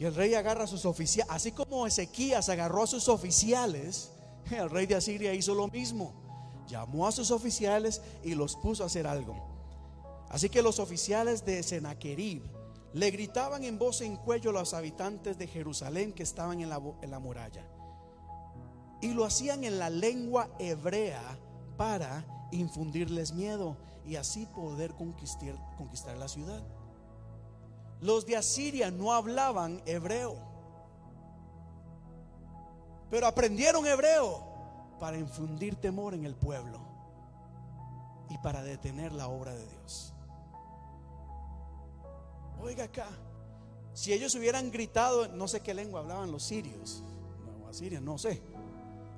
Y 0.00 0.04
el 0.04 0.12
rey 0.12 0.34
agarra 0.34 0.64
a 0.64 0.66
sus 0.66 0.84
oficiales, 0.84 1.32
así 1.32 1.52
como 1.52 1.86
Ezequías 1.86 2.48
agarró 2.48 2.82
a 2.82 2.88
sus 2.88 3.08
oficiales, 3.08 4.10
el 4.50 4.68
rey 4.70 4.86
de 4.86 4.96
Asiria 4.96 5.32
hizo 5.32 5.54
lo 5.54 5.68
mismo. 5.68 6.14
Llamó 6.66 7.06
a 7.06 7.12
sus 7.12 7.30
oficiales 7.30 8.02
y 8.24 8.34
los 8.34 8.56
puso 8.56 8.82
a 8.82 8.86
hacer 8.86 9.06
algo. 9.06 9.36
Así 10.30 10.48
que 10.48 10.62
los 10.62 10.80
oficiales 10.80 11.44
de 11.44 11.62
Senaquerib 11.62 12.42
le 12.92 13.10
gritaban 13.12 13.62
en 13.62 13.78
voz 13.78 14.00
en 14.00 14.16
cuello 14.16 14.50
a 14.50 14.54
los 14.54 14.74
habitantes 14.74 15.38
de 15.38 15.46
Jerusalén 15.46 16.12
que 16.12 16.24
estaban 16.24 16.60
en 16.60 16.70
la, 16.70 16.82
en 17.02 17.10
la 17.12 17.20
muralla. 17.20 17.64
Y 19.02 19.12
lo 19.12 19.26
hacían 19.26 19.64
en 19.64 19.78
la 19.78 19.90
lengua 19.90 20.48
hebrea 20.58 21.20
para 21.76 22.24
infundirles 22.52 23.32
miedo 23.32 23.76
y 24.06 24.16
así 24.16 24.46
poder 24.46 24.94
conquistar, 24.94 26.16
la 26.16 26.28
ciudad. 26.28 26.62
Los 28.00 28.26
de 28.26 28.36
Asiria 28.36 28.90
no 28.90 29.12
hablaban 29.12 29.82
hebreo, 29.86 30.36
pero 33.10 33.26
aprendieron 33.26 33.86
hebreo 33.86 34.42
para 34.98 35.18
infundir 35.18 35.76
temor 35.76 36.14
en 36.14 36.24
el 36.24 36.34
pueblo 36.34 36.80
y 38.28 38.38
para 38.38 38.62
detener 38.62 39.12
la 39.12 39.28
obra 39.28 39.54
de 39.54 39.66
Dios. 39.68 40.14
Oiga 42.60 42.84
acá, 42.84 43.08
si 43.92 44.12
ellos 44.12 44.34
hubieran 44.34 44.70
gritado, 44.70 45.28
no 45.28 45.48
sé 45.48 45.60
qué 45.60 45.74
lengua 45.74 46.00
hablaban 46.00 46.30
los 46.30 46.44
sirios, 46.44 47.02
no, 47.60 47.68
Asiria, 47.68 48.00
no 48.00 48.18
sé. 48.18 48.42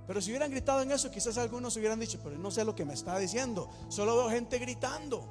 Pero 0.07 0.21
si 0.21 0.31
hubieran 0.31 0.51
gritado 0.51 0.83
en 0.83 0.93
eso, 0.93 1.11
quizás 1.11 1.39
algunos 1.39 1.77
hubieran 1.77 1.99
dicho, 1.99 2.21
pero 2.23 2.37
no 2.37 2.51
sé 2.51 2.65
lo 2.65 2.75
que 2.75 2.85
me 2.85 2.95
está 2.95 3.19
diciendo, 3.19 3.71
solo 3.89 4.17
veo 4.17 4.31
gente 4.31 4.59
gritando. 4.59 5.27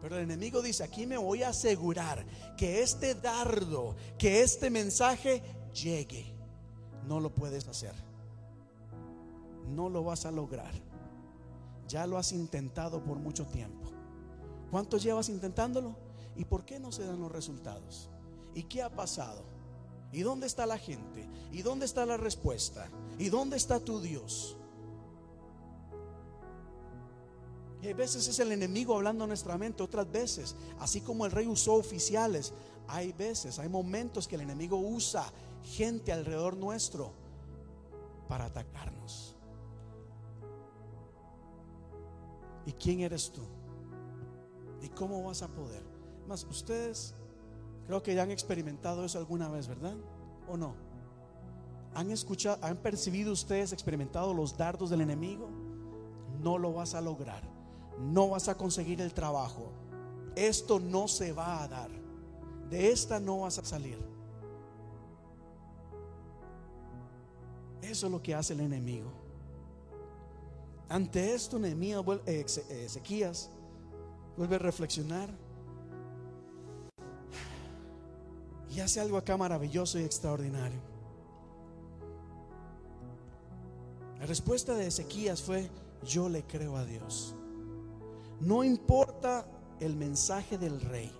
Pero 0.00 0.16
el 0.16 0.22
enemigo 0.22 0.62
dice, 0.62 0.82
aquí 0.82 1.06
me 1.06 1.18
voy 1.18 1.42
a 1.42 1.50
asegurar 1.50 2.24
que 2.56 2.82
este 2.82 3.14
dardo, 3.14 3.96
que 4.18 4.42
este 4.42 4.70
mensaje 4.70 5.42
llegue. 5.74 6.34
No 7.06 7.20
lo 7.20 7.34
puedes 7.34 7.68
hacer. 7.68 7.94
No 9.68 9.90
lo 9.90 10.02
vas 10.02 10.24
a 10.24 10.30
lograr. 10.30 10.72
Ya 11.86 12.06
lo 12.06 12.16
has 12.16 12.32
intentado 12.32 13.02
por 13.04 13.18
mucho 13.18 13.46
tiempo. 13.46 13.90
¿Cuánto 14.70 14.96
llevas 14.96 15.28
intentándolo? 15.28 15.96
¿Y 16.36 16.44
por 16.44 16.64
qué 16.64 16.78
no 16.78 16.92
se 16.92 17.04
dan 17.04 17.20
los 17.20 17.30
resultados? 17.30 18.08
¿Y 18.54 18.62
qué 18.62 18.82
ha 18.82 18.90
pasado? 18.90 19.42
¿Y 20.12 20.22
dónde 20.22 20.46
está 20.46 20.66
la 20.66 20.78
gente? 20.78 21.28
¿Y 21.52 21.62
dónde 21.62 21.86
está 21.86 22.04
la 22.04 22.16
respuesta? 22.16 22.88
¿Y 23.18 23.28
dónde 23.28 23.56
está 23.56 23.78
tu 23.80 24.00
Dios? 24.00 24.56
Y 27.82 27.86
hay 27.86 27.94
veces 27.94 28.26
es 28.28 28.38
el 28.40 28.52
enemigo 28.52 28.94
hablando 28.94 29.24
en 29.24 29.28
nuestra 29.28 29.56
mente, 29.56 29.82
otras 29.82 30.10
veces, 30.10 30.54
así 30.80 31.00
como 31.00 31.24
el 31.24 31.32
rey 31.32 31.46
usó 31.46 31.74
oficiales, 31.74 32.52
hay 32.86 33.12
veces, 33.12 33.58
hay 33.58 33.68
momentos 33.68 34.28
que 34.28 34.34
el 34.34 34.42
enemigo 34.42 34.76
usa 34.76 35.24
gente 35.62 36.12
alrededor 36.12 36.56
nuestro 36.56 37.12
para 38.28 38.46
atacarnos. 38.46 39.34
¿Y 42.66 42.72
quién 42.72 43.00
eres 43.00 43.30
tú? 43.30 43.42
¿Y 44.82 44.88
cómo 44.88 45.22
vas 45.22 45.42
a 45.42 45.48
poder? 45.48 45.82
Más, 46.26 46.44
ustedes 46.44 47.14
creo 47.90 48.02
que 48.02 48.14
ya 48.14 48.22
han 48.22 48.30
experimentado 48.30 49.04
eso 49.04 49.18
alguna 49.18 49.48
vez, 49.48 49.68
¿verdad? 49.68 49.94
¿O 50.48 50.56
no? 50.56 50.74
¿Han 51.94 52.10
escuchado, 52.10 52.58
han 52.62 52.76
percibido 52.76 53.32
ustedes, 53.32 53.72
experimentado 53.72 54.32
los 54.32 54.56
dardos 54.56 54.90
del 54.90 55.00
enemigo? 55.00 55.48
No 56.40 56.56
lo 56.56 56.72
vas 56.72 56.94
a 56.94 57.00
lograr 57.00 57.42
no 58.00 58.30
vas 58.30 58.48
a 58.48 58.56
conseguir 58.56 59.00
el 59.00 59.12
trabajo. 59.12 59.70
Esto 60.34 60.80
no 60.80 61.06
se 61.06 61.32
va 61.32 61.62
a 61.62 61.68
dar. 61.68 61.90
De 62.70 62.90
esta 62.90 63.20
no 63.20 63.40
vas 63.40 63.58
a 63.58 63.64
salir. 63.64 63.98
Eso 67.82 68.06
es 68.06 68.12
lo 68.12 68.22
que 68.22 68.34
hace 68.34 68.54
el 68.54 68.60
enemigo. 68.60 69.10
Ante 70.88 71.34
esto, 71.34 71.58
Nehemías, 71.58 72.04
eh, 72.26 72.44
eh, 72.46 72.84
Ezequías 72.86 73.50
vuelve 74.36 74.56
a 74.56 74.58
reflexionar 74.58 75.30
y 78.70 78.80
hace 78.80 79.00
algo 79.00 79.16
acá 79.16 79.36
maravilloso 79.36 79.98
y 79.98 80.04
extraordinario. 80.04 80.80
La 84.18 84.26
respuesta 84.26 84.74
de 84.74 84.86
Ezequías 84.86 85.42
fue: 85.42 85.68
Yo 86.06 86.28
le 86.28 86.44
creo 86.44 86.76
a 86.76 86.84
Dios. 86.84 87.34
No 88.40 88.62
importa 88.62 89.46
el 89.80 89.96
mensaje 89.96 90.56
del 90.56 90.80
rey. 90.80 91.12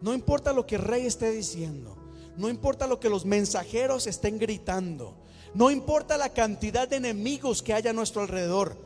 No 0.00 0.14
importa 0.14 0.52
lo 0.52 0.66
que 0.66 0.76
el 0.76 0.82
rey 0.82 1.06
esté 1.06 1.30
diciendo. 1.30 1.96
No 2.36 2.48
importa 2.48 2.86
lo 2.86 3.00
que 3.00 3.08
los 3.08 3.24
mensajeros 3.24 4.06
estén 4.06 4.38
gritando. 4.38 5.16
No 5.54 5.70
importa 5.70 6.16
la 6.16 6.30
cantidad 6.30 6.86
de 6.88 6.96
enemigos 6.96 7.62
que 7.62 7.72
haya 7.72 7.90
a 7.90 7.94
nuestro 7.94 8.22
alrededor. 8.22 8.76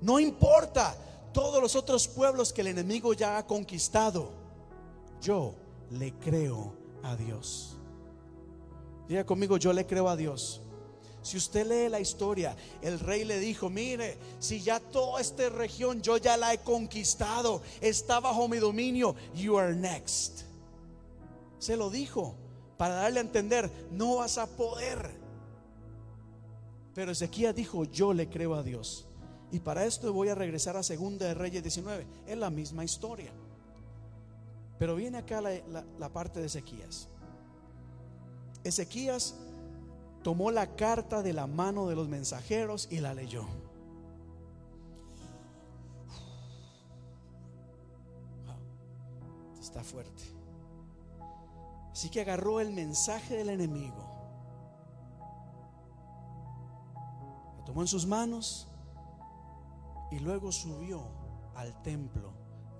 No 0.00 0.18
importa. 0.18 0.96
todos 1.32 1.62
los 1.62 1.76
otros 1.76 2.08
pueblos 2.08 2.52
que 2.52 2.62
el 2.62 2.66
enemigo 2.66 3.12
ya 3.12 3.38
ha 3.38 3.46
conquistado, 3.46 4.32
yo 5.20 5.54
le 5.90 6.12
creo 6.14 6.79
a 7.02 7.16
Dios. 7.16 7.76
Diga 9.08 9.24
conmigo, 9.24 9.56
yo 9.56 9.72
le 9.72 9.86
creo 9.86 10.08
a 10.08 10.16
Dios. 10.16 10.62
Si 11.22 11.36
usted 11.36 11.66
lee 11.66 11.90
la 11.90 12.00
historia, 12.00 12.56
el 12.80 12.98
rey 12.98 13.24
le 13.24 13.38
dijo, 13.38 13.68
mire, 13.68 14.16
si 14.38 14.62
ya 14.62 14.80
toda 14.80 15.20
esta 15.20 15.48
región 15.50 16.00
yo 16.00 16.16
ya 16.16 16.36
la 16.36 16.54
he 16.54 16.58
conquistado, 16.58 17.62
está 17.80 18.20
bajo 18.20 18.48
mi 18.48 18.58
dominio, 18.58 19.14
you 19.34 19.58
are 19.58 19.74
next. 19.74 20.42
Se 21.58 21.76
lo 21.76 21.90
dijo 21.90 22.36
para 22.78 22.94
darle 22.94 23.18
a 23.18 23.22
entender, 23.22 23.70
no 23.90 24.16
vas 24.16 24.38
a 24.38 24.46
poder. 24.46 25.10
Pero 26.94 27.12
Ezequiel 27.12 27.54
dijo, 27.54 27.84
yo 27.84 28.14
le 28.14 28.30
creo 28.30 28.54
a 28.54 28.62
Dios. 28.62 29.06
Y 29.52 29.60
para 29.60 29.84
esto 29.84 30.12
voy 30.12 30.28
a 30.28 30.34
regresar 30.34 30.76
a 30.76 30.82
Segunda 30.82 31.26
de 31.26 31.34
Reyes 31.34 31.62
19. 31.62 32.06
Es 32.26 32.38
la 32.38 32.48
misma 32.48 32.84
historia. 32.84 33.32
Pero 34.80 34.96
viene 34.96 35.18
acá 35.18 35.42
la, 35.42 36.08
parte 36.08 36.40
de 36.40 36.46
Ezequías. 36.46 37.06
Ezequías 38.64 39.36
tomó 40.22 40.50
la 40.50 40.74
carta 40.74 41.22
de 41.22 41.34
la 41.34 41.46
mano 41.46 41.86
de 41.86 41.94
los 41.94 42.08
mensajeros 42.08 42.88
y 42.90 43.00
la 43.00 43.12
leyó. 43.12 43.44
Está 49.60 49.84
fuerte. 49.84 50.22
Así 51.92 52.08
que 52.08 52.22
agarró 52.22 52.58
el 52.58 52.72
mensaje 52.72 53.36
del 53.36 53.50
enemigo. 53.50 54.08
Lo 57.58 57.64
tomó 57.66 57.82
en 57.82 57.86
sus 57.86 58.06
manos 58.06 58.66
y 60.10 60.20
luego 60.20 60.50
subió 60.50 61.02
al 61.54 61.82
templo 61.82 62.32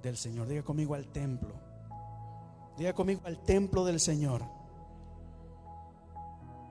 del 0.03 0.17
Señor. 0.17 0.49
Diga 0.49 0.63
conmigo 0.63 0.95
al 0.95 1.07
templo. 1.09 1.70
Diga 2.81 2.95
conmigo 2.95 3.21
al 3.25 3.37
templo 3.43 3.85
del 3.85 4.01
Señor. 4.01 4.43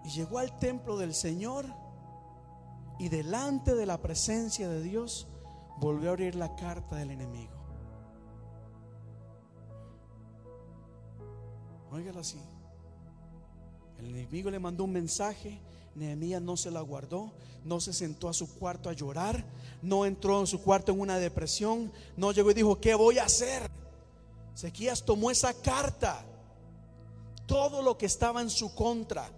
Y 0.03 0.09
llegó 0.09 0.39
al 0.39 0.57
templo 0.57 0.97
del 0.97 1.13
Señor 1.13 1.67
y 2.97 3.09
delante 3.09 3.75
de 3.75 3.85
la 3.85 4.01
presencia 4.01 4.67
de 4.67 4.81
Dios 4.81 5.27
volvió 5.77 6.09
a 6.09 6.13
abrir 6.13 6.33
la 6.33 6.55
carta 6.55 6.95
del 6.95 7.11
enemigo. 7.11 7.53
Óigalo 11.91 12.21
así. 12.21 12.41
El 13.99 14.07
enemigo 14.07 14.49
le 14.49 14.57
mandó 14.57 14.85
un 14.85 14.93
mensaje, 14.93 15.61
Nehemías 15.93 16.41
no 16.41 16.57
se 16.57 16.71
la 16.71 16.81
guardó, 16.81 17.33
no 17.63 17.79
se 17.79 17.93
sentó 17.93 18.29
a 18.29 18.33
su 18.33 18.51
cuarto 18.57 18.89
a 18.89 18.93
llorar, 18.93 19.45
no 19.83 20.07
entró 20.07 20.39
en 20.39 20.47
su 20.47 20.59
cuarto 20.59 20.91
en 20.91 21.01
una 21.01 21.19
depresión, 21.19 21.91
no 22.17 22.31
llegó 22.31 22.49
y 22.49 22.55
dijo, 22.55 22.81
¿qué 22.81 22.95
voy 22.95 23.19
a 23.19 23.25
hacer? 23.25 23.69
Ezequías 24.59 25.05
tomó 25.05 25.31
esa 25.31 25.53
carta, 25.53 26.25
todo 27.45 27.81
lo 27.81 27.97
que 27.97 28.07
estaba 28.07 28.41
en 28.41 28.49
su 28.49 28.75
contra, 28.75 29.31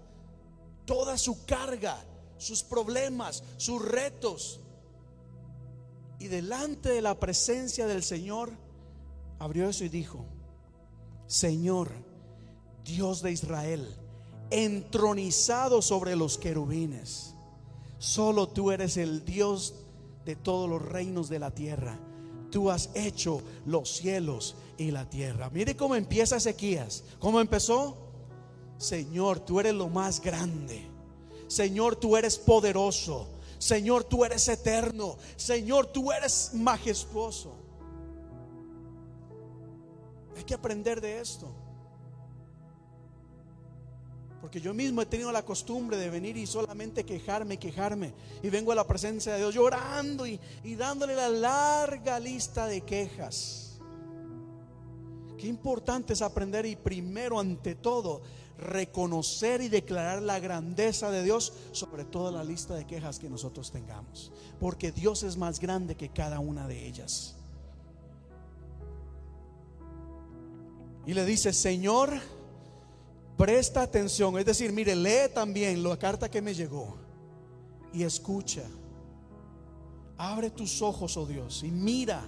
toda 0.84 1.16
su 1.16 1.46
carga, 1.46 2.04
sus 2.40 2.64
problemas, 2.64 3.44
sus 3.58 3.86
retos. 3.86 4.62
Y 6.18 6.26
delante 6.26 6.90
de 6.90 7.04
la 7.04 7.20
presencia 7.20 7.86
del 7.86 8.02
Señor, 8.02 8.50
abrió 9.38 9.70
eso 9.70 9.84
y 9.84 9.90
dijo, 9.90 10.26
Señor, 11.28 11.92
Dios 12.84 13.22
de 13.22 13.32
Israel, 13.32 13.96
entronizado 14.50 15.84
sobre 15.84 16.16
los 16.16 16.40
querubines, 16.40 17.36
solo 18.00 18.50
tú 18.50 18.72
eres 18.72 18.98
el 18.98 19.24
Dios 19.24 19.76
de 20.26 20.36
todos 20.36 20.68
los 20.68 20.82
reinos 20.82 21.30
de 21.30 21.38
la 21.38 21.52
tierra. 21.52 22.00
Tú 22.50 22.72
has 22.72 22.90
hecho 22.96 23.44
los 23.68 23.88
cielos 23.88 24.56
y 24.82 24.92
la 24.92 25.10
tierra. 25.10 25.50
Mire 25.50 25.76
cómo 25.76 25.96
empieza 25.96 26.38
Ezequías. 26.38 27.04
¿Cómo 27.20 27.40
empezó? 27.40 27.98
Señor, 28.78 29.40
tú 29.40 29.60
eres 29.60 29.74
lo 29.74 29.90
más 29.90 30.22
grande. 30.22 30.88
Señor, 31.48 31.96
tú 31.96 32.18
eres 32.18 32.38
poderoso. 32.38 33.28
Señor, 33.60 34.04
tú 34.04 34.26
eres 34.26 34.48
eterno. 34.48 35.18
Señor, 35.36 35.88
tú 35.88 36.12
eres 36.12 36.52
majestuoso. 36.54 37.54
Hay 40.36 40.44
que 40.44 40.54
aprender 40.56 41.00
de 41.00 41.20
esto. 41.20 41.54
Porque 44.42 44.60
yo 44.60 44.74
mismo 44.74 45.04
he 45.04 45.06
tenido 45.06 45.32
la 45.32 45.46
costumbre 45.46 45.98
de 45.98 46.10
venir 46.10 46.36
y 46.36 46.48
solamente 46.48 47.04
quejarme, 47.04 47.58
quejarme. 47.58 48.14
Y 48.42 48.50
vengo 48.50 48.72
a 48.72 48.76
la 48.76 48.88
presencia 48.88 49.34
de 49.34 49.40
Dios 49.40 49.54
llorando 49.54 50.26
y, 50.26 50.40
y 50.64 50.74
dándole 50.74 51.14
la 51.14 51.30
larga 51.30 52.20
lista 52.20 52.66
de 52.66 52.82
quejas. 52.82 53.71
Qué 55.42 55.48
importante 55.48 56.14
es 56.14 56.22
aprender 56.22 56.68
y 56.68 56.76
primero, 56.76 57.40
ante 57.40 57.74
todo, 57.74 58.22
reconocer 58.60 59.62
y 59.62 59.70
declarar 59.70 60.22
la 60.22 60.40
grandeza 60.40 61.10
de 61.10 61.24
Dios 61.24 61.52
sobre 61.72 62.06
toda 62.06 62.32
la 62.32 62.44
lista 62.44 62.76
de 62.76 62.86
quejas 62.86 63.18
que 63.18 63.28
nosotros 63.28 63.72
tengamos. 63.72 64.32
Porque 64.60 64.92
Dios 64.92 65.24
es 65.24 65.38
más 65.38 65.60
grande 65.60 65.96
que 65.96 66.10
cada 66.10 66.40
una 66.40 66.68
de 66.68 66.86
ellas. 66.86 67.36
Y 71.08 71.16
le 71.16 71.26
dice, 71.26 71.54
Señor, 71.54 72.12
presta 73.36 73.82
atención. 73.82 74.38
Es 74.38 74.46
decir, 74.46 74.72
mire, 74.72 74.96
lee 74.96 75.34
también 75.34 75.82
la 75.82 75.98
carta 75.98 76.30
que 76.30 76.44
me 76.44 76.54
llegó 76.54 76.98
y 77.92 78.04
escucha. 78.04 78.62
Abre 80.20 80.52
tus 80.52 80.84
ojos, 80.84 81.18
oh 81.18 81.26
Dios, 81.26 81.64
y 81.64 81.72
mira 81.72 82.24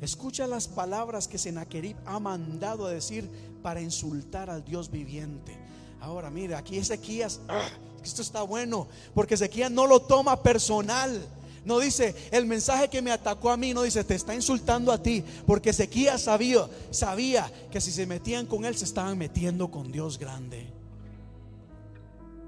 Escucha 0.00 0.46
las 0.46 0.66
palabras 0.66 1.28
que 1.28 1.36
Senaquerib 1.36 1.96
ha 2.06 2.18
mandado 2.18 2.86
a 2.86 2.90
decir 2.90 3.28
para 3.62 3.82
insultar 3.82 4.48
al 4.48 4.64
Dios 4.64 4.90
viviente. 4.90 5.58
Ahora, 6.00 6.30
mira, 6.30 6.56
aquí 6.56 6.78
Ezequías, 6.78 7.40
ah, 7.48 7.68
esto 8.02 8.22
está 8.22 8.40
bueno, 8.42 8.88
porque 9.14 9.34
Ezequías 9.34 9.70
no 9.70 9.86
lo 9.86 10.00
toma 10.00 10.42
personal. 10.42 11.22
No 11.66 11.78
dice, 11.78 12.14
el 12.30 12.46
mensaje 12.46 12.88
que 12.88 13.02
me 13.02 13.12
atacó 13.12 13.50
a 13.50 13.58
mí, 13.58 13.74
no 13.74 13.82
dice, 13.82 14.02
te 14.02 14.14
está 14.14 14.34
insultando 14.34 14.90
a 14.90 15.02
ti, 15.02 15.22
porque 15.46 15.68
Ezequías 15.68 16.22
sabía, 16.22 16.66
sabía 16.90 17.52
que 17.70 17.82
si 17.82 17.92
se 17.92 18.06
metían 18.06 18.46
con 18.46 18.64
él, 18.64 18.74
se 18.74 18.86
estaban 18.86 19.18
metiendo 19.18 19.70
con 19.70 19.92
Dios 19.92 20.18
grande. 20.18 20.72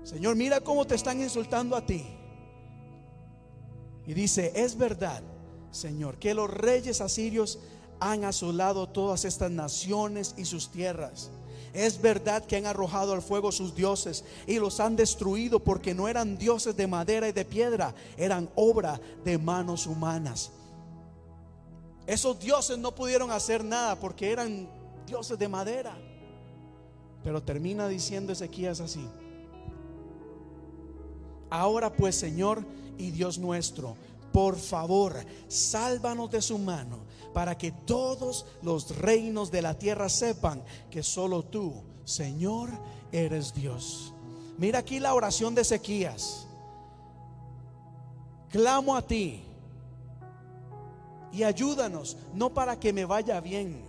Señor, 0.04 0.36
mira 0.36 0.62
cómo 0.62 0.86
te 0.86 0.94
están 0.94 1.20
insultando 1.20 1.76
a 1.76 1.84
ti. 1.84 2.02
Y 4.06 4.14
dice, 4.14 4.52
es 4.56 4.76
verdad 4.76 5.22
Señor, 5.72 6.18
que 6.18 6.34
los 6.34 6.48
reyes 6.48 7.00
asirios 7.00 7.58
han 7.98 8.24
asolado 8.24 8.88
todas 8.88 9.24
estas 9.24 9.50
naciones 9.50 10.34
y 10.36 10.44
sus 10.44 10.70
tierras. 10.70 11.30
Es 11.72 12.00
verdad 12.02 12.44
que 12.44 12.56
han 12.56 12.66
arrojado 12.66 13.14
al 13.14 13.22
fuego 13.22 13.50
sus 13.50 13.74
dioses 13.74 14.24
y 14.46 14.58
los 14.58 14.78
han 14.78 14.94
destruido 14.94 15.58
porque 15.60 15.94
no 15.94 16.06
eran 16.06 16.36
dioses 16.36 16.76
de 16.76 16.86
madera 16.86 17.28
y 17.28 17.32
de 17.32 17.44
piedra, 17.44 17.94
eran 18.16 18.50
obra 18.54 19.00
de 19.24 19.38
manos 19.38 19.86
humanas. 19.86 20.52
Esos 22.06 22.38
dioses 22.38 22.76
no 22.78 22.94
pudieron 22.94 23.30
hacer 23.30 23.64
nada 23.64 23.98
porque 23.98 24.30
eran 24.30 24.68
dioses 25.06 25.38
de 25.38 25.48
madera. 25.48 25.96
Pero 27.24 27.42
termina 27.42 27.88
diciendo 27.88 28.32
Ezequías 28.32 28.80
así. 28.80 29.08
Ahora 31.48 31.92
pues, 31.92 32.16
Señor 32.16 32.64
y 32.98 33.10
Dios 33.10 33.38
nuestro, 33.38 33.96
por 34.32 34.56
favor, 34.56 35.14
sálvanos 35.48 36.30
de 36.30 36.42
su 36.42 36.58
mano 36.58 37.00
para 37.32 37.56
que 37.56 37.72
todos 37.72 38.46
los 38.62 38.96
reinos 38.96 39.50
de 39.50 39.62
la 39.62 39.78
tierra 39.78 40.08
sepan 40.08 40.62
que 40.90 41.02
solo 41.02 41.42
tú, 41.42 41.82
Señor, 42.04 42.70
eres 43.10 43.54
Dios. 43.54 44.12
Mira 44.58 44.80
aquí 44.80 45.00
la 45.00 45.14
oración 45.14 45.54
de 45.54 45.62
Ezequías. 45.62 46.46
Clamo 48.50 48.94
a 48.96 49.02
ti 49.02 49.42
y 51.32 51.42
ayúdanos, 51.42 52.18
no 52.34 52.52
para 52.52 52.78
que 52.78 52.92
me 52.92 53.06
vaya 53.06 53.40
bien, 53.40 53.82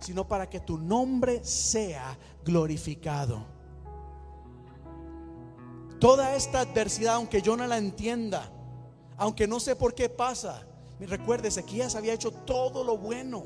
sino 0.00 0.28
para 0.28 0.48
que 0.48 0.60
tu 0.60 0.78
nombre 0.78 1.44
sea 1.44 2.16
glorificado. 2.44 3.44
Toda 5.98 6.36
esta 6.36 6.60
adversidad, 6.60 7.14
aunque 7.14 7.42
yo 7.42 7.56
no 7.56 7.66
la 7.66 7.78
entienda, 7.78 8.52
aunque 9.16 9.46
no 9.46 9.60
sé 9.60 9.76
por 9.76 9.94
qué 9.94 10.08
pasa. 10.08 10.66
Recuerde, 11.00 11.48
Ezequías 11.48 11.94
había 11.94 12.14
hecho 12.14 12.30
todo 12.30 12.84
lo 12.84 12.96
bueno. 12.96 13.44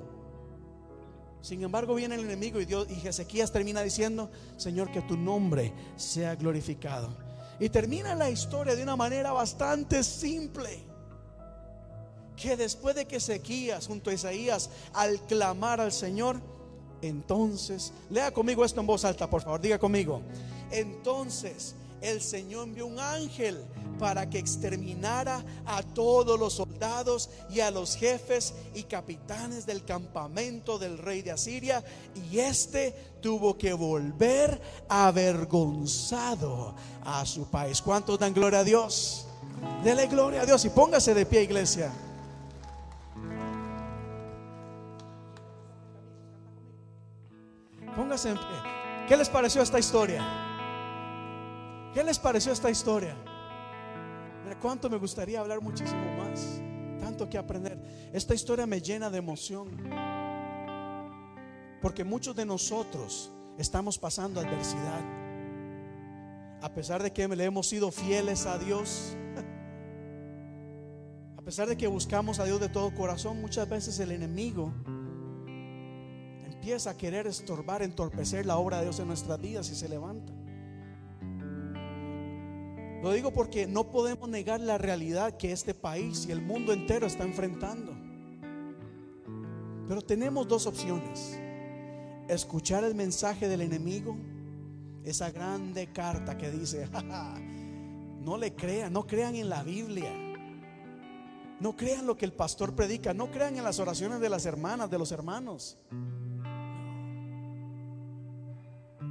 Sin 1.42 1.62
embargo, 1.62 1.94
viene 1.94 2.16
el 2.16 2.24
enemigo 2.24 2.60
y, 2.60 2.66
Dios, 2.66 2.86
y 2.90 3.06
Ezequías 3.06 3.51
termina 3.51 3.82
diciendo, 3.82 4.30
Señor, 4.56 4.92
que 4.92 5.02
tu 5.02 5.16
nombre 5.16 5.72
sea 5.97 6.34
glorificado. 6.36 7.16
Y 7.59 7.68
termina 7.68 8.14
la 8.14 8.30
historia 8.30 8.76
de 8.76 8.82
una 8.82 8.97
manera 8.97 9.32
bastante 9.32 10.02
simple. 10.02 10.84
Que 12.36 12.56
después 12.56 12.94
de 12.94 13.06
que 13.06 13.16
Ezequías 13.16 13.86
junto 13.86 14.10
a 14.10 14.14
Isaías 14.14 14.70
al 14.92 15.20
clamar 15.26 15.80
al 15.80 15.92
Señor, 15.92 16.40
entonces, 17.02 17.92
lea 18.10 18.30
conmigo 18.30 18.64
esto 18.64 18.80
en 18.80 18.86
voz 18.86 19.05
alta, 19.05 19.28
por 19.28 19.42
favor, 19.42 19.60
diga 19.60 19.78
conmigo. 19.78 20.20
Entonces 20.70 21.74
el 22.01 22.20
Señor 22.20 22.68
envió 22.68 22.86
un 22.86 22.98
ángel 22.98 23.64
para 24.01 24.28
que 24.31 24.39
exterminara 24.39 25.44
a 25.66 25.82
todos 25.82 26.40
los 26.40 26.55
soldados 26.55 27.28
y 27.51 27.60
a 27.60 27.70
los 27.70 27.94
jefes 27.94 28.55
y 28.74 28.85
capitanes 28.85 29.66
del 29.66 29.85
campamento 29.85 30.78
del 30.78 30.97
rey 30.97 31.20
de 31.20 31.32
Asiria. 31.32 31.85
Y 32.31 32.39
este 32.39 32.93
tuvo 33.20 33.59
que 33.59 33.74
volver 33.74 34.60
avergonzado 34.89 36.74
a 37.05 37.27
su 37.27 37.51
país. 37.51 37.82
¿Cuántos 37.82 38.18
dan 38.18 38.32
gloria 38.32 38.60
a 38.60 38.64
Dios? 38.64 39.27
Dele 39.85 40.06
gloria 40.06 40.43
a 40.43 40.47
Dios 40.47 40.64
y 40.64 40.70
póngase 40.70 41.12
de 41.12 41.27
pie, 41.27 41.43
iglesia. 41.43 41.93
Póngase 47.94 48.31
en 48.31 48.36
pie. 48.36 48.47
¿Qué 49.06 49.16
les 49.16 49.28
pareció 49.28 49.60
esta 49.60 49.78
historia? 49.78 50.49
¿Qué 51.92 52.04
les 52.04 52.18
pareció 52.18 52.52
esta 52.52 52.70
historia? 52.70 53.16
Mira, 54.44 54.58
cuánto 54.58 54.88
me 54.88 54.96
gustaría 54.96 55.40
hablar 55.40 55.60
muchísimo 55.60 56.04
más. 56.18 56.60
Tanto 57.00 57.28
que 57.28 57.36
aprender. 57.36 58.10
Esta 58.12 58.34
historia 58.34 58.66
me 58.66 58.80
llena 58.80 59.10
de 59.10 59.18
emoción. 59.18 59.68
Porque 61.82 62.04
muchos 62.04 62.36
de 62.36 62.44
nosotros 62.44 63.32
estamos 63.58 63.98
pasando 63.98 64.40
adversidad. 64.40 65.00
A 66.62 66.72
pesar 66.74 67.02
de 67.02 67.12
que 67.12 67.26
le 67.26 67.44
hemos 67.44 67.68
sido 67.68 67.90
fieles 67.90 68.46
a 68.46 68.58
Dios. 68.58 69.16
A 71.36 71.42
pesar 71.42 71.68
de 71.68 71.76
que 71.76 71.88
buscamos 71.88 72.38
a 72.38 72.44
Dios 72.44 72.60
de 72.60 72.68
todo 72.68 72.94
corazón, 72.94 73.40
muchas 73.40 73.68
veces 73.68 73.98
el 73.98 74.12
enemigo 74.12 74.72
empieza 76.44 76.90
a 76.90 76.96
querer 76.96 77.26
estorbar, 77.26 77.82
entorpecer 77.82 78.46
la 78.46 78.58
obra 78.58 78.76
de 78.76 78.84
Dios 78.84 79.00
en 79.00 79.08
nuestras 79.08 79.40
vidas 79.40 79.68
y 79.70 79.74
se 79.74 79.88
levanta. 79.88 80.32
Lo 83.02 83.12
digo 83.12 83.32
porque 83.32 83.66
no 83.66 83.90
podemos 83.90 84.28
negar 84.28 84.60
la 84.60 84.77
realidad 84.77 85.36
que 85.39 85.52
este 85.52 85.72
país 85.72 86.27
y 86.28 86.32
el 86.32 86.43
mundo 86.43 86.72
entero 86.72 87.06
está 87.06 87.24
enfrentando. 87.24 87.97
Pero 89.89 90.02
tenemos 90.02 90.47
dos 90.47 90.66
opciones. 90.66 91.40
Escuchar 92.28 92.85
el 92.85 92.94
mensaje 92.94 93.48
del 93.48 93.62
enemigo, 93.62 94.16
esa 95.02 95.31
grande 95.31 95.90
carta 95.93 96.36
que 96.36 96.51
dice, 96.51 96.89
no 98.20 98.36
le 98.36 98.55
crean, 98.55 98.93
no 98.93 99.06
crean 99.06 99.35
en 99.35 99.48
la 99.48 99.62
Biblia. 99.62 100.12
No 101.59 101.77
crean 101.77 102.06
lo 102.06 102.16
que 102.16 102.27
el 102.27 102.32
pastor 102.32 102.74
predica, 102.74 103.14
no 103.14 103.31
crean 103.31 103.56
en 103.56 103.64
las 103.64 103.78
oraciones 103.78 104.20
de 104.20 104.28
las 104.28 104.44
hermanas, 104.44 104.90
de 104.90 104.98
los 104.98 105.10
hermanos. 105.10 105.78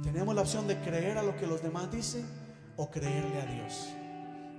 Tenemos 0.02 0.34
la 0.34 0.42
opción 0.42 0.66
de 0.66 0.80
creer 0.80 1.18
a 1.18 1.22
lo 1.22 1.36
que 1.36 1.46
los 1.46 1.62
demás 1.62 1.90
dicen 1.92 2.49
o 2.80 2.90
creerle 2.90 3.42
a 3.42 3.44
Dios. 3.44 3.92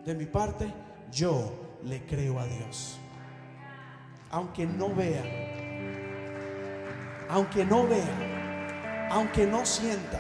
De 0.06 0.14
mi 0.14 0.28
parte, 0.28 0.72
yo 1.12 1.80
le 1.84 2.06
creo 2.06 2.40
a 2.40 2.46
Dios. 2.46 3.00
Aunque 4.30 4.64
no 4.64 4.94
vea, 4.94 5.24
aunque 7.30 7.66
no 7.66 7.88
vea, 7.88 9.10
aunque 9.10 9.48
no 9.48 9.66
sienta. 9.66 10.20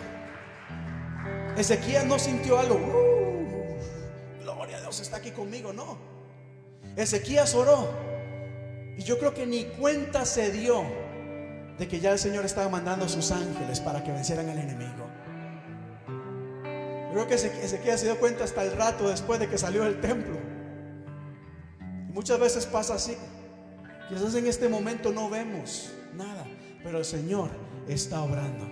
Ezequiel 1.55 2.07
no 2.07 2.17
sintió 2.17 2.57
algo. 2.57 2.75
"Uh, 2.75 4.41
gloria 4.41 4.77
a 4.77 4.81
Dios 4.81 4.99
está 4.99 5.17
aquí 5.17 5.29
conmigo, 5.29 5.71
no. 5.71 5.95
Ezequías 6.95 7.53
oró. 7.53 7.87
Y 8.97 9.03
yo 9.03 9.19
creo 9.19 9.35
que 9.35 9.45
ni 9.45 9.65
cuenta 9.65 10.25
se 10.25 10.51
dio 10.51 10.85
de 11.77 11.87
que 11.87 11.99
ya 11.99 12.11
el 12.11 12.17
Señor 12.19 12.45
estaba 12.45 12.67
mandando 12.67 13.05
a 13.05 13.09
sus 13.09 13.29
ángeles 13.31 13.79
para 13.79 14.03
que 14.03 14.11
vencieran 14.11 14.49
al 14.49 14.57
enemigo. 14.57 15.10
Creo 17.11 17.27
que 17.27 17.35
Ezequiel 17.35 17.97
se 17.97 18.05
dio 18.05 18.19
cuenta 18.19 18.43
hasta 18.43 18.63
el 18.63 18.71
rato 18.77 19.09
después 19.09 19.39
de 19.39 19.47
que 19.49 19.57
salió 19.57 19.83
del 19.83 19.99
templo. 19.99 20.37
Y 22.09 22.13
muchas 22.13 22.39
veces 22.39 22.65
pasa 22.65 22.95
así. 22.95 23.17
Quizás 24.09 24.35
en 24.35 24.47
este 24.47 24.69
momento 24.69 25.11
no 25.11 25.29
vemos 25.29 25.91
nada, 26.13 26.45
pero 26.83 26.97
el 26.99 27.05
Señor 27.05 27.49
está 27.87 28.21
obrando. 28.21 28.65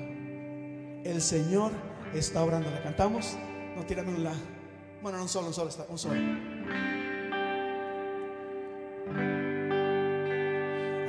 El 1.04 1.22
Señor 1.22 1.72
está 2.14 2.44
obrando. 2.44 2.70
¿La 2.72 2.84
cantamos? 2.84 3.38
No, 3.76 3.86
tirame 3.86 4.10
un 4.10 4.24
la. 4.24 4.34
Bueno, 5.02 5.18
no 5.18 5.24
un 5.24 5.30
solo, 5.30 5.48
un 5.48 5.54
solo, 5.54 5.72
un 5.90 5.98
solo. 5.98 6.20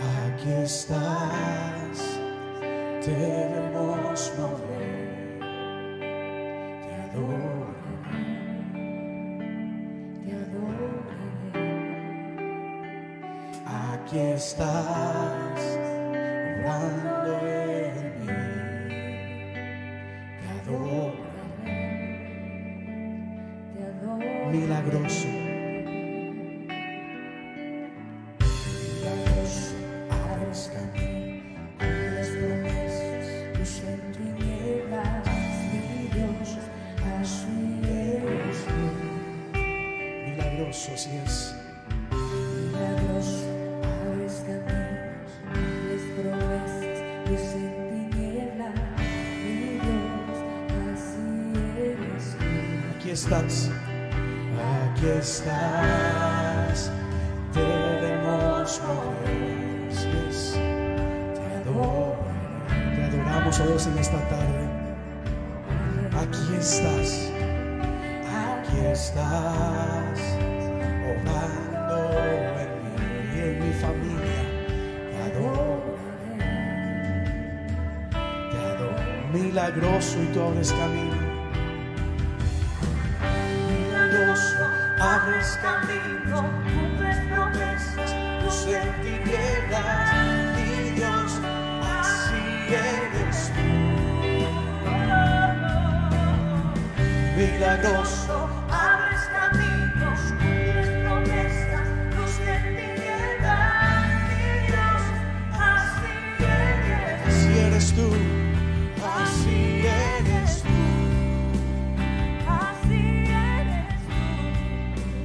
Aquí 0.00 0.52
estás, 0.62 2.18
debemos 3.04 4.32
mover, 4.38 4.79
adoro, 7.12 7.74
te 10.24 10.32
adoro. 10.32 10.90
Aquí 13.66 14.18
estás, 14.18 15.78
obrando 16.58 17.32
en 17.46 18.06
mí, 18.20 18.32
te 20.40 20.48
adoro, 20.60 21.12
Te 23.74 23.80
milagroso. 23.86 24.48
Milagroso, 24.50 25.28
aquí 53.32 55.06
estás, 55.06 56.90
mover, 58.82 59.88
así 59.88 60.08
es, 60.28 60.58
te 61.34 61.70
adoro, 61.70 62.16
te 62.68 63.04
adoramos 63.04 63.60
a 63.60 63.66
Dios 63.66 63.86
en 63.86 63.98
esta 63.98 64.18
tarde, 64.28 64.68
aquí 66.20 66.56
estás, 66.58 67.30
aquí 68.34 68.78
estás, 68.86 70.18
obrando 71.06 71.98
en 72.58 72.70
mí 72.82 72.96
y 73.32 73.38
en 73.38 73.54
mi 73.64 73.72
familia, 73.74 74.42
te 75.12 75.18
adoro, 75.30 75.96
te 78.50 78.58
adoro, 78.58 78.96
milagroso 79.32 80.20
y 80.20 80.26
tú 80.32 80.42
abres 80.42 80.72
camino. 80.72 81.09
Milagroso, 97.60 98.48
abres 98.70 99.20
caminos, 99.34 100.20
cumples 100.38 100.88
promesas, 101.04 101.86
luz 102.16 102.34
en 102.40 102.62
tinieblas, 102.74 104.08
mi 104.30 104.44
Dios, 104.66 105.02
así 105.52 106.14
eres. 106.40 107.20
así 107.28 107.52
eres 107.58 107.92
tú, 107.92 108.08
así 109.04 109.58
eres 109.84 110.62
tú. 110.62 110.78
Así 112.48 113.00
eres 113.28 113.84
tú, 113.84 115.20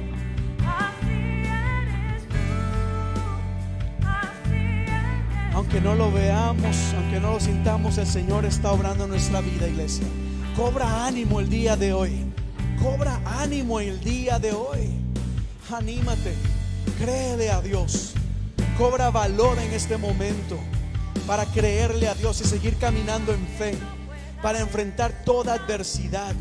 así 0.68 1.16
eres 1.48 2.20
tú, 2.28 2.44
así 4.12 4.60
eres 4.84 5.54
Aunque 5.54 5.80
no 5.80 5.94
lo 5.94 6.12
veamos, 6.12 6.76
aunque 6.98 7.18
no 7.18 7.30
lo 7.30 7.40
sintamos, 7.40 7.96
el 7.96 8.06
Señor 8.06 8.44
está 8.44 8.72
obrando 8.72 9.04
en 9.04 9.10
nuestra 9.10 9.40
vida, 9.40 9.66
iglesia. 9.66 10.06
Cobra 10.56 11.04
ánimo 11.04 11.40
el 11.40 11.50
día 11.50 11.76
de 11.76 11.92
hoy. 11.92 12.32
Cobra 12.82 13.20
ánimo 13.26 13.78
el 13.78 14.00
día 14.00 14.38
de 14.38 14.52
hoy. 14.52 14.90
Anímate. 15.70 16.34
Créele 16.98 17.50
a 17.50 17.60
Dios. 17.60 18.14
Cobra 18.78 19.10
valor 19.10 19.58
en 19.58 19.74
este 19.74 19.98
momento 19.98 20.58
para 21.26 21.44
creerle 21.44 22.08
a 22.08 22.14
Dios 22.14 22.40
y 22.40 22.44
seguir 22.44 22.74
caminando 22.78 23.34
en 23.34 23.46
fe, 23.58 23.76
para 24.42 24.60
enfrentar 24.60 25.12
toda 25.26 25.52
adversidad. 25.52 26.34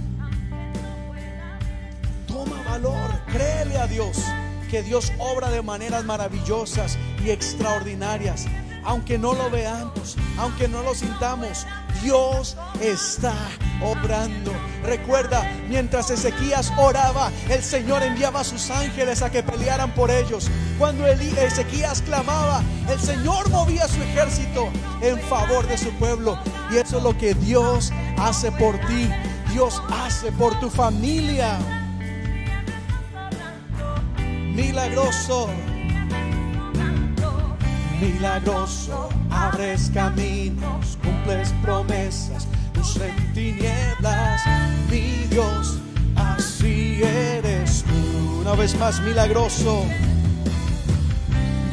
Toma 2.25 2.63
valor, 2.63 3.11
créele 3.33 3.77
a 3.77 3.87
Dios, 3.87 4.17
que 4.71 4.81
Dios 4.81 5.11
obra 5.19 5.49
de 5.49 5.61
maneras 5.61 6.05
maravillosas 6.05 6.97
y 7.21 7.31
extraordinarias. 7.31 8.45
aunque 8.85 9.17
no 9.17 9.33
lo 9.33 9.49
veamos, 9.49 10.15
aunque 10.37 10.67
no 10.67 10.83
lo 10.83 10.93
sintamos, 10.93 11.65
Dios 12.03 12.55
está 12.79 13.33
obrando. 13.81 14.51
Recuerda, 14.83 15.43
mientras 15.67 16.09
Ezequías 16.09 16.71
oraba, 16.77 17.31
el 17.49 17.63
Señor 17.63 18.03
enviaba 18.03 18.41
a 18.41 18.43
sus 18.43 18.69
ángeles 18.69 19.21
a 19.21 19.29
que 19.29 19.43
pelearan 19.43 19.93
por 19.93 20.11
ellos. 20.11 20.49
Cuando 20.77 21.07
Ezequías 21.07 22.01
clamaba, 22.01 22.63
el 22.89 22.99
Señor 22.99 23.49
movía 23.49 23.87
su 23.87 24.01
ejército 24.01 24.69
en 25.01 25.19
favor 25.21 25.67
de 25.67 25.77
su 25.77 25.89
pueblo. 25.91 26.37
Y 26.71 26.77
eso 26.77 26.97
es 26.97 27.03
lo 27.03 27.17
que 27.17 27.33
Dios 27.33 27.91
hace 28.17 28.51
por 28.51 28.77
ti. 28.87 29.09
Dios 29.51 29.81
hace 29.89 30.31
por 30.33 30.59
tu 30.59 30.69
familia. 30.69 31.57
Milagroso 34.53 35.49
milagroso, 37.99 39.09
abres 39.29 39.89
caminos, 39.93 40.97
cumples 41.03 41.53
promesas, 41.61 42.47
luz 42.85 42.97
en 42.97 43.33
tinieblas, 43.33 44.41
mi 44.91 45.25
Dios, 45.29 45.79
así 46.15 47.01
eres 47.01 47.83
tú. 47.83 48.41
Una 48.41 48.53
vez 48.53 48.77
más, 48.77 49.01
milagroso, 49.01 49.85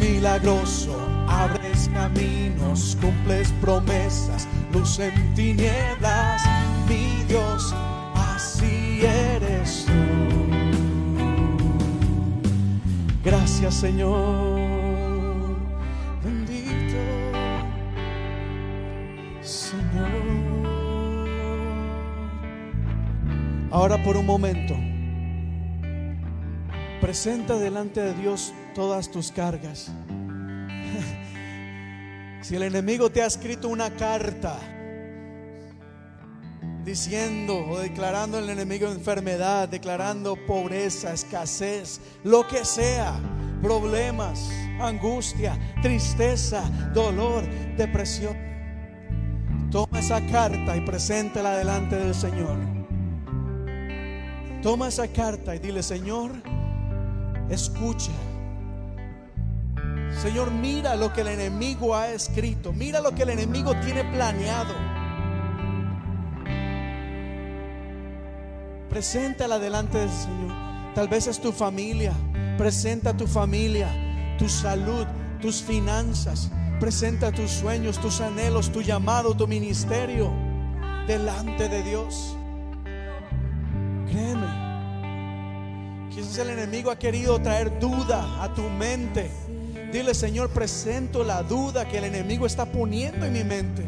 milagroso, 0.00 0.96
abres 1.28 1.90
caminos, 1.92 2.96
cumples 3.00 3.52
promesas, 3.60 4.48
luz 4.72 4.98
en 5.00 5.34
tinieblas, 5.34 6.42
mi 6.88 7.24
Dios, 7.28 7.74
así 8.14 9.02
eres 9.04 9.84
tú. 9.86 9.92
Gracias 13.22 13.74
Señor. 13.74 14.71
Ahora 23.72 24.02
por 24.02 24.18
un 24.18 24.26
momento, 24.26 24.76
presenta 27.00 27.58
delante 27.58 28.02
de 28.02 28.12
Dios 28.12 28.52
todas 28.74 29.10
tus 29.10 29.32
cargas. 29.32 29.90
Si 32.42 32.56
el 32.56 32.64
enemigo 32.64 33.08
te 33.08 33.22
ha 33.22 33.26
escrito 33.26 33.68
una 33.68 33.88
carta 33.90 34.58
diciendo 36.84 37.56
o 37.56 37.78
declarando 37.78 38.40
el 38.40 38.50
enemigo 38.50 38.88
enfermedad, 38.88 39.68
declarando 39.68 40.34
pobreza, 40.44 41.12
escasez, 41.12 42.00
lo 42.24 42.44
que 42.48 42.64
sea, 42.64 43.14
problemas, 43.62 44.50
angustia, 44.80 45.56
tristeza, 45.82 46.68
dolor, 46.92 47.44
depresión, 47.76 48.36
toma 49.70 50.00
esa 50.00 50.20
carta 50.26 50.76
y 50.76 50.80
preséntala 50.80 51.56
delante 51.56 51.94
del 51.94 52.14
Señor. 52.14 52.81
Toma 54.62 54.88
esa 54.88 55.08
carta 55.08 55.56
y 55.56 55.58
dile, 55.58 55.82
Señor, 55.82 56.30
escucha. 57.50 58.12
Señor, 60.22 60.52
mira 60.52 60.94
lo 60.94 61.12
que 61.12 61.22
el 61.22 61.28
enemigo 61.28 61.96
ha 61.96 62.10
escrito. 62.10 62.72
Mira 62.72 63.00
lo 63.00 63.12
que 63.12 63.24
el 63.24 63.30
enemigo 63.30 63.74
tiene 63.80 64.04
planeado. 64.04 64.72
Preséntala 68.88 69.58
delante 69.58 69.98
del 69.98 70.10
Señor. 70.10 70.52
Tal 70.94 71.08
vez 71.08 71.26
es 71.26 71.40
tu 71.40 71.50
familia. 71.50 72.12
Presenta 72.56 73.16
tu 73.16 73.26
familia, 73.26 73.88
tu 74.38 74.48
salud, 74.48 75.06
tus 75.40 75.60
finanzas. 75.60 76.52
Presenta 76.78 77.32
tus 77.32 77.50
sueños, 77.50 77.98
tus 77.98 78.20
anhelos, 78.20 78.70
tu 78.70 78.80
llamado, 78.80 79.34
tu 79.34 79.48
ministerio 79.48 80.30
delante 81.08 81.68
de 81.68 81.82
Dios. 81.82 82.36
Quizás 86.22 86.38
el 86.38 86.50
enemigo 86.50 86.92
ha 86.92 86.98
querido 86.98 87.40
traer 87.40 87.80
duda 87.80 88.42
a 88.42 88.54
tu 88.54 88.62
mente. 88.62 89.28
Dile, 89.92 90.14
Señor, 90.14 90.50
presento 90.50 91.24
la 91.24 91.42
duda 91.42 91.88
que 91.88 91.98
el 91.98 92.04
enemigo 92.04 92.46
está 92.46 92.64
poniendo 92.64 93.26
en 93.26 93.32
mi 93.32 93.42
mente. 93.42 93.82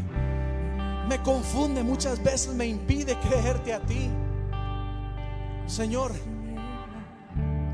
Me 1.09 1.23
confunde 1.23 1.85
muchas 1.85 2.20
veces, 2.23 2.52
me 2.52 2.66
impide 2.66 3.16
creerte 3.20 3.73
a 3.73 3.78
ti. 3.81 4.11
Señor, 5.66 6.12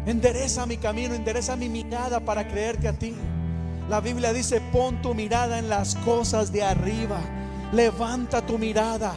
endereza 0.04 0.66
mi 0.66 0.76
camino, 0.76 1.14
endereza 1.14 1.56
mi 1.56 1.70
mirada 1.70 2.20
para 2.20 2.46
creerte 2.46 2.86
a 2.86 2.92
ti. 2.92 3.14
La 3.88 4.00
Biblia 4.00 4.34
dice, 4.34 4.60
pon 4.72 5.00
tu 5.00 5.14
mirada 5.14 5.58
en 5.58 5.70
las 5.70 5.94
cosas 5.96 6.52
de 6.52 6.62
arriba. 6.62 7.18
Levanta 7.72 8.44
tu 8.44 8.58
mirada, 8.58 9.14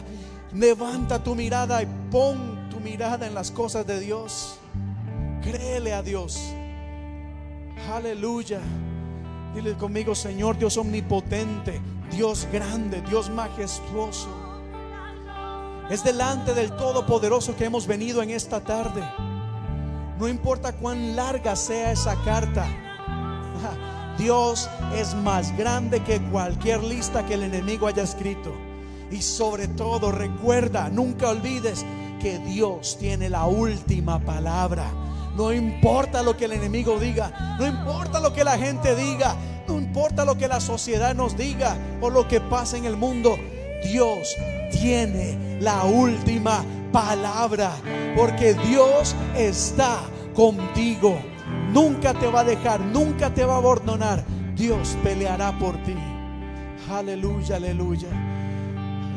levanta 0.54 1.22
tu 1.22 1.34
mirada 1.34 1.82
y 1.82 1.86
pon 2.10 2.54
mirada 2.84 3.26
en 3.26 3.34
las 3.34 3.50
cosas 3.50 3.86
de 3.86 3.98
Dios. 3.98 4.58
Créele 5.44 5.92
a 5.92 6.02
Dios. 6.02 6.40
Aleluya. 7.92 8.60
Dile 9.54 9.74
conmigo, 9.74 10.14
Señor 10.14 10.56
Dios 10.56 10.78
omnipotente, 10.78 11.80
Dios 12.10 12.48
grande, 12.50 13.02
Dios 13.02 13.28
majestuoso. 13.28 14.28
Es 15.90 16.02
delante 16.02 16.54
del 16.54 16.74
Todopoderoso 16.74 17.54
que 17.54 17.66
hemos 17.66 17.86
venido 17.86 18.22
en 18.22 18.30
esta 18.30 18.60
tarde. 18.60 19.02
No 20.18 20.28
importa 20.28 20.72
cuán 20.72 21.14
larga 21.14 21.54
sea 21.56 21.92
esa 21.92 22.16
carta. 22.24 22.66
Dios 24.18 24.70
es 24.96 25.14
más 25.14 25.54
grande 25.58 26.02
que 26.02 26.22
cualquier 26.30 26.82
lista 26.82 27.26
que 27.26 27.34
el 27.34 27.42
enemigo 27.42 27.86
haya 27.86 28.02
escrito. 28.02 28.50
Y 29.10 29.20
sobre 29.20 29.68
todo 29.68 30.10
recuerda, 30.10 30.88
nunca 30.88 31.28
olvides 31.28 31.84
que 32.18 32.38
Dios 32.38 32.96
tiene 32.98 33.28
la 33.28 33.44
última 33.44 34.18
palabra. 34.20 35.03
No 35.36 35.52
importa 35.52 36.22
lo 36.22 36.36
que 36.36 36.44
el 36.44 36.52
enemigo 36.52 36.98
diga, 36.98 37.56
no 37.58 37.66
importa 37.66 38.20
lo 38.20 38.32
que 38.32 38.44
la 38.44 38.56
gente 38.56 38.94
diga, 38.94 39.36
no 39.66 39.78
importa 39.78 40.24
lo 40.24 40.36
que 40.36 40.46
la 40.46 40.60
sociedad 40.60 41.14
nos 41.14 41.36
diga 41.36 41.76
o 42.00 42.10
lo 42.10 42.28
que 42.28 42.40
pasa 42.40 42.76
en 42.76 42.84
el 42.84 42.96
mundo. 42.96 43.36
Dios 43.84 44.36
tiene 44.70 45.58
la 45.60 45.84
última 45.84 46.64
palabra, 46.92 47.72
porque 48.16 48.54
Dios 48.54 49.16
está 49.36 49.98
contigo. 50.34 51.18
Nunca 51.72 52.14
te 52.14 52.26
va 52.28 52.40
a 52.40 52.44
dejar, 52.44 52.80
nunca 52.80 53.34
te 53.34 53.44
va 53.44 53.54
a 53.54 53.58
abandonar. 53.58 54.24
Dios 54.54 54.96
peleará 55.02 55.58
por 55.58 55.76
ti. 55.82 55.96
Aleluya, 56.90 57.56
aleluya. 57.56 58.08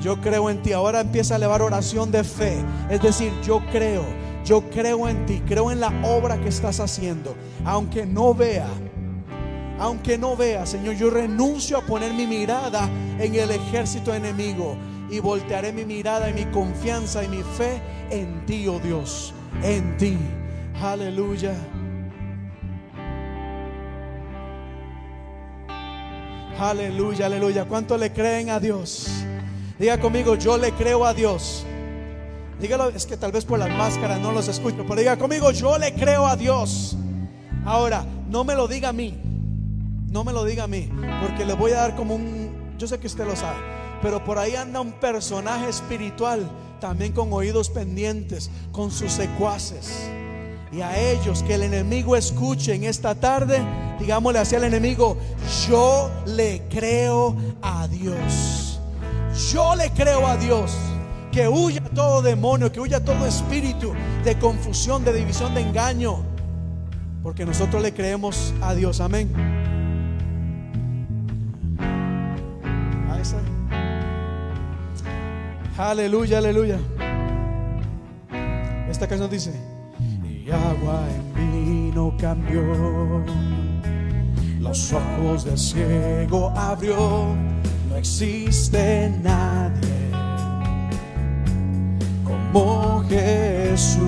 Yo 0.02 0.20
creo 0.22 0.50
en 0.50 0.62
ti. 0.62 0.74
Ahora 0.74 1.02
empieza 1.02 1.36
a 1.36 1.38
elevar 1.38 1.62
oración 1.62 2.12
de 2.12 2.24
fe. 2.24 2.58
Es 2.90 3.02
decir, 3.02 3.32
yo 3.44 3.62
creo. 3.72 4.04
Yo 4.48 4.62
creo 4.70 5.10
en 5.10 5.26
ti. 5.26 5.42
Creo 5.46 5.72
en 5.72 5.82
la 5.82 5.92
obra 6.04 6.40
que 6.40 6.48
estás 6.48 6.80
haciendo. 6.80 7.36
Aunque 7.66 8.06
no 8.06 8.34
vea. 8.34 8.70
Aunque 9.78 10.18
no 10.18 10.36
vea, 10.36 10.66
Señor, 10.66 10.96
yo 10.96 11.10
renuncio 11.10 11.78
a 11.78 11.82
poner 11.82 12.14
mi 12.14 12.26
mirada 12.26 12.90
en 13.20 13.36
el 13.36 13.52
ejército 13.52 14.12
enemigo 14.12 14.76
y 15.10 15.20
voltearé 15.20 15.72
mi 15.72 15.86
mirada 15.86 16.30
y 16.30 16.34
mi 16.34 16.46
confianza 16.46 17.24
y 17.24 17.28
mi 17.28 17.44
fe 17.44 17.80
en 18.10 18.44
ti, 18.48 18.68
oh 18.68 18.80
Dios, 18.80 19.36
en 19.62 19.96
ti. 19.98 20.18
Aleluya. 20.82 21.54
Aleluya, 26.60 27.28
aleluya. 27.28 27.66
¿Cuánto 27.66 27.98
le 28.00 28.12
creen 28.12 28.50
a 28.50 28.60
Dios? 28.60 29.08
Diga 29.78 30.00
conmigo, 30.00 30.34
yo 30.34 30.58
le 30.58 30.72
creo 30.72 31.06
a 31.06 31.14
Dios. 31.14 31.68
Dígalo, 32.60 32.90
es 32.90 33.06
que 33.06 33.18
tal 33.18 33.32
vez 33.32 33.46
por 33.46 33.60
las 33.60 33.70
máscaras 33.70 34.20
no 34.20 34.32
los 34.32 34.48
escucho, 34.48 34.84
pero 34.88 34.96
diga 34.96 35.18
conmigo, 35.18 35.52
yo 35.52 35.78
le 35.78 35.94
creo 35.94 36.26
a 36.26 36.36
Dios. 36.36 36.98
Ahora, 37.66 38.04
no 38.30 38.44
me 38.44 38.56
lo 38.56 38.68
diga 38.68 38.90
a 38.90 38.94
mí, 38.94 39.16
no 40.10 40.24
me 40.24 40.34
lo 40.34 40.44
diga 40.44 40.64
a 40.64 40.68
mí, 40.68 40.90
porque 41.22 41.46
le 41.46 41.54
voy 41.54 41.74
a 41.74 41.82
dar 41.82 41.96
como 41.96 42.16
un, 42.16 42.74
yo 42.80 42.88
sé 42.88 43.00
que 43.00 43.06
usted 43.06 43.28
lo 43.28 43.36
sabe, 43.36 43.58
pero 44.02 44.24
por 44.24 44.40
ahí 44.40 44.56
anda 44.56 44.82
un 44.82 44.94
personaje 44.94 45.70
espiritual, 45.70 46.50
también 46.80 47.14
con 47.14 47.32
oídos 47.32 47.70
pendientes, 47.70 48.50
con 48.72 48.90
sus 48.90 49.12
secuaces. 49.12 50.10
Y 50.72 50.82
a 50.82 50.98
ellos 51.00 51.44
que 51.44 51.54
el 51.54 51.64
enemigo 51.64 52.16
escuche 52.16 52.74
en 52.74 52.86
esta 52.86 53.14
tarde, 53.16 53.60
digámosle 54.00 54.40
hacia 54.40 54.58
el 54.58 54.64
enemigo, 54.64 55.16
yo 55.68 56.10
le 56.26 56.64
creo 56.70 57.36
a 57.62 57.88
Dios. 57.88 58.80
Yo 59.52 59.76
le 59.76 59.92
creo 59.92 60.26
a 60.26 60.36
Dios 60.38 60.72
que 61.38 61.48
huya 61.48 61.84
todo 61.94 62.24
demonio, 62.24 62.72
que 62.72 62.80
huya 62.80 63.00
todo 63.00 63.24
espíritu 63.28 63.94
de 64.24 64.40
confusión, 64.40 65.06
de 65.06 65.14
división, 65.14 65.54
de 65.54 65.62
engaño. 65.62 66.24
Porque 67.22 67.46
nosotros 67.46 67.80
le 67.84 67.94
creemos 67.94 68.56
a 68.60 68.74
Dios. 68.74 69.00
Amén. 69.02 69.32
Aleluya, 75.78 76.40
aleluya. 76.40 76.80
Esta 78.90 79.08
canción 79.08 79.30
dice, 79.30 79.54
y 80.24 80.50
agua 80.50 81.04
en 81.36 81.86
vino 81.86 82.18
cambió 82.20 83.24
los 84.60 84.92
ojos 84.92 85.46
del 85.46 85.60
ciego 85.60 86.52
abrió. 86.58 87.36
No 87.90 87.96
existe 87.96 89.14
nadie 89.22 90.07
como 92.58 93.04
Jesús. 93.08 94.02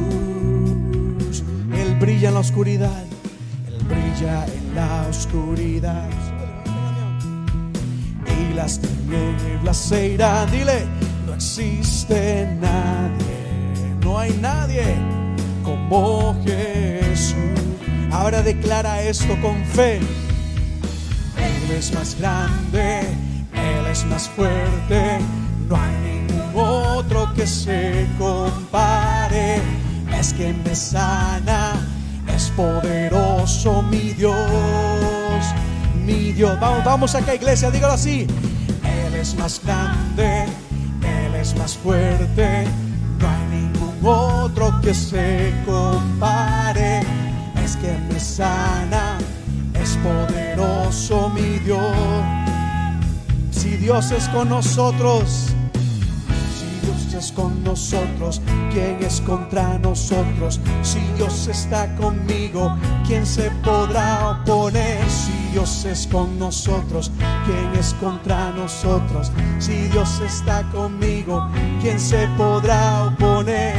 Él 1.73 1.95
brilla 1.99 2.29
en 2.29 2.33
la 2.33 2.39
oscuridad, 2.39 3.03
Él 3.67 3.77
brilla 3.85 4.45
en 4.45 4.75
la 4.75 5.05
oscuridad. 5.09 6.09
Y 8.25 8.53
las 8.53 8.79
tinieblas 8.79 9.77
se 9.77 10.09
irán. 10.09 10.51
Dile, 10.51 10.85
no 11.27 11.35
existe 11.35 12.47
nadie, 12.59 13.97
no 14.01 14.17
hay 14.17 14.31
nadie 14.41 14.95
como 15.63 16.35
Jesús. 16.43 17.35
Ahora 18.11 18.41
declara 18.41 19.03
esto 19.03 19.39
con 19.41 19.63
fe. 19.65 19.97
Él 21.37 21.71
es 21.77 21.93
más 21.93 22.17
grande, 22.19 23.01
Él 23.53 23.85
es 23.91 24.03
más 24.05 24.27
fuerte. 24.29 25.19
No 25.69 25.75
hay 25.75 25.98
que 27.35 27.47
se 27.47 28.07
compare. 28.17 29.61
Es 30.17 30.33
que 30.33 30.53
me 30.53 30.75
sana, 30.75 31.73
es 32.27 32.49
poderoso 32.49 33.81
mi 33.83 34.13
Dios, 34.13 34.35
mi 36.05 36.33
Dios. 36.33 36.59
Vamos, 36.59 36.83
vamos 36.83 37.15
acá, 37.15 37.35
iglesia, 37.35 37.71
dígalo 37.71 37.93
así. 37.93 38.27
Él 38.83 39.15
es 39.15 39.35
más 39.35 39.61
grande, 39.63 40.45
Él 41.01 41.35
es 41.35 41.55
más 41.57 41.77
fuerte. 41.77 42.65
No 43.19 43.27
hay 43.29 43.61
ningún 43.61 43.95
otro 44.03 44.73
que 44.81 44.93
se 44.93 45.53
compare. 45.65 47.01
Es 47.63 47.75
que 47.77 47.97
me 48.11 48.19
sana, 48.19 49.17
es 49.73 49.97
poderoso 49.97 51.29
mi 51.29 51.59
Dios. 51.59 51.95
Si 53.51 53.77
Dios 53.77 54.11
es 54.11 54.27
con 54.29 54.49
nosotros, 54.49 55.53
con 57.27 57.61
nosotros, 57.65 58.41
¿quién 58.71 58.97
es 59.01 59.19
contra 59.21 59.77
nosotros? 59.79 60.61
Si 60.83 60.99
Dios 61.17 61.47
está 61.47 61.93
conmigo, 61.97 62.77
¿quién 63.05 63.25
se 63.25 63.51
podrá 63.61 64.29
oponer? 64.29 65.03
Si 65.09 65.33
Dios 65.51 65.83
es 65.83 66.07
con 66.07 66.39
nosotros, 66.39 67.11
¿quién 67.45 67.75
es 67.77 67.93
contra 67.95 68.51
nosotros? 68.51 69.33
Si 69.59 69.73
Dios 69.89 70.21
está 70.21 70.63
conmigo, 70.71 71.45
¿quién 71.81 71.99
se 71.99 72.25
podrá 72.37 73.07
oponer? 73.07 73.75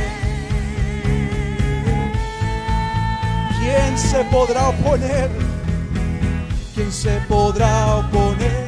¿Quién 3.58 3.98
se 3.98 4.22
podrá 4.24 4.68
oponer? 4.68 5.30
¿Quién 6.74 6.92
se 6.92 7.18
podrá 7.26 7.96
oponer? 7.96 8.66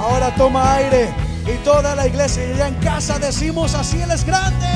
Ahora 0.00 0.34
toma 0.34 0.74
aire 0.74 1.23
y 1.46 1.56
toda 1.64 1.94
la 1.94 2.06
iglesia 2.06 2.42
y 2.56 2.60
en 2.60 2.74
casa 2.76 3.18
decimos 3.18 3.74
así, 3.74 4.00
Él 4.00 4.10
es 4.10 4.24
grande. 4.24 4.66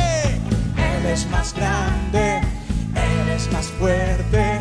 Él 0.77 1.07
es 1.07 1.27
más 1.31 1.55
grande, 1.55 2.41
Él 2.95 3.29
es 3.31 3.51
más 3.53 3.67
fuerte. 3.67 4.59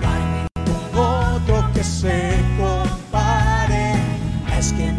No 0.00 0.08
hay 0.08 0.46
ningún 0.56 0.98
otro 0.98 1.70
que 1.72 1.82
se 1.82 2.34
compare. 2.58 3.94
Es 4.58 4.72
quien 4.72 4.95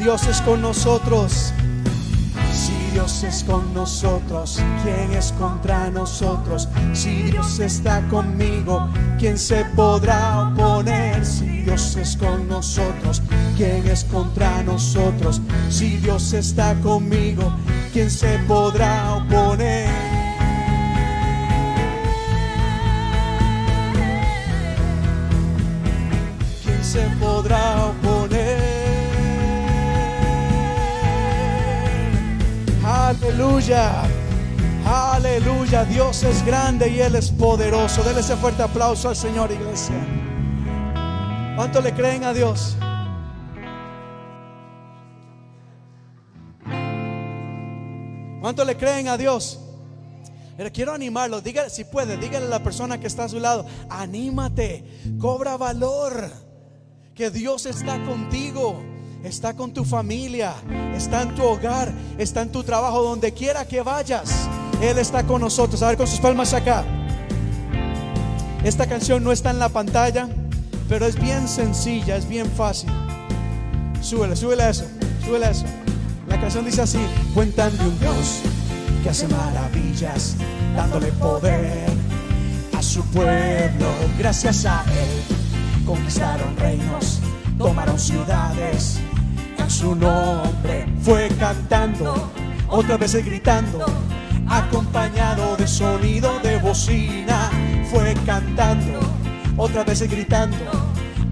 Dios 0.00 0.26
es 0.26 0.40
con 0.40 0.62
nosotros, 0.62 1.52
si 2.54 2.72
Dios 2.94 3.22
es 3.22 3.44
con 3.44 3.74
nosotros, 3.74 4.58
¿quién 4.82 5.12
es 5.12 5.30
contra 5.32 5.90
nosotros? 5.90 6.70
Si 6.94 7.24
Dios 7.24 7.58
está 7.58 8.00
conmigo, 8.08 8.88
¿quién 9.18 9.36
se 9.36 9.62
podrá 9.76 10.48
oponer? 10.48 11.24
Si 11.26 11.64
Dios 11.64 11.96
es 11.96 12.16
con 12.16 12.48
nosotros, 12.48 13.20
¿quién 13.58 13.86
es 13.86 14.04
contra 14.04 14.62
nosotros? 14.62 15.42
Si 15.68 15.98
Dios 15.98 16.32
está 16.32 16.74
conmigo, 16.76 17.52
¿quién 17.92 18.10
se 18.10 18.38
podrá 18.48 19.16
oponer? 19.16 19.89
Aleluya. 33.30 34.02
Aleluya. 34.84 35.84
Dios 35.84 36.24
es 36.24 36.44
grande 36.44 36.88
y 36.88 37.00
Él 37.00 37.14
es 37.14 37.30
poderoso. 37.30 38.02
Dele 38.02 38.20
ese 38.20 38.34
fuerte 38.34 38.64
aplauso 38.64 39.08
al 39.08 39.14
Señor, 39.14 39.52
iglesia. 39.52 39.94
¿Cuánto 41.54 41.80
le 41.80 41.94
creen 41.94 42.24
a 42.24 42.32
Dios? 42.32 42.76
¿Cuánto 48.40 48.64
le 48.64 48.76
creen 48.76 49.06
a 49.06 49.16
Dios? 49.16 49.60
Pero 50.56 50.72
quiero 50.72 50.92
animarlo, 50.92 51.40
dígale, 51.40 51.70
si 51.70 51.84
puede, 51.84 52.16
dígale 52.16 52.46
a 52.46 52.48
la 52.48 52.62
persona 52.62 52.98
que 52.98 53.06
está 53.06 53.24
a 53.24 53.28
su 53.28 53.38
lado, 53.38 53.64
anímate, 53.88 54.84
cobra 55.18 55.56
valor, 55.56 56.30
que 57.14 57.30
Dios 57.30 57.64
está 57.64 58.02
contigo, 58.04 58.82
está 59.24 59.54
con 59.54 59.72
tu 59.72 59.84
familia, 59.84 60.54
está 60.94 61.22
en 61.22 61.34
tu 61.34 61.42
hogar, 61.42 61.92
está 62.18 62.42
en 62.42 62.50
tu 62.50 62.62
trabajo, 62.62 63.02
donde 63.02 63.32
quiera 63.32 63.66
que 63.66 63.82
vayas, 63.82 64.48
Él 64.80 64.98
está 64.98 65.26
con 65.26 65.40
nosotros. 65.40 65.82
A 65.82 65.88
ver, 65.88 65.96
con 65.96 66.06
sus 66.06 66.20
palmas 66.20 66.54
acá. 66.54 66.84
Esta 68.64 68.86
canción 68.86 69.24
no 69.24 69.32
está 69.32 69.50
en 69.50 69.58
la 69.58 69.68
pantalla, 69.68 70.28
pero 70.88 71.06
es 71.06 71.18
bien 71.18 71.48
sencilla, 71.48 72.16
es 72.16 72.28
bien 72.28 72.46
fácil. 72.50 72.90
Súbele, 74.02 74.36
súbele 74.36 74.68
eso, 74.68 74.84
súbele 75.24 75.50
eso. 75.50 75.64
La 76.28 76.40
canción 76.40 76.64
dice 76.64 76.82
así, 76.82 76.98
cuentan 77.34 77.76
de 77.76 77.84
un 77.86 77.98
Dios 77.98 78.40
que 79.02 79.10
hace 79.10 79.26
maravillas, 79.28 80.36
dándole 80.76 81.12
poder 81.12 81.86
a 82.76 82.82
su 82.82 83.02
pueblo. 83.06 83.86
Gracias 84.18 84.66
a 84.66 84.84
Él 84.84 85.40
conquistaron 85.90 86.56
reinos, 86.56 87.20
tomaron 87.58 87.98
ciudades. 87.98 89.00
Su 89.70 89.94
nombre 89.94 90.84
fue 91.00 91.28
cantando, 91.38 92.28
otra 92.68 92.96
vez 92.96 93.14
gritando, 93.24 93.86
acompañado 94.48 95.56
de 95.56 95.66
sonido 95.68 96.40
de 96.40 96.58
bocina. 96.58 97.48
Fue 97.88 98.14
cantando, 98.26 98.98
otra 99.56 99.84
vez 99.84 100.02
gritando, 100.02 100.56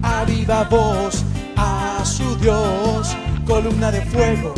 a 0.01 0.23
viva 0.23 0.63
voz 0.63 1.25
a 1.57 1.99
su 2.05 2.37
Dios, 2.37 3.15
columna 3.45 3.91
de 3.91 4.01
fuego, 4.03 4.53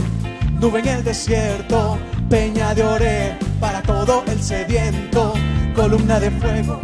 nube 0.59 0.79
en 0.81 0.87
el 0.87 1.03
desierto, 1.03 1.97
peña 2.29 2.75
de 2.75 2.83
oré 2.83 3.39
para 3.59 3.81
todo 3.81 4.23
el 4.27 4.41
sediento, 4.43 5.33
columna 5.75 6.19
de 6.19 6.29
fuego, 6.29 6.79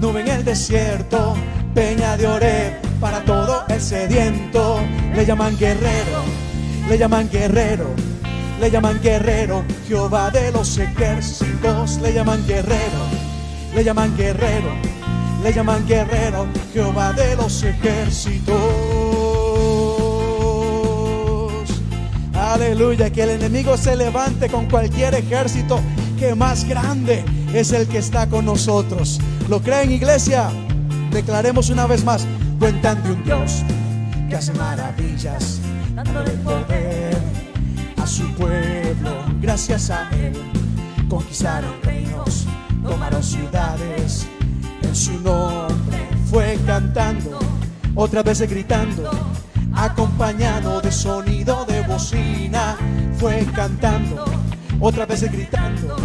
nube 0.00 0.20
en 0.20 0.28
el 0.28 0.44
desierto, 0.44 1.34
peña 1.74 2.16
de 2.16 2.28
oré 2.28 2.80
para 3.00 3.24
todo 3.24 3.64
el 3.68 3.80
sediento. 3.80 4.80
Le 5.18 5.26
llaman 5.26 5.56
guerrero, 5.58 6.22
le 6.88 6.96
llaman 6.96 7.28
guerrero, 7.28 7.86
le 8.60 8.70
llaman 8.70 9.00
guerrero, 9.02 9.64
Jehová 9.88 10.30
de 10.30 10.52
los 10.52 10.78
ejércitos, 10.78 11.98
le 12.00 12.14
llaman 12.14 12.46
guerrero, 12.46 13.02
le 13.74 13.82
llaman 13.82 14.16
guerrero, 14.16 14.70
le 15.42 15.52
llaman 15.52 15.84
guerrero, 15.88 16.46
Jehová 16.72 17.12
de 17.14 17.34
los 17.34 17.64
ejércitos. 17.64 18.54
Aleluya, 22.34 23.10
que 23.10 23.24
el 23.24 23.30
enemigo 23.30 23.76
se 23.76 23.96
levante 23.96 24.48
con 24.48 24.66
cualquier 24.70 25.16
ejército, 25.16 25.80
que 26.16 26.36
más 26.36 26.62
grande 26.62 27.24
es 27.52 27.72
el 27.72 27.88
que 27.88 27.98
está 27.98 28.28
con 28.28 28.44
nosotros. 28.44 29.18
¿Lo 29.48 29.60
creen, 29.62 29.90
iglesia? 29.90 30.48
Declaremos 31.10 31.70
una 31.70 31.88
vez 31.88 32.04
más, 32.04 32.24
cuentan 32.60 33.02
de 33.02 33.10
un 33.10 33.24
Dios 33.24 33.64
que 34.28 34.36
hace 34.36 34.52
maravillas, 34.54 35.60
dándole 35.94 36.30
poder 36.30 37.16
a 37.96 38.06
su 38.06 38.30
pueblo. 38.34 39.24
Gracias 39.40 39.90
a 39.90 40.08
Él 40.10 40.32
conquistaron 41.08 41.74
reinos, 41.82 42.46
tomaron 42.82 43.22
ciudades. 43.22 44.26
En 44.82 44.94
su 44.94 45.12
nombre 45.20 46.08
fue 46.30 46.58
cantando, 46.66 47.38
otra 47.94 48.22
vez 48.22 48.40
gritando, 48.42 49.10
acompañado 49.74 50.80
de 50.80 50.92
sonido 50.92 51.64
de 51.64 51.82
bocina. 51.82 52.76
fue 53.18 53.44
cantando, 53.54 54.24
otra 54.80 55.06
vez 55.06 55.22
gritando, 55.32 55.96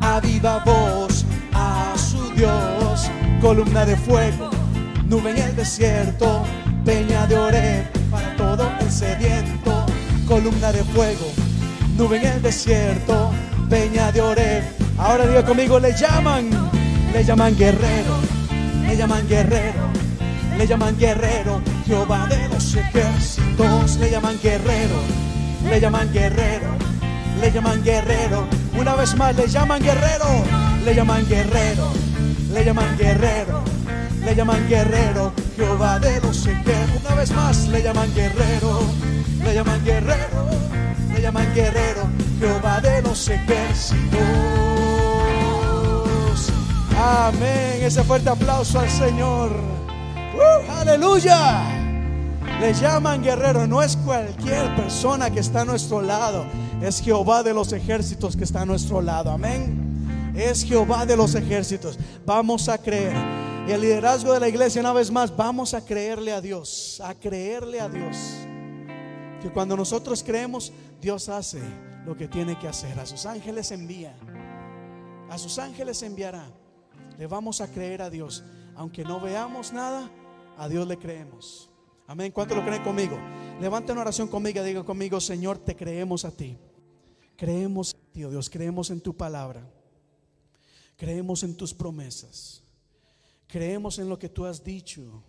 a 0.00 0.20
viva 0.20 0.62
voz 0.64 1.24
a 1.52 1.94
su 1.96 2.30
Dios, 2.32 3.10
columna 3.40 3.84
de 3.84 3.96
fuego, 3.96 4.50
nube 5.06 5.30
en 5.30 5.38
el 5.38 5.56
desierto, 5.56 6.44
peña 6.88 7.26
de 7.26 7.36
Oreb 7.36 7.84
para 8.10 8.34
todo 8.36 8.72
el 8.80 8.90
sediento, 8.90 9.84
columna 10.26 10.72
de 10.72 10.82
fuego, 10.84 11.26
nube 11.98 12.16
en 12.16 12.26
el 12.32 12.40
desierto, 12.40 13.30
peña 13.68 14.10
de 14.10 14.22
Oreb. 14.22 14.64
Ahora 14.96 15.26
diga 15.26 15.44
conmigo, 15.44 15.78
le 15.78 15.92
llaman, 15.92 16.48
le 17.12 17.22
llaman 17.22 17.54
guerrero, 17.58 18.16
le 18.86 18.96
llaman 18.96 19.28
guerrero, 19.28 19.84
le 20.56 20.66
llaman 20.66 20.96
guerrero, 20.96 21.60
Jehová 21.86 22.26
de 22.26 22.48
los 22.48 22.74
ejércitos, 22.74 23.96
le 23.98 24.10
llaman 24.10 24.38
guerrero, 24.42 24.98
le 25.68 25.80
llaman 25.80 26.10
guerrero, 26.10 26.70
le 27.38 27.52
llaman 27.52 27.84
guerrero, 27.84 28.46
una 28.80 28.94
vez 28.94 29.14
más 29.14 29.36
le 29.36 29.46
llaman 29.46 29.82
guerrero, 29.82 30.42
le 30.86 30.94
llaman 30.94 31.28
guerrero, 31.28 31.92
le 32.54 32.64
llaman 32.64 32.96
guerrero, 32.96 33.62
le 34.28 34.34
llaman 34.34 34.68
guerrero, 34.68 35.32
Jehová 35.56 35.98
de 35.98 36.20
los 36.20 36.46
ejércitos, 36.46 37.00
una 37.06 37.14
vez 37.14 37.30
más 37.30 37.66
le 37.68 37.82
llaman 37.82 38.14
guerrero, 38.14 38.80
le 39.42 39.54
llaman 39.54 39.82
guerrero, 39.82 40.50
le 41.14 41.22
llaman 41.22 41.54
guerrero, 41.54 42.02
Jehová 42.38 42.78
de 42.82 43.00
los 43.00 43.26
ejércitos. 43.26 43.98
Amén. 46.94 47.80
Ese 47.80 48.04
fuerte 48.04 48.28
aplauso 48.28 48.78
al 48.78 48.90
Señor. 48.90 49.50
¡Uh! 50.34 50.72
aleluya. 50.72 51.62
Le 52.60 52.74
llaman 52.74 53.22
guerrero. 53.22 53.66
No 53.66 53.82
es 53.82 53.96
cualquier 53.96 54.76
persona 54.76 55.30
que 55.30 55.40
está 55.40 55.62
a 55.62 55.64
nuestro 55.64 56.02
lado. 56.02 56.44
Es 56.82 57.00
Jehová 57.00 57.42
de 57.42 57.54
los 57.54 57.72
ejércitos 57.72 58.36
que 58.36 58.44
está 58.44 58.60
a 58.60 58.66
nuestro 58.66 59.00
lado. 59.00 59.30
Amén. 59.30 60.34
Es 60.36 60.64
Jehová 60.64 61.06
de 61.06 61.16
los 61.16 61.34
ejércitos. 61.34 61.98
Vamos 62.26 62.68
a 62.68 62.76
creer. 62.76 63.47
Y 63.68 63.70
el 63.70 63.82
liderazgo 63.82 64.32
de 64.32 64.40
la 64.40 64.48
iglesia, 64.48 64.80
una 64.80 64.94
vez 64.94 65.10
más, 65.10 65.36
vamos 65.36 65.74
a 65.74 65.84
creerle 65.84 66.32
a 66.32 66.40
Dios. 66.40 67.02
A 67.04 67.14
creerle 67.14 67.82
a 67.82 67.90
Dios. 67.90 68.16
Que 69.42 69.50
cuando 69.52 69.76
nosotros 69.76 70.22
creemos, 70.22 70.72
Dios 71.02 71.28
hace 71.28 71.60
lo 72.06 72.16
que 72.16 72.28
tiene 72.28 72.58
que 72.58 72.66
hacer. 72.66 72.98
A 72.98 73.04
sus 73.04 73.26
ángeles 73.26 73.70
envía. 73.70 74.16
A 75.28 75.36
sus 75.36 75.58
ángeles 75.58 76.02
enviará. 76.02 76.50
Le 77.18 77.26
vamos 77.26 77.60
a 77.60 77.70
creer 77.70 78.00
a 78.00 78.08
Dios. 78.08 78.42
Aunque 78.74 79.04
no 79.04 79.20
veamos 79.20 79.70
nada, 79.70 80.10
a 80.56 80.66
Dios 80.66 80.88
le 80.88 80.96
creemos. 80.96 81.68
Amén. 82.06 82.32
¿Cuánto 82.32 82.54
lo 82.54 82.64
creen 82.64 82.82
conmigo? 82.82 83.18
Levanten 83.60 83.92
una 83.92 84.00
oración 84.00 84.28
conmigo. 84.28 84.62
Diga 84.62 84.82
conmigo, 84.82 85.20
Señor, 85.20 85.58
te 85.58 85.76
creemos 85.76 86.24
a 86.24 86.30
ti. 86.30 86.56
Creemos 87.36 87.94
en 87.94 88.12
ti, 88.12 88.24
oh 88.24 88.30
Dios. 88.30 88.48
Creemos 88.48 88.88
en 88.88 89.02
tu 89.02 89.14
palabra. 89.14 89.60
Creemos 90.96 91.42
en 91.42 91.54
tus 91.54 91.74
promesas. 91.74 92.62
Creemos 93.48 93.98
en 93.98 94.10
lo 94.10 94.18
que 94.18 94.28
tú 94.28 94.44
has 94.44 94.62
dicho 94.62 95.24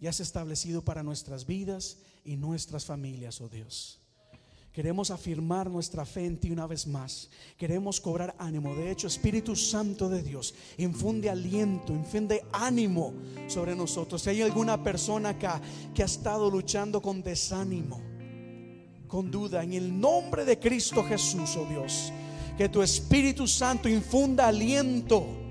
y 0.00 0.06
has 0.06 0.20
establecido 0.20 0.82
para 0.82 1.02
nuestras 1.02 1.46
vidas 1.46 1.98
y 2.24 2.36
nuestras 2.36 2.86
familias, 2.86 3.40
oh 3.42 3.48
Dios. 3.48 4.00
Queremos 4.72 5.10
afirmar 5.10 5.68
nuestra 5.68 6.06
fe 6.06 6.24
en 6.24 6.38
ti 6.38 6.50
una 6.50 6.66
vez 6.66 6.86
más. 6.86 7.28
Queremos 7.58 8.00
cobrar 8.00 8.34
ánimo. 8.38 8.74
De 8.74 8.90
hecho, 8.90 9.08
Espíritu 9.08 9.54
Santo 9.54 10.08
de 10.08 10.22
Dios, 10.22 10.54
infunde 10.78 11.28
aliento, 11.28 11.92
infunde 11.92 12.44
ánimo 12.52 13.12
sobre 13.48 13.74
nosotros. 13.74 14.22
Si 14.22 14.30
hay 14.30 14.42
alguna 14.42 14.82
persona 14.82 15.30
acá 15.30 15.60
que 15.92 16.02
ha 16.02 16.06
estado 16.06 16.48
luchando 16.48 17.02
con 17.02 17.20
desánimo, 17.20 18.00
con 19.08 19.30
duda, 19.30 19.62
en 19.64 19.74
el 19.74 20.00
nombre 20.00 20.44
de 20.44 20.58
Cristo 20.58 21.02
Jesús, 21.02 21.56
oh 21.56 21.66
Dios, 21.66 22.12
que 22.56 22.68
tu 22.68 22.80
Espíritu 22.80 23.48
Santo 23.48 23.88
infunda 23.88 24.46
aliento 24.46 25.49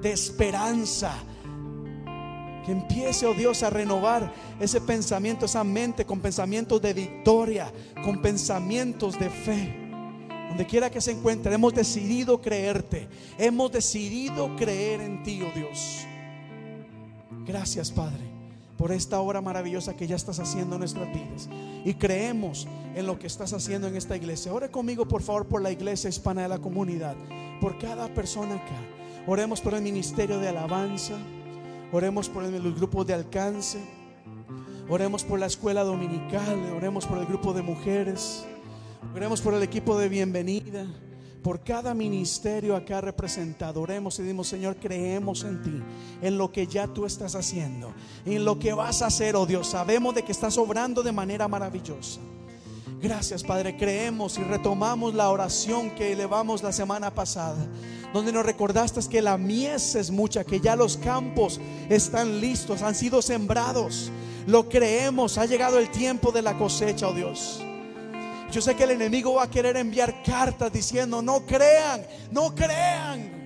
de 0.00 0.12
esperanza, 0.12 1.12
que 2.64 2.72
empiece, 2.72 3.26
oh 3.26 3.34
Dios, 3.34 3.62
a 3.62 3.70
renovar 3.70 4.32
ese 4.58 4.80
pensamiento, 4.80 5.46
esa 5.46 5.64
mente 5.64 6.04
con 6.04 6.20
pensamientos 6.20 6.80
de 6.80 6.92
victoria, 6.92 7.72
con 8.04 8.20
pensamientos 8.20 9.18
de 9.18 9.30
fe. 9.30 9.76
Donde 10.48 10.66
quiera 10.66 10.90
que 10.90 11.00
se 11.00 11.12
encuentre, 11.12 11.54
hemos 11.54 11.72
decidido 11.72 12.40
creerte. 12.40 13.08
Hemos 13.38 13.70
decidido 13.70 14.56
creer 14.56 15.00
en 15.00 15.22
ti, 15.22 15.40
oh 15.42 15.56
Dios. 15.56 16.04
Gracias, 17.46 17.90
Padre, 17.90 18.24
por 18.76 18.92
esta 18.92 19.20
obra 19.20 19.40
maravillosa 19.40 19.96
que 19.96 20.06
ya 20.06 20.16
estás 20.16 20.40
haciendo 20.40 20.74
en 20.74 20.80
nuestras 20.80 21.08
vidas. 21.12 21.48
Y 21.84 21.94
creemos 21.94 22.66
en 22.94 23.06
lo 23.06 23.18
que 23.18 23.26
estás 23.26 23.52
haciendo 23.52 23.86
en 23.86 23.96
esta 23.96 24.16
iglesia. 24.16 24.52
Ore 24.52 24.70
conmigo, 24.70 25.06
por 25.06 25.22
favor, 25.22 25.46
por 25.46 25.62
la 25.62 25.70
iglesia 25.70 26.10
hispana 26.10 26.42
de 26.42 26.48
la 26.48 26.58
comunidad. 26.58 27.16
Por 27.60 27.78
cada 27.78 28.12
persona 28.12 28.56
acá. 28.56 28.99
Oremos 29.26 29.60
por 29.60 29.74
el 29.74 29.82
ministerio 29.82 30.38
de 30.38 30.48
alabanza. 30.48 31.14
Oremos 31.92 32.28
por 32.28 32.42
los 32.42 32.74
grupos 32.74 33.06
de 33.06 33.14
alcance. 33.14 33.78
Oremos 34.88 35.24
por 35.24 35.38
la 35.38 35.46
escuela 35.46 35.84
dominical. 35.84 36.58
Oremos 36.74 37.06
por 37.06 37.18
el 37.18 37.26
grupo 37.26 37.52
de 37.52 37.62
mujeres. 37.62 38.46
Oremos 39.14 39.40
por 39.42 39.54
el 39.54 39.62
equipo 39.62 39.98
de 39.98 40.08
bienvenida. 40.08 40.86
Por 41.42 41.60
cada 41.62 41.94
ministerio 41.94 42.74
acá 42.74 43.02
representado. 43.02 43.82
Oremos 43.82 44.18
y 44.18 44.22
dimos, 44.22 44.48
Señor, 44.48 44.76
creemos 44.76 45.44
en 45.44 45.62
ti. 45.62 45.82
En 46.22 46.38
lo 46.38 46.50
que 46.50 46.66
ya 46.66 46.86
tú 46.86 47.04
estás 47.04 47.34
haciendo. 47.34 47.92
En 48.24 48.44
lo 48.44 48.58
que 48.58 48.72
vas 48.72 49.02
a 49.02 49.06
hacer, 49.06 49.36
oh 49.36 49.44
Dios. 49.44 49.68
Sabemos 49.68 50.14
de 50.14 50.22
que 50.22 50.32
estás 50.32 50.56
obrando 50.56 51.02
de 51.02 51.12
manera 51.12 51.46
maravillosa. 51.46 52.20
Gracias, 53.00 53.42
Padre. 53.42 53.76
Creemos 53.76 54.38
y 54.38 54.42
retomamos 54.42 55.14
la 55.14 55.30
oración 55.30 55.90
que 55.90 56.12
elevamos 56.12 56.62
la 56.62 56.72
semana 56.72 57.14
pasada 57.14 57.56
donde 58.12 58.32
nos 58.32 58.44
recordaste 58.44 59.00
que 59.08 59.22
la 59.22 59.38
mies 59.38 59.94
es 59.94 60.10
mucha, 60.10 60.44
que 60.44 60.60
ya 60.60 60.76
los 60.76 60.96
campos 60.96 61.60
están 61.88 62.40
listos, 62.40 62.82
han 62.82 62.94
sido 62.94 63.22
sembrados. 63.22 64.10
Lo 64.46 64.68
creemos, 64.68 65.38
ha 65.38 65.46
llegado 65.46 65.78
el 65.78 65.90
tiempo 65.90 66.32
de 66.32 66.42
la 66.42 66.58
cosecha, 66.58 67.08
oh 67.08 67.12
Dios. 67.12 67.60
Yo 68.50 68.60
sé 68.60 68.74
que 68.74 68.84
el 68.84 68.90
enemigo 68.92 69.34
va 69.34 69.44
a 69.44 69.50
querer 69.50 69.76
enviar 69.76 70.22
cartas 70.24 70.72
diciendo, 70.72 71.22
no 71.22 71.46
crean, 71.46 72.04
no 72.32 72.52
crean. 72.54 73.39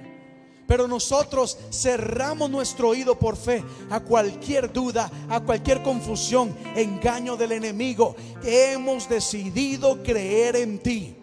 Pero 0.67 0.89
nosotros 0.89 1.59
cerramos 1.71 2.51
nuestro 2.51 2.89
oído 2.89 3.19
por 3.19 3.37
fe 3.37 3.63
a 3.91 4.01
cualquier 4.01 4.73
duda, 4.73 5.11
a 5.29 5.41
cualquier 5.41 5.83
confusión, 5.83 6.55
engaño 6.75 7.37
del 7.37 7.53
enemigo. 7.53 8.17
Hemos 8.43 9.09
decidido 9.09 10.03
creer 10.03 10.57
en 10.57 10.79
ti. 10.79 11.17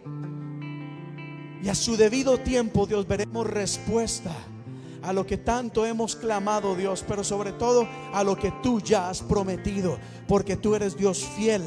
Y 1.64 1.70
a 1.70 1.76
su 1.76 1.96
debido 1.96 2.38
tiempo, 2.40 2.86
Dios, 2.86 3.08
veremos 3.08 3.48
respuesta 3.48 4.32
a 5.04 5.14
lo 5.14 5.26
que 5.26 5.38
tanto 5.38 5.86
hemos 5.86 6.16
clamado, 6.16 6.76
Dios, 6.76 7.04
pero 7.08 7.24
sobre 7.24 7.52
todo 7.54 7.88
a 8.14 8.24
lo 8.24 8.36
que 8.38 8.52
tú 8.64 8.80
ya 8.80 9.10
has 9.10 9.22
prometido, 9.22 9.98
porque 10.28 10.56
tú 10.56 10.76
eres 10.76 10.96
Dios 10.96 11.26
fiel, 11.36 11.64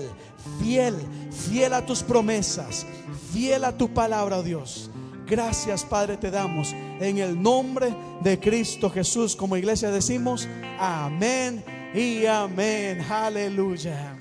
fiel, 0.61 0.95
fiel 1.31 1.75
a 1.75 1.85
tus 1.85 2.03
promesas, 2.03 2.87
fiel 3.33 3.65
a 3.65 3.77
tu 3.77 3.93
palabra, 3.93 4.43
Dios. 4.43 4.91
Gracias, 5.27 5.85
Padre, 5.85 6.19
te 6.19 6.31
damos 6.31 6.75
en 7.01 7.17
el 7.17 7.41
nombre 7.41 7.95
de 8.21 8.39
Cristo 8.39 8.91
Jesús. 8.91 9.35
Como 9.35 9.57
iglesia 9.57 9.91
decimos, 9.91 10.47
amén 10.79 11.65
y 11.95 12.27
amén. 12.27 13.01
Aleluya. 13.01 14.19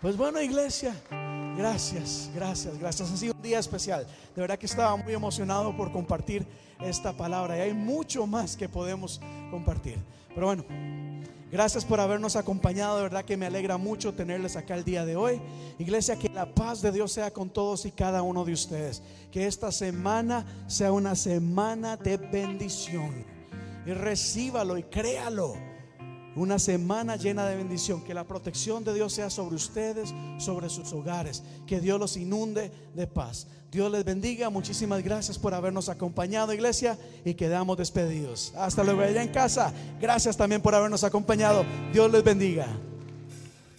Pues 0.00 0.16
bueno, 0.16 0.40
iglesia. 0.40 0.94
Gracias, 1.56 2.30
gracias, 2.34 2.78
gracias. 2.78 3.10
Ha 3.10 3.16
sido 3.18 3.34
un 3.34 3.42
día 3.42 3.58
especial. 3.58 4.06
De 4.34 4.40
verdad 4.40 4.58
que 4.58 4.64
estaba 4.64 4.96
muy 4.96 5.12
emocionado 5.12 5.76
por 5.76 5.92
compartir 5.92 6.46
esta 6.80 7.12
palabra. 7.12 7.58
Y 7.58 7.60
hay 7.60 7.74
mucho 7.74 8.26
más 8.26 8.56
que 8.56 8.70
podemos 8.70 9.20
compartir. 9.50 9.98
Pero 10.34 10.46
bueno, 10.46 10.64
gracias 11.50 11.84
por 11.84 12.00
habernos 12.00 12.36
acompañado. 12.36 12.96
De 12.96 13.02
verdad 13.02 13.24
que 13.24 13.36
me 13.36 13.46
alegra 13.46 13.76
mucho 13.76 14.14
tenerles 14.14 14.56
acá 14.56 14.74
el 14.74 14.84
día 14.84 15.04
de 15.04 15.16
hoy. 15.16 15.40
Iglesia, 15.78 16.16
que 16.16 16.28
la 16.28 16.54
paz 16.54 16.82
de 16.82 16.92
Dios 16.92 17.12
sea 17.12 17.30
con 17.32 17.50
todos 17.50 17.84
y 17.86 17.90
cada 17.90 18.22
uno 18.22 18.44
de 18.44 18.52
ustedes. 18.52 19.02
Que 19.30 19.46
esta 19.46 19.72
semana 19.72 20.46
sea 20.66 20.92
una 20.92 21.14
semana 21.14 21.96
de 21.96 22.16
bendición. 22.16 23.24
Y 23.86 23.92
recíbalo 23.92 24.78
y 24.78 24.84
créalo 24.84 25.54
una 26.36 26.58
semana 26.58 27.16
llena 27.16 27.46
de 27.46 27.56
bendición. 27.56 28.04
Que 28.04 28.14
la 28.14 28.24
protección 28.24 28.84
de 28.84 28.94
Dios 28.94 29.12
sea 29.12 29.30
sobre 29.30 29.56
ustedes, 29.56 30.14
sobre 30.38 30.68
sus 30.68 30.92
hogares. 30.92 31.42
Que 31.66 31.80
Dios 31.80 31.98
los 31.98 32.16
inunde 32.16 32.70
de 32.94 33.06
paz. 33.06 33.48
Dios 33.70 33.90
les 33.92 34.04
bendiga. 34.04 34.50
Muchísimas 34.50 35.02
gracias 35.02 35.38
por 35.38 35.54
habernos 35.54 35.88
acompañado, 35.88 36.52
iglesia. 36.52 36.98
Y 37.24 37.34
quedamos 37.34 37.76
despedidos. 37.76 38.52
Hasta 38.56 38.82
luego 38.82 39.02
allá 39.02 39.22
en 39.22 39.28
casa. 39.28 39.72
Gracias 40.00 40.36
también 40.36 40.60
por 40.60 40.74
habernos 40.74 41.04
acompañado. 41.04 41.64
Dios 41.92 42.10
les 42.10 42.24
bendiga. 42.24 42.66